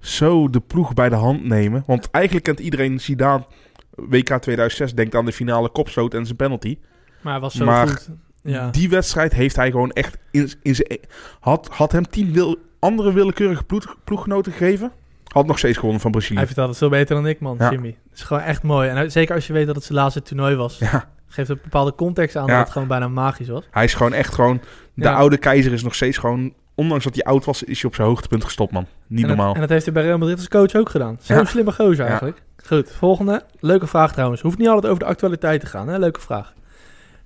[0.00, 1.82] zo de ploeg bij de hand nemen.
[1.86, 3.46] Want eigenlijk kent iedereen Zidane
[3.94, 6.78] WK 2006 denkt aan de finale kopstoot en zijn penalty.
[7.22, 8.10] Maar hij was zo Maar goed.
[8.42, 8.70] Ja.
[8.70, 10.98] Die wedstrijd heeft hij gewoon echt in, in zijn...
[11.40, 14.92] Had, had hem tien wil, andere willekeurige ploeg, ploeggenoten gegeven,
[15.28, 16.36] had nog steeds gewonnen van Brazilië.
[16.36, 17.70] Hij vertelt het veel beter dan ik, man, Ja.
[17.70, 17.96] Jimmy.
[18.08, 18.88] Het is gewoon echt mooi.
[18.88, 20.78] En zeker als je weet dat het zijn laatste toernooi was.
[20.78, 23.68] Ja, Geeft een bepaalde context aan dat het gewoon bijna magisch was.
[23.70, 24.60] hij is gewoon echt gewoon...
[24.94, 26.52] De oude keizer is nog steeds gewoon...
[26.74, 28.86] Ondanks dat hij oud was, is hij op zijn hoogtepunt gestopt, man.
[29.06, 29.54] Niet en dat, normaal.
[29.54, 31.18] en dat heeft hij bij Real Madrid als coach ook gedaan.
[31.20, 31.44] Zo'n Ja.
[31.44, 32.42] slimme gozer eigenlijk.
[32.66, 33.42] Goed, volgende.
[33.60, 34.40] Leuke vraag trouwens.
[34.40, 35.88] Hoeft niet altijd over de actualiteit te gaan.
[35.88, 35.98] Hè?
[35.98, 36.52] Leuke vraag.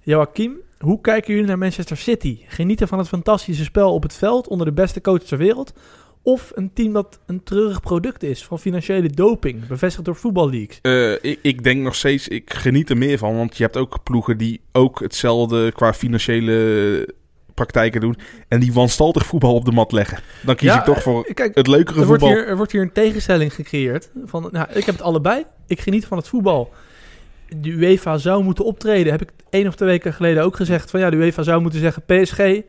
[0.01, 2.39] Joachim, hoe kijken jullie naar Manchester City?
[2.47, 5.73] Genieten van het fantastische spel op het veld onder de beste coach ter wereld?
[6.23, 10.79] Of een team dat een treurig product is van financiële doping, bevestigd door voetballeagues?
[10.83, 13.37] Eh, ik, ik denk nog steeds, ik geniet er meer van.
[13.37, 17.15] Want je hebt ook ploegen die ook hetzelfde qua financiële
[17.55, 18.17] praktijken doen.
[18.49, 20.19] En die wanstaltig voetbal op de mat leggen.
[20.43, 22.41] Dan kies Ja, ik toch voor eh, Kijk, het leukere er wordt, voetbal.
[22.41, 24.11] hier, er wordt hier een tegenstelling gecreëerd.
[24.25, 25.45] Van, nou, ik heb het allebei.
[25.67, 26.73] Ik geniet van het voetbal.
[27.57, 29.13] De UEFA zou moeten optreden.
[29.13, 30.91] Heb ik één of twee weken geleden ook gezegd.
[30.91, 32.61] Van ja, de UEFA zou moeten zeggen: PSG,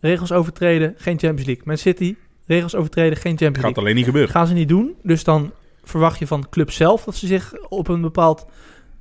[0.00, 1.62] regels overtreden, geen Champions League.
[1.66, 3.82] Man City, regels overtreden, geen Champions Gaat League.
[3.82, 4.30] alleen niet gebeuren.
[4.30, 4.94] Gaan ze niet doen.
[5.02, 5.52] Dus dan
[5.84, 8.46] verwacht je van de club zelf dat ze zich op een bepaald.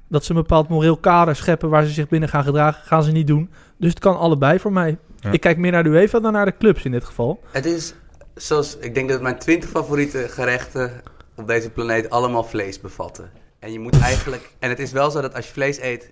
[0.07, 2.86] Dat ze een bepaald moreel kader scheppen waar ze zich binnen gaan gedragen.
[2.86, 3.49] Gaan ze niet doen.
[3.78, 4.97] Dus het kan allebei voor mij.
[5.20, 5.32] Ja.
[5.32, 7.39] Ik kijk meer naar de UEFA dan naar de clubs in dit geval.
[7.51, 7.93] Het is
[8.36, 10.91] zoals, ik denk dat mijn 20 favoriete gerechten
[11.36, 13.30] op deze planeet allemaal vlees bevatten.
[13.62, 16.12] En je moet eigenlijk, en het is wel zo dat als je vlees eet,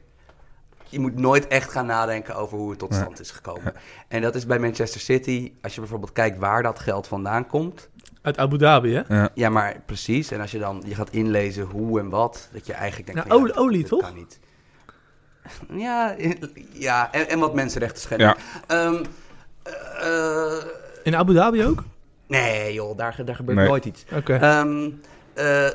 [0.89, 2.99] je moet nooit echt gaan nadenken over hoe het tot Ja.
[2.99, 3.73] stand is gekomen.
[4.07, 7.89] En dat is bij Manchester City, als je bijvoorbeeld kijkt waar dat geld vandaan komt.
[8.21, 9.15] Uit Abu Dhabi, hè?
[9.15, 9.29] Ja.
[9.33, 10.31] Ja, maar precies.
[10.31, 13.29] En als je dan je gaat inlezen hoe en wat, dat je eigenlijk denkt...
[13.29, 14.01] Nou, van, olie- olie, dat toch?
[14.01, 14.39] kan niet.
[15.73, 16.15] Ja,
[16.73, 18.27] ja en, en wat mensenrechten schenden.
[18.27, 18.35] Ja.
[18.67, 19.03] Ehm,
[20.01, 20.63] eh,
[21.03, 21.83] In Abu Dhabi ook?
[22.27, 23.67] nee joh, daar, daar gebeurt Nee.
[23.67, 24.05] nooit iets.
[24.15, 24.33] Oké.
[24.35, 24.89] Ehm,
[25.33, 25.73] eh, eh,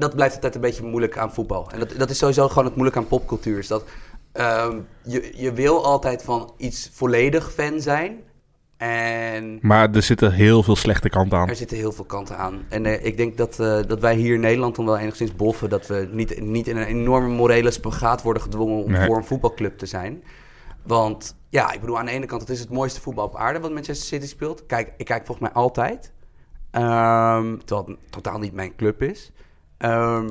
[0.00, 1.70] dat blijft altijd een beetje moeilijk aan voetbal.
[1.70, 3.58] En dat, dat is sowieso gewoon het moeilijk aan popcultuur.
[3.58, 3.84] Is dat
[4.32, 8.18] ehm, je, je wil altijd van iets volledig fan zijn.
[8.76, 11.48] En Maar er zitten heel veel slechte kanten aan.
[11.48, 12.64] er zitten heel veel kanten aan.
[12.68, 15.68] En eh, ik denk dat, eh, dat wij hier in Nederland dan wel enigszins boffen.
[15.70, 19.06] Dat we niet, niet in een enorme morele spagaat worden gedwongen om Nee.
[19.06, 20.22] voor een voetbalclub te zijn.
[20.82, 23.60] Want ja, ik bedoel, aan de ene kant, het is het mooiste voetbal op aarde
[23.60, 24.66] wat Manchester City speelt.
[24.66, 26.12] Kijk, ik kijk volgens mij altijd.
[26.70, 29.30] Ehm terwijl het totaal niet mijn club is.
[29.80, 30.28] Ehm,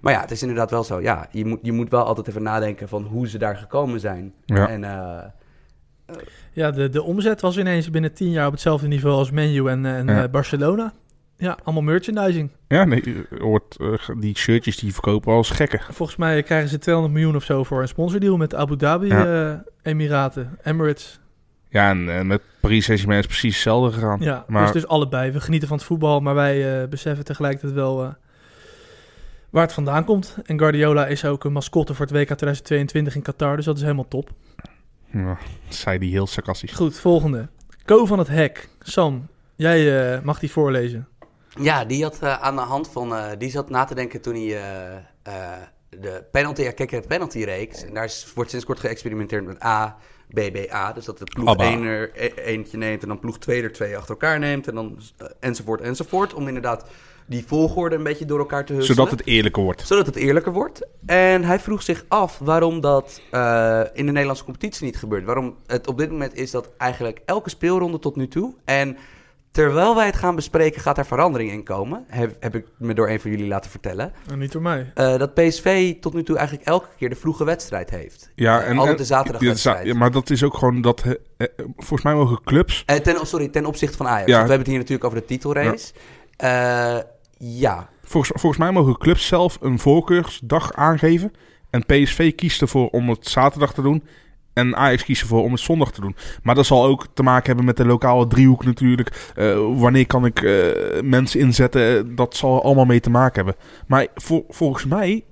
[0.00, 1.00] maar ja, het is inderdaad wel zo.
[1.00, 4.32] Ja, je moet, je moet wel altijd even nadenken van hoe ze daar gekomen zijn.
[4.44, 4.68] Ja.
[4.68, 6.16] En eh,
[6.52, 9.86] Ja, de, de omzet was ineens binnen tien jaar op hetzelfde niveau als Menu en,
[9.86, 10.22] en Ja.
[10.22, 10.92] eh, Barcelona.
[11.36, 12.50] Ja, allemaal merchandising.
[12.68, 15.80] Ja, nee, je hoort, eh, die shirtjes die verkopen als gekken.
[15.90, 19.50] Volgens mij krijgen ze 200 miljoen of zo voor een sponsordeal met Abu Dhabi Ja.
[19.52, 21.20] eh, Emiraten, Emirates.
[21.68, 24.18] Ja, en eh, met Paris Saint-Germain is precies hetzelfde gegaan.
[24.20, 25.30] Ja, maar dus, dus allebei.
[25.30, 28.08] We genieten van het voetbal, maar wij eh, beseffen tegelijkertijd wel eh,
[29.54, 30.36] waar het vandaan komt.
[30.44, 33.82] En Guardiola is ook een mascotte voor het WK 2022 in Qatar, dus dat is
[33.82, 34.30] helemaal top.
[35.10, 35.38] ja,
[35.68, 36.72] zei die heel sarcastisch.
[36.72, 37.48] Goed, volgende.
[37.84, 38.68] Co van het Hek.
[38.80, 39.26] Sam,
[39.56, 41.08] jij eh, mag die voorlezen.
[41.60, 43.14] Ja, die had eh, aan de hand van.
[43.14, 44.56] eh, die zat na te denken toen hij.
[44.62, 46.62] eh, eh, de penalty.
[46.62, 47.84] Ja, kijk, de penalty-reeks.
[47.84, 49.96] En daar is, wordt sinds kort geëxperimenteerd met A,
[50.28, 50.92] B, B, A.
[50.92, 51.64] Dus dat de ploeg Abba.
[51.64, 53.02] 1 er e- eentje neemt.
[53.02, 54.68] En dan ploeg 2 er twee achter elkaar neemt.
[54.68, 54.98] En dan
[55.40, 56.34] enzovoort, enzovoort.
[56.34, 56.84] Om inderdaad
[57.26, 58.96] die volgorde een beetje door elkaar te husselen.
[58.96, 59.86] Zodat het eerlijker wordt.
[59.86, 60.86] Zodat het eerlijker wordt.
[61.06, 65.24] En hij vroeg zich af waarom dat eh, in de Nederlandse competitie niet gebeurt.
[65.24, 68.54] Waarom het op dit moment is dat eigenlijk elke speelronde tot nu toe.
[68.64, 68.96] En
[69.50, 72.04] Terwijl wij het gaan bespreken, gaat er verandering in komen.
[72.08, 74.12] Heb, heb ik me door een van jullie laten vertellen.
[74.26, 74.90] Nou, niet door mij.
[74.94, 78.30] Eh, dat PSV tot nu toe eigenlijk elke keer de vroege wedstrijd heeft.
[78.34, 79.86] Ja, Eh, en, altijd en- de zaterdagwedstrijd.
[79.86, 81.02] Ja, maar dat is ook gewoon dat...
[81.36, 81.46] eh,
[81.76, 82.82] volgens mij mogen clubs...
[82.86, 84.26] Eh, ten, oh, sorry, ten opzichte van Ajax.
[84.30, 84.36] Ja.
[84.36, 85.92] Want we hebben het hier natuurlijk over de titelrace.
[86.36, 87.04] Ja,
[87.38, 87.88] ja.
[88.04, 91.32] Volgens, volgens mij mogen clubs zelf een voorkeursdag aangeven.
[91.70, 94.02] En PSV kiest ervoor om het zaterdag te doen.
[94.52, 96.16] En Ajax kiest ervoor om het zondag te doen.
[96.42, 99.32] Maar dat zal ook te maken hebben met de lokale driehoek natuurlijk.
[99.34, 102.14] Eh, wanneer kan ik eh, mensen inzetten?
[102.14, 103.62] Dat zal er allemaal mee te maken hebben.
[103.86, 105.24] Maar vol- volgens mij,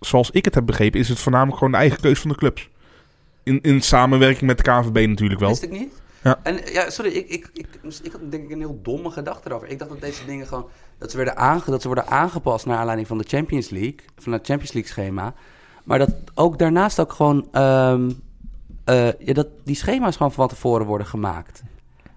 [0.00, 2.68] zoals ik het heb begrepen, is het voornamelijk gewoon de eigen keus van de clubs.
[3.42, 5.48] In, in samenwerking met de KVB natuurlijk wel.
[5.48, 6.02] Wist ik niet.
[6.22, 6.40] Ja.
[6.42, 7.66] En ja, sorry, ik, ik, ik,
[8.02, 9.68] ik had denk ik een heel domme gedachte erover.
[9.68, 10.66] Ik dacht dat deze dingen gewoon,
[10.98, 14.32] dat ze, werden aange, dat ze worden aangepast naar aanleiding van de Champions League, van
[14.32, 15.34] het Champions League schema.
[15.84, 18.10] Maar dat ook daarnaast ook gewoon, ehm,
[18.84, 21.62] eh, ja, dat die schema's gewoon van tevoren worden gemaakt.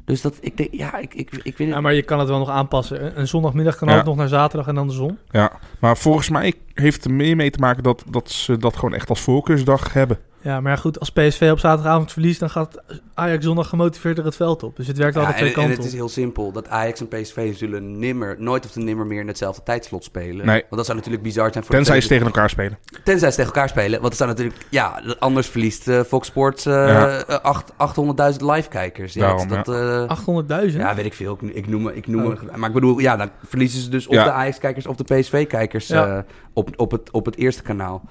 [0.06, 2.38] Dus dat, ik denk, ja, ik, ik, ik weet Ja, maar je kan het wel
[2.40, 3.06] nog aanpassen.
[3.06, 3.98] Een- Een zondagmiddag kan Ja.
[4.00, 5.18] ook nog naar zaterdag en dan de zon.
[5.30, 8.76] Ja, maar volgens mij heeft het er meer mee te maken dat, dat ze dat
[8.76, 10.20] gewoon echt als voorkeursdag hebben.
[10.42, 12.78] Ja, maar ja, goed, als PSV op zaterdagavond verliest, dan gaat
[13.14, 14.76] Ajax zondag gemotiveerd er het veld op.
[14.76, 16.52] Dus het werkt Ja, altijd twee en, en kanten het is heel simpel.
[16.52, 20.46] Dat Ajax en PSV zullen nimmer, nooit of te nimmer meer in hetzelfde tijdslot spelen.
[20.46, 20.60] Nee.
[20.62, 22.78] Want dat zou natuurlijk bizar zijn voor de Tenzij ze tegen elkaar spelen.
[23.04, 23.92] Tenzij ze tegen elkaar spelen.
[23.92, 24.58] Want het zou natuurlijk...
[24.70, 27.20] Ja, anders verliest eh, Fox Sports eh, Ja.
[27.24, 29.14] eh, acht- 800.000 live-kijkers.
[29.14, 30.78] Ja, Daarom, dat, eh, 800.000?
[30.82, 31.38] ja, weet ik veel.
[31.42, 32.56] Ik, ik noem, ik noem Oh.
[32.56, 36.18] Maar ik bedoel, ja, dan verliezen ze dus of de Ajax-kijkers of de PSV-kijkers Ja.
[36.18, 36.24] eh,
[36.54, 38.02] op, op, het, op het eerste kanaal.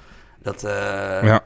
[0.42, 0.72] Dat, eh,
[1.22, 1.40] Ja.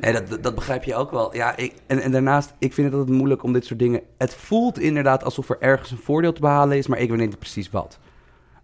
[0.00, 1.34] Nee, dat, dat, begrijp je ook wel.
[1.36, 4.00] Ja, ik, en, en daarnaast, ik vind het altijd moeilijk om dit soort dingen...
[4.18, 7.38] Het voelt inderdaad alsof er ergens een voordeel te behalen is, maar ik weet niet
[7.38, 7.98] precies wat.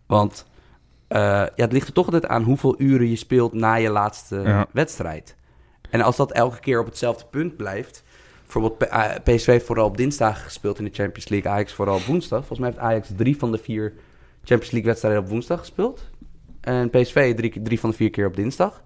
[0.06, 0.46] Want
[1.08, 4.36] eh, ja, het ligt er toch altijd aan hoeveel uren je speelt na je laatste
[4.44, 4.66] Ja.
[4.72, 5.36] wedstrijd.
[5.90, 8.02] En als dat elke keer op hetzelfde punt blijft...
[8.52, 8.90] Bijvoorbeeld
[9.24, 11.50] PSV heeft vooral op dinsdag gespeeld in de Champions League.
[11.50, 12.38] Ajax vooral op woensdag.
[12.38, 13.92] Volgens mij heeft Ajax drie van de vier
[14.44, 16.10] Champions League wedstrijden op woensdag gespeeld.
[16.60, 18.82] En PSV drie, drie van de vier keer op dinsdag.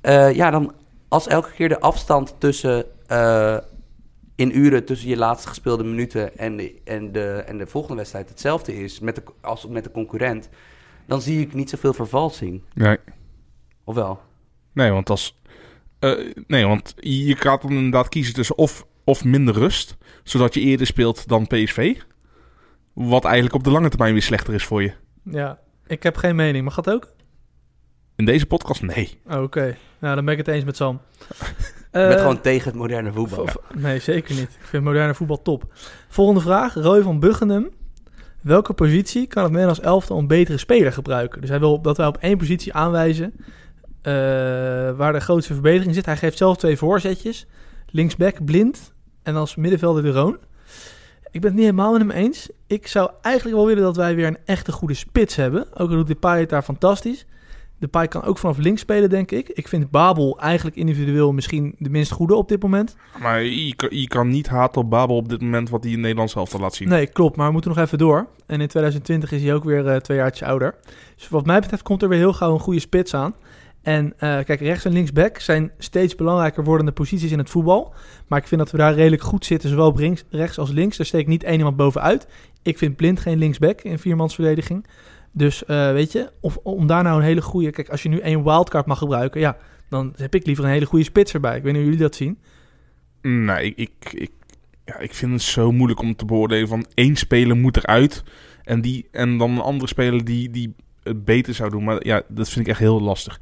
[0.00, 0.72] Eh, ja, dan
[1.08, 3.58] als elke keer de afstand tussen eh,
[4.36, 8.28] in uren tussen je laatst gespeelde minuten en de, en de, en de volgende wedstrijd
[8.28, 10.48] hetzelfde is met de, als met de concurrent,
[11.06, 12.62] dan zie ik niet zoveel vervalsing.
[12.74, 12.96] Nee,
[13.84, 14.20] Of wel?
[14.72, 15.40] nee want als...
[15.98, 20.60] eh, nee, want je gaat dan inderdaad kiezen tussen of, of minder rust, zodat je
[20.60, 21.96] eerder speelt dan PSV.
[22.92, 24.92] Wat eigenlijk op de lange termijn weer slechter is voor je.
[25.22, 26.64] Ja, ik heb geen mening.
[26.64, 27.12] Mag dat ook?
[28.24, 29.18] In deze podcast, nee.
[29.30, 31.00] Oh, Oké, nou dan ben ik het eens met Sam.
[31.90, 33.48] Ben Eh, gewoon tegen het moderne voetbal.
[33.74, 34.48] Nee, zeker niet.
[34.60, 35.64] Ik vind moderne voetbal top.
[36.08, 36.74] Volgende vraag.
[36.74, 37.70] Roy van Buggenum.
[38.40, 41.40] Welke positie kan het Nederlands elftal een betere speler gebruiken?
[41.40, 43.32] Dus hij wil dat wij op één positie aanwijzen
[44.02, 44.12] eh,
[44.96, 46.06] waar de grootste verbetering zit.
[46.06, 47.46] Hij geeft zelf twee voorzetjes.
[47.86, 50.38] Linksback Blind en als middenvelder de Roon.
[51.30, 52.48] Ik ben het niet helemaal met hem eens.
[52.66, 55.66] Ik zou eigenlijk wel willen dat wij weer een echte goede spits hebben.
[55.70, 57.26] Ook al doet Depay het daar fantastisch.
[57.84, 59.48] Depay kan ook vanaf links spelen, denk ik.
[59.48, 62.96] Ik vind Babel eigenlijk individueel misschien de minst goede op dit moment.
[63.20, 66.00] Maar je, kan- je kan niet haten op Babel op dit moment wat hij in
[66.00, 66.88] Nederland zelf laat zien.
[66.88, 67.36] Nee, klopt.
[67.36, 68.26] Maar we moeten nog even door.
[68.46, 70.74] En in 2020 is hij ook weer eh, twee jaartjes ouder.
[71.16, 73.34] Dus wat mij betreft komt er weer heel gauw een goede spits aan.
[73.82, 77.94] En eh, kijk, rechts en linksback zijn steeds belangrijker wordende posities in het voetbal.
[78.28, 80.98] Maar ik vind dat we daar redelijk goed zitten, zowel op rechts als links.
[80.98, 82.26] Er steekt niet één iemand bovenuit.
[82.62, 84.86] Ik vind Blind geen linksback in viermansverdediging.
[85.36, 87.70] Dus eh, weet je, of, om daar nou een hele goede...
[87.70, 89.56] Kijk, als je nu één wildcard mag gebruiken, ja,
[89.88, 91.56] dan heb ik liever een hele goede spits erbij.
[91.56, 92.38] Ik weet niet hoe jullie dat zien.
[93.22, 94.30] Nee, ik, ik, ik,
[94.84, 98.22] ja, ik vind het zo moeilijk om te beoordelen van één speler moet eruit.
[98.62, 101.84] En, die, en dan een andere speler die, die het beter zou doen.
[101.84, 103.40] Maar ja, dat vind ik echt heel lastig.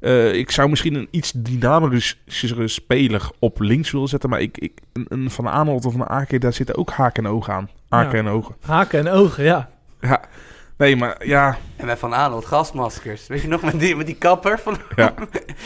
[0.00, 4.30] Eh, ik zou misschien een iets dynamischere speler op links willen zetten.
[4.30, 7.30] Maar ik, ik, een, een Van Aanholt of een AK, daar zitten ook haken en
[7.30, 7.68] ogen aan.
[7.88, 8.24] Haken Ja.
[8.24, 8.54] en ogen.
[8.60, 9.70] Haken en ogen, ja.
[10.00, 10.20] Ja,
[10.84, 13.26] nee, maar ja, En wij van Arnold, gasmaskers.
[13.26, 14.58] Weet je nog, met die, met die kapper?
[14.58, 14.76] Van...
[14.96, 15.14] Ja.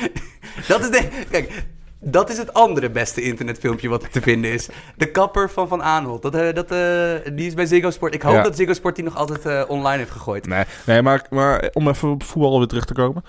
[0.69, 1.09] dat is de...
[1.31, 1.65] Kijk,
[2.01, 4.69] dat is het andere beste internetfilmpje wat er te vinden is.
[4.97, 6.23] De kapper van Van Aanholt.
[6.23, 8.15] Dat, eh, dat, eh, die is bij Ziggo Sport.
[8.15, 8.43] Ik hoop Ja.
[8.43, 10.47] dat Ziggo Sport die nog altijd eh, online heeft gegooid.
[10.47, 13.25] Nee, nee maar, maar om even op voetbal weer terug te komen.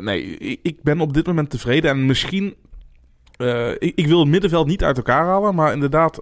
[0.00, 1.90] Nee, ik, ben op dit moment tevreden.
[1.90, 2.54] En misschien...
[3.78, 5.54] ik, ik wil het middenveld niet uit elkaar halen.
[5.54, 6.18] Maar inderdaad,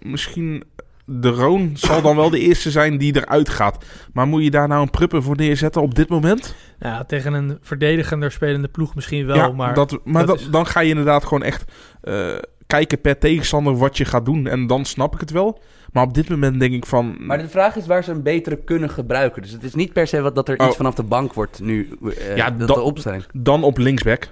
[0.00, 0.64] misschien...
[1.04, 3.84] De Roon zal dan wel de eerste zijn die eruit gaat.
[4.12, 6.54] Maar moet je daar nou een pruppen voor neerzetten op dit moment?
[6.78, 9.74] Nou, ja, tegen een verdedigender spelende ploeg misschien wel, ja, maar...
[9.74, 11.64] dat, maar dat dat- is- dan ga je inderdaad gewoon echt
[12.02, 12.34] eh,
[12.66, 14.46] kijken per tegenstander wat je gaat doen.
[14.46, 15.60] En dan snap ik het wel.
[15.92, 17.16] Maar op dit moment denk ik van...
[17.26, 19.42] Maar de vraag is waar ze een betere kunnen gebruiken.
[19.42, 20.66] Dus het is niet per se wat, dat er Oh.
[20.66, 21.98] iets vanaf de bank wordt nu.
[22.18, 23.24] eh, Ja, dat dat- de opstelling.
[23.32, 24.28] Dan op linksback.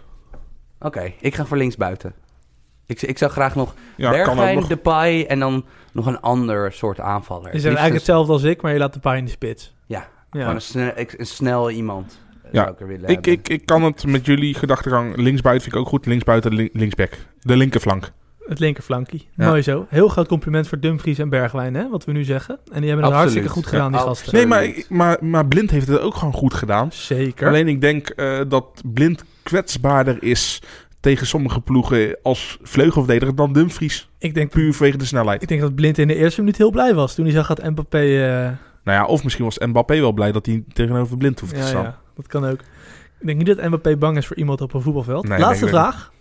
[0.81, 2.13] Oké, ik ga voor linksbuiten.
[2.91, 4.67] Ik, ik zou graag nog Ja, Bergwijn, nog.
[4.67, 7.45] Depay en dan nog een ander soort aanvaller.
[7.45, 9.75] Je zegt liefst eigenlijk hetzelfde als ik, maar je laat de pijn in de spits.
[9.87, 9.99] Ja,
[10.33, 10.41] Ja.
[10.41, 12.19] Gewoon een, snel, een snel iemand
[12.53, 13.33] Ja, zou ik er willen Ik, hebben.
[13.33, 16.07] ik, ik kan het met jullie gedachtegang linksbuiten vind ik ook goed.
[16.07, 17.13] Linksbuiten, lin- linksback.
[17.41, 18.11] De linkerflank.
[18.47, 19.29] Het linkerflankie.
[19.37, 19.47] Ja.
[19.49, 19.87] Mooi zo.
[19.89, 22.59] Heel groot compliment voor Dumfries en Bergwijn, hè, wat we nu zeggen.
[22.73, 23.19] En die hebben het Absoluut.
[23.19, 24.35] hartstikke goed gedaan, die gasten.
[24.35, 26.93] Nee, maar, maar, maar Blind heeft het ook gewoon goed gedaan.
[26.93, 27.49] Zeker.
[27.49, 30.63] Alleen ik denk eh, dat Blind kwetsbaarder is
[31.01, 34.09] tegen sommige ploegen als vleugelverdediger dan Dumfries.
[34.19, 35.43] ik, denk, Puur vanwege de snelheid.
[35.43, 37.63] ik denk dat Blind in de eerste minuut heel blij was toen hij zag dat
[37.71, 37.99] Mbappé...
[37.99, 38.43] eh,
[38.85, 41.83] Nou ja, of misschien was Mbappé wel blij dat hij tegenover Blind hoeft te staan.
[41.83, 42.61] ja, dat kan ook.
[43.21, 45.29] Ik denk niet dat Mbappé bang is voor iemand op een voetbalveld.
[45.29, 46.13] Nee, Laatste vraag.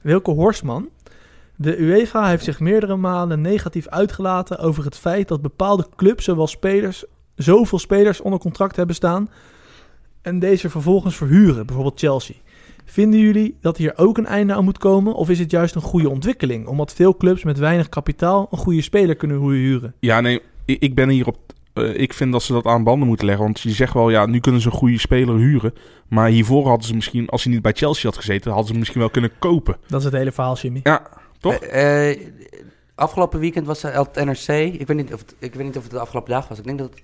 [0.00, 0.88] Wilke Horstman.
[1.56, 6.46] De UEFA heeft zich meerdere malen negatief uitgelaten over het feit dat bepaalde clubs, zowel
[6.46, 7.04] spelers,
[7.34, 9.30] zoveel spelers onder contract hebben staan
[10.22, 12.34] en deze vervolgens verhuren, bijvoorbeeld Chelsea.
[12.90, 15.80] Vinden jullie dat hier ook een einde aan moet komen of is het juist een
[15.80, 19.94] goede ontwikkeling, omdat veel clubs met weinig kapitaal een goede speler kunnen huren?
[20.00, 21.36] Ja, nee, ik, ben hierop.
[21.72, 23.44] eh, ik vind dat ze dat aan banden moeten leggen.
[23.44, 25.74] Want je zegt wel, ja, nu kunnen ze een goede speler huren.
[26.08, 28.80] Maar hiervoor hadden ze misschien, als hij niet bij Chelsea had gezeten, hadden ze hem
[28.80, 29.76] misschien wel kunnen kopen.
[29.86, 30.80] Dat is het hele verhaal, Jimmy.
[30.82, 31.06] Ja,
[31.40, 31.54] toch?
[31.54, 32.18] Eh, eh,
[32.94, 34.48] afgelopen weekend was er het NRC.
[34.74, 36.58] Ik weet, niet of het, ik weet niet of het de afgelopen dag was.
[36.58, 37.02] Ik denk dat het,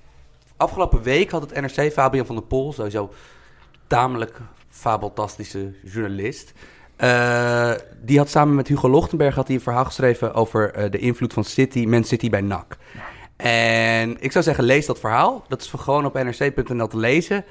[0.57, 3.11] afgelopen week had het NRC Fabian van der Pol, sowieso
[3.87, 4.41] tamelijk
[4.75, 6.53] fabeltastische journalist.
[6.97, 7.73] eh,
[8.03, 11.33] die had samen met Hugo Lochtenberg had hij een verhaal geschreven over eh, de invloed
[11.33, 12.77] van City, Man City bij NAC.
[13.37, 15.45] En ik zou zeggen, lees dat verhaal.
[15.49, 17.45] Dat is gewoon op nrc.nl te lezen.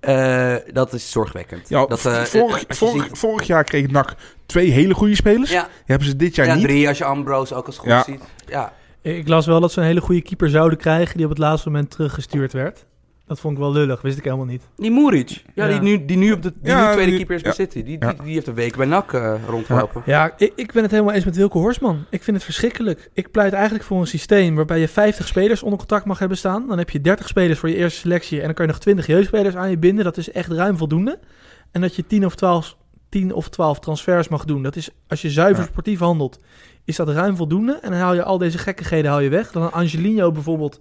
[0.00, 1.68] Eh, dat is zorgwekkend.
[1.68, 4.14] Ja, dat, eh, vorig, als je vorig, ziet- vorig jaar kreeg NAC
[4.46, 5.50] twee hele goede spelers.
[5.50, 6.64] ja, Die hebben ze dit jaar ja, niet.
[6.64, 8.02] drie als je Ambrose ook als goed Ja.
[8.02, 8.22] ziet.
[8.46, 8.72] Ja,
[9.02, 11.70] Ik las wel dat ze een hele goede keeper zouden krijgen die op het laatste
[11.70, 12.84] moment teruggestuurd werd.
[13.28, 14.62] Dat vond ik wel lullig, wist ik helemaal niet.
[14.76, 15.42] Die Muric.
[15.54, 15.70] Ja, Ja.
[15.70, 17.56] Die, nu, die nu op de die Ja, nu tweede die- keeper is bij ja.
[17.56, 17.82] City.
[17.82, 20.02] Die, die, die heeft een week bij NAC eh, rondgelopen.
[20.06, 22.04] Ja, ik, ik ben het helemaal eens met Wilke Horsman.
[22.10, 23.10] Ik vind het verschrikkelijk.
[23.12, 26.66] Ik pleit eigenlijk voor een systeem waarbij je 50 spelers onder contract mag hebben staan.
[26.68, 29.06] Dan heb je 30 spelers voor je eerste selectie en dan kan je nog 20
[29.06, 30.04] jeugdspelers aan je binden.
[30.04, 31.18] Dat is echt ruim voldoende.
[31.72, 32.76] En dat je 10 of 12,
[33.08, 34.62] 10 of 12 transfers mag doen.
[34.62, 35.68] Dat is, als je zuiver Ja.
[35.70, 36.38] sportief handelt,
[36.84, 37.78] is dat ruim voldoende.
[37.82, 39.50] En dan haal je al deze gekkigheden haal je weg.
[39.50, 40.80] Dan een Angelino bijvoorbeeld,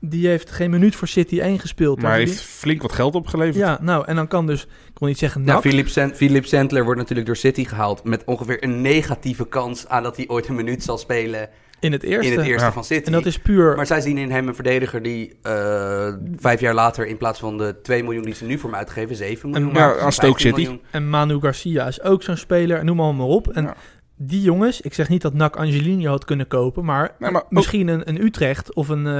[0.00, 2.02] die heeft geen minuut voor City 1 gespeeld.
[2.02, 3.56] Maar hij heeft flink wat geld opgeleverd.
[3.56, 5.60] Ja, nou, en dan kan dus, ik wil niet zeggen Nou.
[5.60, 10.02] Philip, Sand- Philip Sandler wordt natuurlijk door City gehaald met ongeveer een negatieve kans aan
[10.02, 11.48] dat hij ooit een minuut zal spelen
[11.80, 12.30] in het eerste.
[12.32, 12.72] in het eerste Ja.
[12.72, 13.06] van City.
[13.06, 13.76] En dat is puur...
[13.76, 17.58] Maar zij zien in hem een verdediger die eh, vijf jaar later in plaats van
[17.58, 19.68] de 2 miljoen die ze nu voor hem uitgeven, 7 miljoen.
[19.74, 20.60] ja, maakt, aan Stoke 15 City.
[20.60, 20.80] miljoen.
[20.90, 23.48] En Manu Garcia is ook zo'n speler, noem maar, maar op.
[23.48, 23.76] En Ja.
[24.18, 27.50] Die jongens, ik zeg niet dat NAC Angelino had kunnen kopen, maar, Nee, maar ook-
[27.50, 29.06] misschien een, een Utrecht of een...
[29.06, 29.12] eh,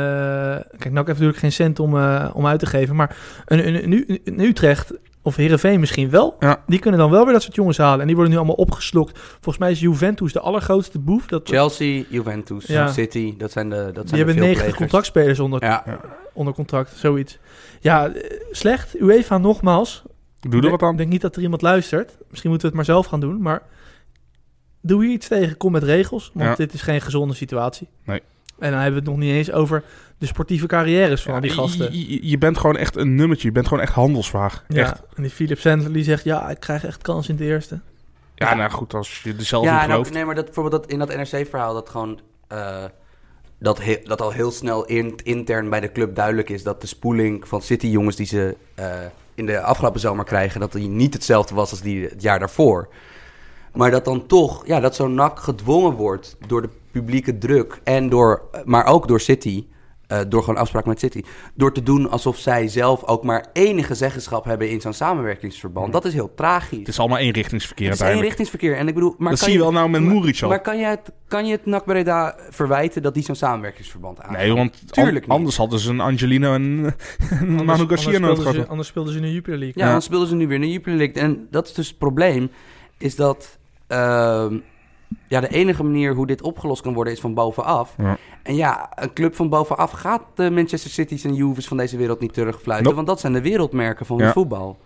[0.79, 4.21] kijk, NAC heeft natuurlijk geen cent om, eh, om uit te geven, maar een, een,
[4.25, 4.93] een, Utrecht
[5.23, 6.37] of Heerenveen misschien wel.
[6.39, 6.63] Ja.
[6.67, 8.01] Die kunnen dan wel weer dat soort jongens halen.
[8.01, 9.19] En die worden nu allemaal opgeslokt.
[9.19, 11.27] Volgens mij is Juventus de allergrootste boef.
[11.27, 12.87] Dat, Chelsea, Juventus, Ja.
[12.89, 14.77] City, dat zijn de dat zijn die hebben 90 veelplegers.
[14.77, 15.85] contractspelers onder, Ja,
[16.35, 17.39] onder contract, zoiets.
[17.81, 19.01] Ja, eh, slecht.
[19.01, 20.03] UEFA nogmaals.
[20.41, 20.97] Doe er wat Ik aan.
[20.97, 22.17] denk niet dat er iemand luistert.
[22.29, 23.43] Misschien moeten we het maar zelf gaan doen.
[23.43, 23.63] Maar
[24.81, 25.57] doe hier iets tegen.
[25.57, 26.31] Kom met regels.
[26.35, 26.55] Want Ja.
[26.55, 27.89] dit is geen gezonde situatie.
[28.05, 28.23] Nee.
[28.59, 29.85] En dan hebben we het nog niet eens over
[30.19, 31.93] de sportieve carrières van Ja, die gasten.
[31.93, 33.47] Je, je- je bent gewoon echt een nummertje.
[33.49, 34.63] Je bent gewoon echt handelsvaar.
[34.69, 35.03] Ja, Echt.
[35.15, 36.25] en die Philip Sandler die zegt...
[36.25, 37.81] Ja, ik krijg echt kans in het eerste.
[38.35, 40.13] Ja, nou goed, als je er zelf ja in nou, gelooft.
[40.13, 42.21] nee, maar dat, bijvoorbeeld dat, in dat NRC-verhaal dat gewoon...
[42.49, 42.85] eh,
[43.59, 46.87] dat, he- dat al heel snel in, intern bij de club duidelijk is dat de
[46.87, 48.87] spoeling van City-jongens die ze eh,
[49.35, 52.89] in de afgelopen zomer krijgen, dat die niet hetzelfde was als die het jaar daarvoor.
[53.79, 58.09] Maar dat dan toch, ja, dat zo'n NAC gedwongen wordt door de publieke druk en
[58.09, 59.67] door, maar ook door City,
[60.07, 61.23] eh, door gewoon afspraken met City,
[61.55, 65.93] door te doen alsof zij zelf ook maar enige zeggenschap hebben in zo'n samenwerkingsverband.
[65.93, 66.79] Dat is heel tragisch.
[66.79, 68.77] Het is allemaal eenrichtingsverkeer Het is eenrichtingsverkeer.
[68.77, 70.49] En ik bedoel, maar Dat kan zie je wel nou met Muric al.
[70.49, 74.33] Maar kan je het, kan je het NAC Breda verwijten dat die zo'n samenwerkingsverband aan?
[74.33, 76.95] Nee, want Tuurlijk an- anders hadden ze een Angelino en een
[77.41, 78.69] Anders- Manu Garcia anders nodig gehad.
[78.69, 79.79] anders speelden ze in de Jupiler League.
[79.83, 79.93] Ja, Ja.
[79.93, 81.23] dan speelden ze nu weer in de Jupiler League.
[81.23, 82.51] En dat is dus het probleem,
[82.99, 83.58] is dat
[83.89, 84.59] ehm,
[85.29, 87.95] ja, de enige manier hoe dit opgelost kan worden is van bovenaf.
[87.99, 88.17] Ja.
[88.43, 92.21] En ja, een club van bovenaf gaat de Manchester City's en Juves van deze wereld
[92.21, 92.97] niet terugfluiten, Nope.
[92.97, 94.25] want dat zijn de wereldmerken van Ja.
[94.25, 94.79] het voetbal.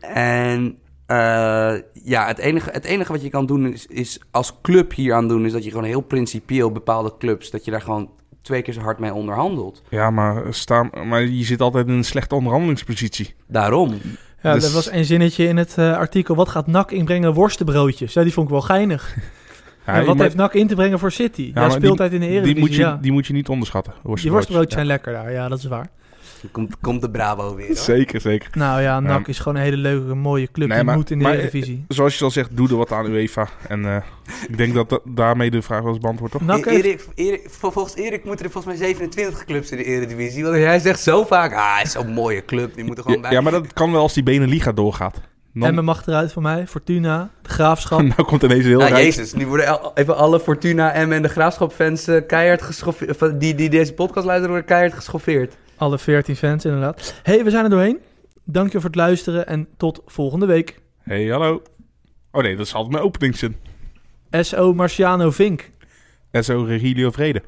[0.00, 4.94] En eh, ja, het enige, het enige wat je kan doen is, is als club
[4.94, 8.10] hier aan doen, is dat je gewoon heel principieel bepaalde clubs, dat je daar gewoon
[8.42, 9.82] twee keer zo hard mee onderhandelt.
[9.88, 13.34] Ja, maar, sta, maar je zit altijd in een slechte onderhandelingspositie.
[13.46, 13.98] Daarom.
[14.42, 16.34] Ja, Dus- er was een zinnetje in het eh, artikel.
[16.34, 17.32] Wat gaat NAC inbrengen?
[17.32, 18.12] Worstenbroodjes.
[18.12, 19.14] Ja, die vond ik wel geinig.
[19.86, 21.50] Ja, en wat maar heeft NAC in te brengen voor City?
[21.54, 22.98] Ja, speeltijd in de die, Eredivisie, moet je, ja.
[23.00, 23.92] die moet je niet onderschatten.
[24.14, 25.88] Die worstenbroodjes zijn lekker daar, ja, dat is waar.
[26.52, 27.66] Komt, komt de Bravo weer.
[27.66, 27.76] Hoor.
[27.76, 28.48] Zeker, zeker.
[28.52, 29.26] Nou ja, NAC Ja.
[29.26, 30.68] is gewoon een hele leuke, mooie club.
[30.68, 31.84] Nee, die maar- moet in de maar- Eredivisie.
[31.88, 33.48] Zoals je al zegt, doe er wat aan UEFA.
[33.68, 33.96] En eh,
[34.48, 36.40] ik denk dat da- daarmee de vraag wel eens beantwoord, toch?
[36.42, 39.76] NAC E- heeft- Erik, Erik, vol- volgens Erik moeten er volgens mij 27 clubs in
[39.76, 40.42] de Eredivisie.
[40.42, 43.16] Want hij zegt zo vaak, ah, het is zo'n mooie club, die moet er gewoon
[43.16, 43.32] Ja, bij.
[43.32, 45.20] ja, maar dat kan wel als die Beneliga doorgaat.
[45.54, 46.66] Dan, Emmen mag eruit van mij.
[46.66, 48.00] Fortuna, de Graafschap.
[48.16, 49.04] nou komt ineens heel Ja, rijk.
[49.04, 53.22] jezus, nu worden even alle Fortuna, M en de Graafschap-fans eh, keihard geschoffeerd.
[53.22, 55.56] of, Die, die deze podcast luisteren, worden keihard geschoffeerd.
[55.82, 57.14] Alle 14 fans inderdaad.
[57.22, 57.98] hey, we zijn er doorheen.
[58.44, 60.80] Dank je voor het luisteren en tot volgende week.
[60.98, 61.62] Hey, hallo.
[62.30, 63.56] Oh nee, dat is altijd mijn openingszin.
[64.30, 64.72] S.O.
[64.72, 65.70] Marciano Vink.
[66.32, 67.42] Zo Regilio Vrede.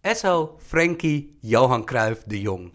[0.00, 2.72] Esso, Frankie, Johan Cruijff, De Jong.